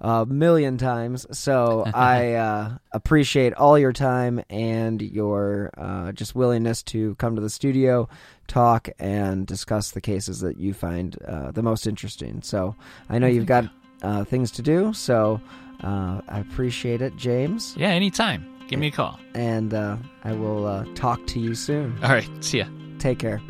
a 0.00 0.26
million 0.26 0.78
times. 0.78 1.26
So 1.36 1.84
I 1.94 2.34
uh, 2.48 2.78
appreciate 2.92 3.54
all 3.54 3.78
your 3.78 3.92
time 3.92 4.42
and 4.50 5.00
your 5.00 5.70
uh, 5.76 6.12
just 6.12 6.34
willingness 6.34 6.82
to 6.84 7.14
come 7.16 7.34
to 7.36 7.42
the 7.42 7.50
studio, 7.50 8.08
talk, 8.46 8.88
and 8.98 9.46
discuss 9.46 9.92
the 9.92 10.00
cases 10.00 10.40
that 10.40 10.58
you 10.58 10.74
find 10.74 11.16
uh, 11.26 11.50
the 11.50 11.62
most 11.62 11.86
interesting. 11.86 12.42
So 12.42 12.74
I 13.08 13.18
know 13.18 13.26
you've 13.26 13.46
got 13.46 13.70
uh, 14.02 14.24
things 14.24 14.50
to 14.52 14.62
do, 14.62 14.92
so 14.92 15.40
uh, 15.82 16.20
I 16.28 16.40
appreciate 16.40 17.02
it, 17.02 17.16
James, 17.16 17.74
yeah, 17.76 17.88
anytime. 17.88 18.46
Give 18.68 18.80
me 18.80 18.88
a 18.88 18.90
call. 18.90 19.18
and 19.34 19.72
uh, 19.72 19.96
I 20.24 20.32
will 20.32 20.66
uh, 20.66 20.84
talk 20.94 21.24
to 21.28 21.40
you 21.40 21.54
soon. 21.54 21.96
All 22.02 22.10
right. 22.10 22.28
See 22.40 22.58
ya. 22.58 22.66
Take 22.98 23.18
care. 23.20 23.40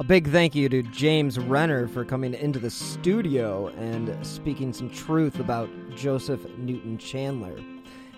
A 0.00 0.04
big 0.04 0.28
thank 0.28 0.54
you 0.54 0.68
to 0.68 0.84
James 0.84 1.40
Renner 1.40 1.88
for 1.88 2.04
coming 2.04 2.32
into 2.32 2.60
the 2.60 2.70
studio 2.70 3.66
and 3.76 4.24
speaking 4.24 4.72
some 4.72 4.88
truth 4.88 5.40
about 5.40 5.68
Joseph 5.96 6.46
Newton 6.56 6.98
Chandler. 6.98 7.58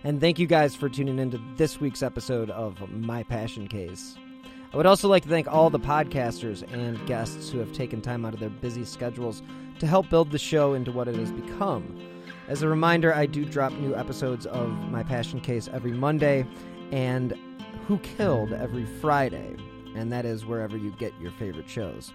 And 0.05 0.21
thank 0.21 0.39
you 0.39 0.47
guys 0.47 0.77
for 0.77 0.91
tuning 0.91 1.19
into 1.19 1.41
this 1.57 1.81
week's 1.81 2.03
episode 2.03 2.51
of 2.51 2.87
My 2.91 3.23
Passion 3.23 3.67
Case. 3.67 4.19
I 4.75 4.77
would 4.77 4.85
also 4.85 5.09
like 5.09 5.23
to 5.23 5.31
thank 5.31 5.49
all 5.49 5.71
the 5.71 5.81
podcasters 5.81 6.71
and 6.71 7.05
guests 7.07 7.49
who 7.49 7.59
have 7.61 7.73
taken 7.73 8.03
time 8.03 8.27
out 8.27 8.35
of 8.35 8.41
their 8.41 8.51
busy 8.51 8.85
schedules 8.85 9.43
to 9.79 9.87
help 9.87 10.11
build 10.11 10.33
the 10.33 10.39
show 10.39 10.75
into 10.75 10.93
what 10.93 11.09
it 11.09 11.17
has 11.17 11.33
become. 11.33 11.99
As 12.47 12.61
a 12.61 12.69
reminder, 12.69 13.15
I 13.15 13.25
do 13.25 13.47
drop 13.47 13.73
new 13.73 13.97
episodes 13.97 14.45
of 14.45 14.69
My 14.91 15.03
Passion 15.03 15.41
Case 15.41 15.67
every 15.73 15.93
Monday 15.93 16.47
and 16.93 17.33
Who 17.89 17.97
Killed 18.01 18.53
every 18.53 18.85
Friday, 18.85 19.57
and 19.95 20.11
that 20.13 20.25
is 20.25 20.47
wherever 20.47 20.77
you 20.77 20.91
get 20.93 21.13
your 21.21 21.33
favorite 21.33 21.69
shows. 21.69 22.13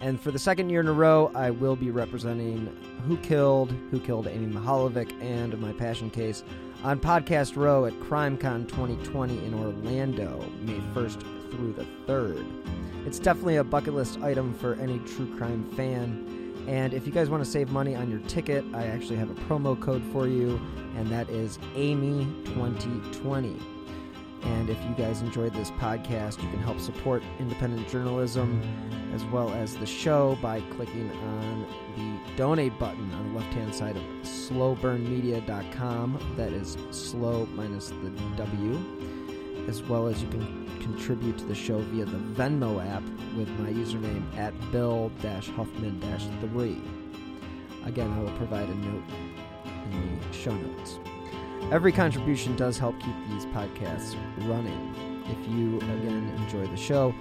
And 0.00 0.20
for 0.20 0.30
the 0.30 0.38
second 0.38 0.70
year 0.70 0.80
in 0.80 0.88
a 0.88 0.92
row, 0.92 1.30
I 1.34 1.50
will 1.50 1.76
be 1.76 1.90
representing 1.90 2.68
Who 3.06 3.16
Killed, 3.18 3.72
Who 3.90 3.98
Killed 3.98 4.26
Amy 4.26 4.52
Mihaljevic, 4.52 5.20
and 5.22 5.58
My 5.58 5.72
Passion 5.72 6.10
Case 6.10 6.44
on 6.84 7.00
Podcast 7.00 7.56
Row 7.56 7.86
at 7.86 7.94
CrimeCon 7.94 8.68
2020 8.68 9.44
in 9.44 9.54
Orlando, 9.54 10.44
May 10.60 10.80
1st 10.94 11.20
through 11.50 11.72
the 11.72 11.86
3rd. 12.06 12.46
It's 13.06 13.18
definitely 13.18 13.56
a 13.56 13.64
bucket 13.64 13.94
list 13.94 14.20
item 14.20 14.52
for 14.54 14.74
any 14.74 14.98
true 15.00 15.34
crime 15.36 15.68
fan. 15.70 16.54
And 16.68 16.92
if 16.92 17.06
you 17.06 17.12
guys 17.12 17.30
want 17.30 17.44
to 17.44 17.50
save 17.50 17.70
money 17.70 17.94
on 17.94 18.10
your 18.10 18.20
ticket, 18.20 18.64
I 18.74 18.86
actually 18.86 19.16
have 19.16 19.30
a 19.30 19.34
promo 19.34 19.80
code 19.80 20.02
for 20.12 20.26
you, 20.26 20.60
and 20.96 21.08
that 21.08 21.30
is 21.30 21.58
Amy2020. 21.74 23.75
And 24.46 24.70
if 24.70 24.82
you 24.84 24.94
guys 24.94 25.20
enjoyed 25.22 25.52
this 25.54 25.72
podcast, 25.72 26.40
you 26.42 26.48
can 26.50 26.60
help 26.60 26.78
support 26.80 27.22
independent 27.40 27.88
journalism 27.88 28.62
as 29.12 29.24
well 29.24 29.52
as 29.52 29.76
the 29.76 29.86
show 29.86 30.38
by 30.40 30.60
clicking 30.76 31.10
on 31.10 31.66
the 31.96 32.16
donate 32.36 32.78
button 32.78 33.10
on 33.12 33.32
the 33.32 33.40
left 33.40 33.52
hand 33.54 33.74
side 33.74 33.96
of 33.96 34.04
sloburnmedia.com. 34.22 36.34
That 36.36 36.52
is 36.52 36.76
slow 36.90 37.46
minus 37.54 37.88
the 37.88 38.10
W. 38.36 38.80
As 39.68 39.82
well 39.82 40.06
as 40.06 40.22
you 40.22 40.28
can 40.28 40.68
contribute 40.80 41.38
to 41.38 41.44
the 41.44 41.54
show 41.54 41.80
via 41.80 42.04
the 42.04 42.18
Venmo 42.18 42.86
app 42.88 43.02
with 43.36 43.48
my 43.58 43.70
username 43.70 44.22
at 44.36 44.54
Bill 44.70 45.10
Huffman 45.56 46.00
3. 46.52 46.80
again, 47.84 48.12
I 48.12 48.20
will 48.20 48.36
provide 48.36 48.68
a 48.68 48.74
note 48.74 49.02
in 49.90 50.20
the 50.20 50.36
show 50.36 50.52
notes. 50.52 51.00
Every 51.72 51.90
contribution 51.90 52.54
does 52.54 52.78
help 52.78 52.98
keep 53.00 53.14
these 53.28 53.44
podcasts 53.46 54.16
running. 54.48 54.94
If 55.28 55.48
you, 55.50 55.78
again, 55.78 56.32
enjoy 56.36 56.66
the 56.68 56.76
show, 56.76 57.12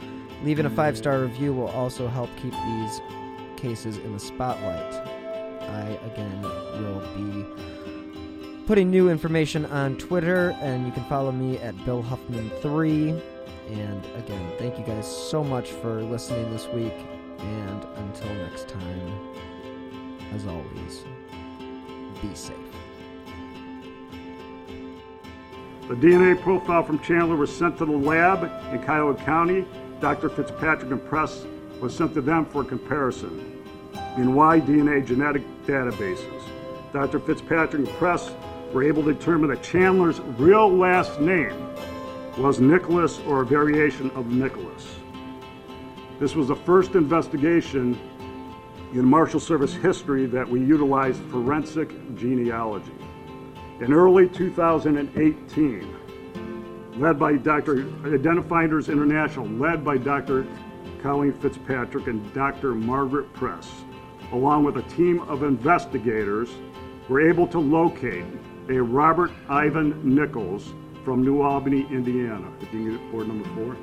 leaving 0.43 0.67
a 0.67 0.69
five 0.69 0.97
star 0.97 1.19
review 1.21 1.53
will 1.53 1.69
also 1.69 2.07
help 2.07 2.29
keep 2.37 2.53
these 2.53 3.01
cases 3.57 3.97
in 3.97 4.13
the 4.13 4.19
spotlight. 4.19 4.93
I, 5.63 5.99
again, 6.05 6.41
will 6.43 7.01
be 7.15 8.63
putting 8.67 8.91
new 8.91 9.09
information 9.09 9.65
on 9.65 9.97
Twitter, 9.97 10.55
and 10.61 10.85
you 10.85 10.91
can 10.91 11.05
follow 11.05 11.31
me 11.31 11.57
at 11.57 11.73
Bill 11.83 12.03
Huffman3. 12.03 13.21
And 13.71 14.05
again, 14.15 14.51
thank 14.59 14.77
you 14.77 14.85
guys 14.85 15.07
so 15.07 15.43
much 15.43 15.71
for 15.71 16.03
listening 16.03 16.51
this 16.51 16.67
week. 16.67 16.93
And 17.39 17.83
until 17.97 18.33
next 18.35 18.67
time, 18.67 19.35
as 20.33 20.45
always, 20.45 21.03
be 22.21 22.33
safe. 22.35 22.64
The 25.88 25.93
DNA 25.93 26.41
profile 26.41 26.81
from 26.81 26.97
Chandler 26.97 27.36
was 27.36 27.55
sent 27.55 27.77
to 27.77 27.86
the 27.86 27.91
lab 27.91 28.43
in 28.73 28.83
Cuyahoga 28.83 29.23
County. 29.23 29.65
Dr. 30.01 30.29
Fitzpatrick 30.29 30.89
and 30.91 31.05
Press 31.05 31.45
was 31.79 31.95
sent 31.95 32.15
to 32.15 32.21
them 32.21 32.43
for 32.45 32.63
comparison 32.63 33.61
in 34.17 34.33
Y 34.33 34.61
DNA 34.61 35.05
genetic 35.05 35.43
databases. 35.67 36.41
Dr. 36.91 37.19
Fitzpatrick 37.19 37.88
and 37.88 37.97
Press 37.99 38.31
were 38.73 38.81
able 38.81 39.03
to 39.03 39.13
determine 39.13 39.51
that 39.51 39.61
Chandler's 39.61 40.19
real 40.39 40.75
last 40.75 41.21
name 41.21 41.55
was 42.36 42.59
Nicholas 42.59 43.19
or 43.27 43.43
a 43.43 43.45
variation 43.45 44.09
of 44.15 44.25
Nicholas. 44.25 44.95
This 46.19 46.33
was 46.33 46.47
the 46.47 46.55
first 46.55 46.95
investigation 46.95 47.95
in 48.91 49.05
Marshal 49.05 49.39
Service 49.39 49.75
history 49.75 50.25
that 50.25 50.49
we 50.49 50.61
utilized 50.61 51.21
forensic 51.25 51.89
genealogy. 52.17 53.05
In 53.82 53.91
early 53.91 54.30
2018, 54.30 55.95
led 56.97 57.19
by 57.19 57.34
Dr. 57.38 57.84
Identifinders 58.03 58.89
International, 58.89 59.47
led 59.47 59.84
by 59.84 59.97
Dr. 59.97 60.45
Colleen 61.01 61.34
Fitzpatrick 61.34 62.07
and 62.07 62.34
Dr. 62.34 62.73
Margaret 62.73 63.32
Press, 63.34 63.69
along 64.32 64.63
with 64.63 64.78
a 64.78 64.84
team 64.84 65.19
of 65.21 65.43
investigators, 65.43 66.49
were 67.09 67.21
able 67.21 67.47
to 67.47 67.59
locate 67.59 68.26
a 68.69 68.82
Robert 68.82 69.32
Ivan 69.49 70.15
Nichols 70.15 70.73
from 71.03 71.23
New 71.23 71.41
Albany, 71.41 71.86
Indiana. 71.91 72.51
You 72.71 72.97
board 73.11 73.28
number 73.28 73.47
four 73.55 73.76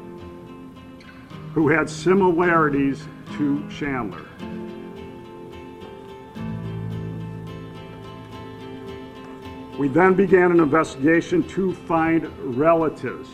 who 1.55 1.69
had 1.69 1.89
similarities 1.89 3.07
to 3.37 3.63
Chandler. 3.69 4.25
We 9.79 9.89
then 9.89 10.13
began 10.15 10.51
an 10.51 10.61
investigation 10.61 11.43
to 11.49 11.73
find 11.73 12.29
relatives 12.57 13.31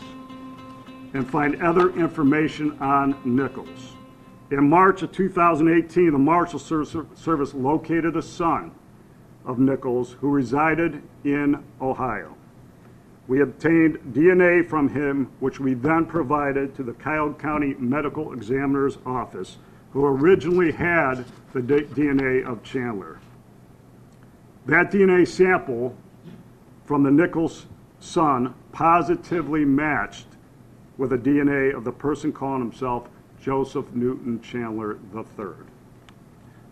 and 1.13 1.29
find 1.29 1.61
other 1.61 1.89
information 1.89 2.77
on 2.79 3.19
Nichols. 3.25 3.95
In 4.49 4.69
March 4.69 5.03
of 5.03 5.11
2018, 5.11 6.11
the 6.11 6.17
Marshal 6.17 6.59
Service 6.59 7.53
located 7.53 8.15
a 8.15 8.21
son 8.21 8.71
of 9.45 9.59
Nichols 9.59 10.13
who 10.13 10.29
resided 10.29 11.03
in 11.25 11.61
Ohio. 11.81 12.35
We 13.27 13.41
obtained 13.41 13.99
DNA 14.13 14.67
from 14.67 14.89
him, 14.89 15.29
which 15.41 15.59
we 15.59 15.73
then 15.73 16.05
provided 16.05 16.73
to 16.75 16.83
the 16.83 16.93
Cuyahoga 16.93 17.37
County 17.37 17.75
Medical 17.77 18.31
Examiner's 18.33 18.97
Office, 19.05 19.57
who 19.91 20.05
originally 20.05 20.71
had 20.71 21.25
the 21.53 21.61
DNA 21.61 22.45
of 22.45 22.63
Chandler. 22.63 23.19
That 24.65 24.91
DNA 24.91 25.27
sample 25.27 25.95
from 26.89 27.03
the 27.03 27.11
Nichols 27.11 27.67
son 27.99 28.51
positively 28.71 29.63
matched 29.63 30.25
with 30.97 31.11
the 31.11 31.17
DNA 31.19 31.71
of 31.71 31.83
the 31.83 31.91
person 31.91 32.33
calling 32.33 32.61
himself 32.61 33.07
Joseph 33.39 33.85
Newton 33.93 34.41
Chandler 34.41 34.97
III. 35.15 35.53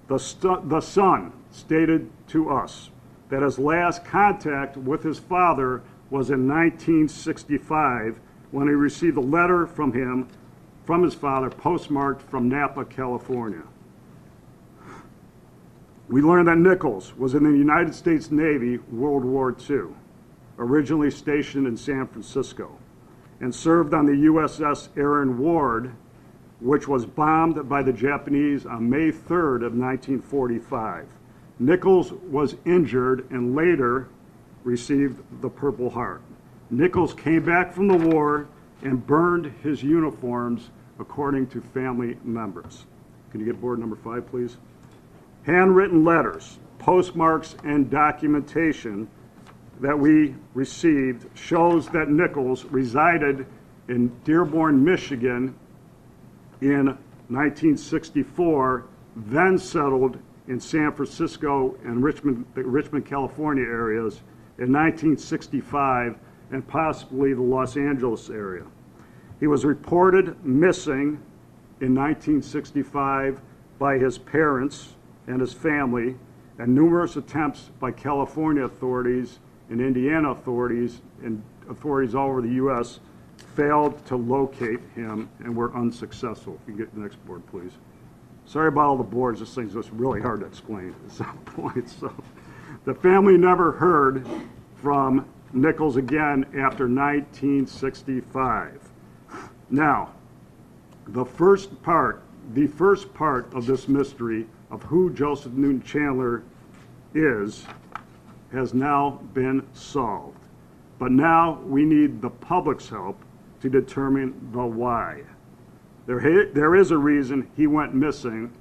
The, 0.08 0.62
the 0.64 0.82
son 0.82 1.34
stated 1.52 2.10
to 2.30 2.50
us 2.50 2.90
that 3.30 3.44
his 3.44 3.60
last 3.60 4.06
contact 4.06 4.76
with 4.76 5.04
his 5.04 5.20
father 5.20 5.84
was 6.10 6.32
in 6.32 6.48
1965 6.48 8.20
when 8.50 8.68
he 8.68 8.74
received 8.74 9.18
a 9.18 9.22
letter 9.22 9.68
from 9.68 9.94
him, 9.94 10.28
from 10.84 11.04
his 11.04 11.14
father, 11.14 11.52
postmarked 11.52 12.24
from 12.24 12.50
Napa, 12.50 12.86
California. 12.86 13.62
We 16.10 16.24
learned 16.24 16.48
that 16.48 16.58
Nichols 16.58 17.16
was 17.16 17.36
in 17.36 17.44
the 17.44 17.52
United 17.52 17.94
States 17.94 18.32
Navy 18.32 18.80
World 18.92 19.24
War 19.24 19.56
II, 19.70 19.90
originally 20.58 21.12
stationed 21.12 21.68
in 21.68 21.78
San 21.78 22.08
Francisco, 22.08 22.78
and 23.40 23.54
served 23.54 23.94
on 23.94 24.06
the 24.06 24.26
USS 24.28 24.90
Aaron 24.98 25.38
Ward, 25.38 25.94
which 26.60 26.88
was 26.88 27.06
bombed 27.06 27.70
by 27.70 27.84
the 27.84 27.94
Japanese 27.94 28.66
on 28.66 28.90
May 28.90 29.12
3rd 29.12 29.58
of 29.58 29.74
1945. 29.76 31.08
Nichols 31.60 32.12
was 32.12 32.56
injured 32.66 33.30
and 33.30 33.56
later 33.56 34.10
received 34.64 35.22
the 35.42 35.50
Purple 35.50 35.90
Heart. 35.90 36.22
Nichols 36.70 37.14
came 37.14 37.44
back 37.44 37.72
from 37.74 37.88
the 37.88 37.98
war 37.98 38.48
and 38.82 39.06
burned 39.06 39.54
his 39.64 39.84
uniforms 39.84 40.70
according 41.00 41.48
to 41.48 41.62
family 41.62 42.18
members. 42.24 42.86
Can 43.32 43.40
you 43.40 43.46
get 43.46 43.62
board 43.62 43.80
number 43.80 43.96
five, 43.96 44.28
please? 44.28 44.58
Handwritten 45.44 46.04
letters, 46.04 46.60
postmarks, 46.80 47.56
and 47.64 47.90
documentation 47.90 49.08
that 49.80 49.98
we 49.98 50.36
received 50.54 51.28
shows 51.38 51.88
that 51.90 52.10
Nichols 52.10 52.66
resided 52.66 53.46
in 53.88 54.10
Dearborn, 54.24 54.84
Michigan 54.84 55.56
in 56.62 56.88
1964, 57.30 58.86
then 59.16 59.58
settled 59.58 60.18
in 60.48 60.60
San 60.60 60.92
Francisco 60.94 61.76
and 61.84 62.04
Richmond, 62.04 62.46
the 62.56 62.64
Richmond, 62.64 63.06
California 63.06 63.64
areas 63.64 64.22
in 64.58 64.72
1965 64.72 66.18
and 66.52 66.68
possibly 66.68 67.34
the 67.34 67.42
Los 67.42 67.78
Angeles 67.78 68.30
area. 68.30 68.64
He 69.40 69.48
was 69.48 69.66
reported 69.66 70.44
missing 70.44 71.22
in 71.82 71.94
1965 71.94 73.42
by 73.78 73.98
his 73.98 74.18
parents 74.18 74.96
and 75.28 75.42
his 75.42 75.54
family, 75.54 76.16
and 76.58 76.74
numerous 76.74 77.18
attempts 77.18 77.70
by 77.80 77.92
California 77.92 78.64
authorities 78.64 79.40
and 79.70 79.82
Indiana 79.82 80.32
authorities 80.32 81.02
and 81.24 81.42
authorities 81.70 82.16
all 82.16 82.30
over 82.30 82.42
the 82.42 82.54
U.S. 82.54 83.00
failed 83.56 84.06
to 84.06 84.16
locate 84.16 84.80
him 84.96 85.30
and 85.40 85.56
were 85.56 85.76
unsuccessful. 85.76 86.58
If 86.62 86.68
you 86.68 86.76
can 86.76 86.86
get 86.86 86.94
the 86.94 87.02
next 87.02 87.24
board, 87.26 87.46
please. 87.48 87.72
Sorry 88.46 88.70
about 88.70 88.86
all 88.86 88.98
the 88.98 89.04
boards. 89.04 89.42
This 89.42 89.54
thing's 89.54 89.74
just 89.74 89.92
really 89.92 90.22
hard 90.22 90.40
to 90.40 90.46
explain 90.46 90.96
at 91.06 91.12
some 91.12 91.38
point. 91.46 91.90
So. 91.90 92.14
The 92.86 92.94
family 92.94 93.38
never 93.38 93.74
heard 93.74 94.26
from 94.78 95.26
Nichols 95.52 95.98
again 95.98 96.46
after 96.58 96.88
1965. 96.88 98.90
Now, 99.70 100.14
the 101.08 101.26
first 101.26 101.82
part, 101.82 102.24
the 102.54 102.68
first 102.68 103.14
part 103.14 103.54
of 103.54 103.66
this 103.66 103.90
mystery 103.90 104.48
of 104.72 104.84
who 104.84 105.12
Joseph 105.12 105.52
Newton 105.52 105.82
Chandler 105.82 106.44
is 107.14 107.66
has 108.52 108.74
now 108.74 109.22
been 109.34 109.66
solved. 109.74 110.48
But 111.00 111.12
now 111.12 111.60
we 111.66 111.86
need 111.86 112.22
the 112.22 112.30
public's 112.30 112.90
help 112.90 113.22
to 113.62 113.70
determine 113.70 114.50
the 114.52 114.66
why. 114.66 115.24
There, 116.06 116.46
there 116.46 116.76
is 116.76 116.92
a 116.92 116.98
reason 116.98 117.50
he 117.56 117.68
went 117.68 117.94
missing 117.94 118.52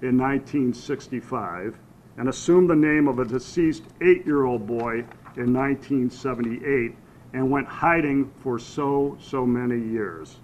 in 0.00 0.16
1965 0.16 1.76
and 2.16 2.28
assumed 2.28 2.70
the 2.70 2.76
name 2.76 3.06
of 3.08 3.18
a 3.18 3.24
deceased 3.24 3.84
eight 4.00 4.24
year 4.26 4.44
old 4.44 4.66
boy 4.66 5.04
in 5.36 5.52
1978 5.52 6.94
and 7.32 7.50
went 7.50 7.66
hiding 7.66 8.30
for 8.42 8.58
so, 8.58 9.16
so 9.20 9.44
many 9.44 9.78
years. 9.78 10.36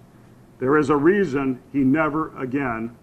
There 0.59 0.77
is 0.77 0.89
a 0.89 0.95
reason 0.95 1.61
he 1.73 1.79
never 1.79 2.37
again 2.37 2.95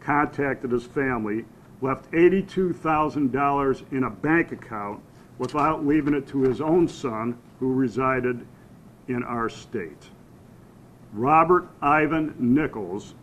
contacted 0.00 0.70
his 0.70 0.84
family, 0.84 1.44
left 1.80 2.10
$82,000 2.12 3.92
in 3.92 4.04
a 4.04 4.10
bank 4.10 4.52
account 4.52 5.02
without 5.38 5.86
leaving 5.86 6.14
it 6.14 6.26
to 6.28 6.42
his 6.42 6.60
own 6.60 6.88
son, 6.88 7.36
who 7.60 7.72
resided 7.72 8.46
in 9.08 9.22
our 9.24 9.48
state. 9.48 10.10
Robert 11.12 11.68
Ivan 11.80 12.34
Nichols 12.38 13.14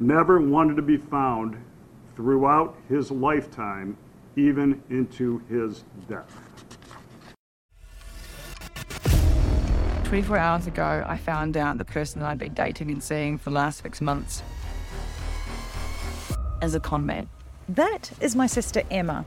never 0.00 0.40
wanted 0.40 0.76
to 0.76 0.82
be 0.82 0.96
found 0.96 1.56
throughout 2.16 2.76
his 2.88 3.10
lifetime, 3.10 3.96
even 4.36 4.82
into 4.90 5.38
his 5.48 5.84
death. 6.08 6.40
24 10.04 10.38
hours 10.38 10.66
ago, 10.66 11.04
I 11.06 11.16
found 11.16 11.56
out 11.56 11.78
the 11.78 11.84
person 11.84 12.20
that 12.20 12.28
I'd 12.28 12.38
been 12.38 12.54
dating 12.54 12.90
and 12.90 13.02
seeing 13.02 13.38
for 13.38 13.50
the 13.50 13.56
last 13.56 13.82
six 13.82 14.00
months 14.00 14.42
as 16.62 16.74
a 16.74 16.80
con 16.80 17.04
man. 17.04 17.28
That 17.68 18.12
is 18.20 18.36
my 18.36 18.46
sister 18.46 18.82
Emma. 18.90 19.26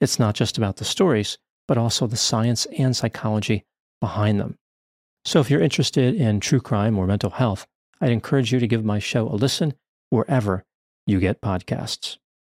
It's 0.00 0.18
not 0.18 0.34
just 0.34 0.58
about 0.58 0.76
the 0.76 0.84
stories, 0.84 1.38
but 1.66 1.78
also 1.78 2.06
the 2.06 2.16
science 2.16 2.66
and 2.78 2.96
psychology 2.96 3.64
behind 4.00 4.40
them. 4.40 4.58
So 5.24 5.40
if 5.40 5.50
you're 5.50 5.60
interested 5.60 6.14
in 6.14 6.40
true 6.40 6.60
crime 6.60 6.98
or 6.98 7.06
mental 7.06 7.30
health, 7.30 7.66
I'd 8.00 8.12
encourage 8.12 8.52
you 8.52 8.60
to 8.60 8.66
give 8.66 8.84
my 8.84 8.98
show 8.98 9.28
a 9.28 9.34
listen 9.34 9.74
wherever 10.10 10.64
you 11.06 11.20
get 11.20 11.40
podcasts. 11.40 12.16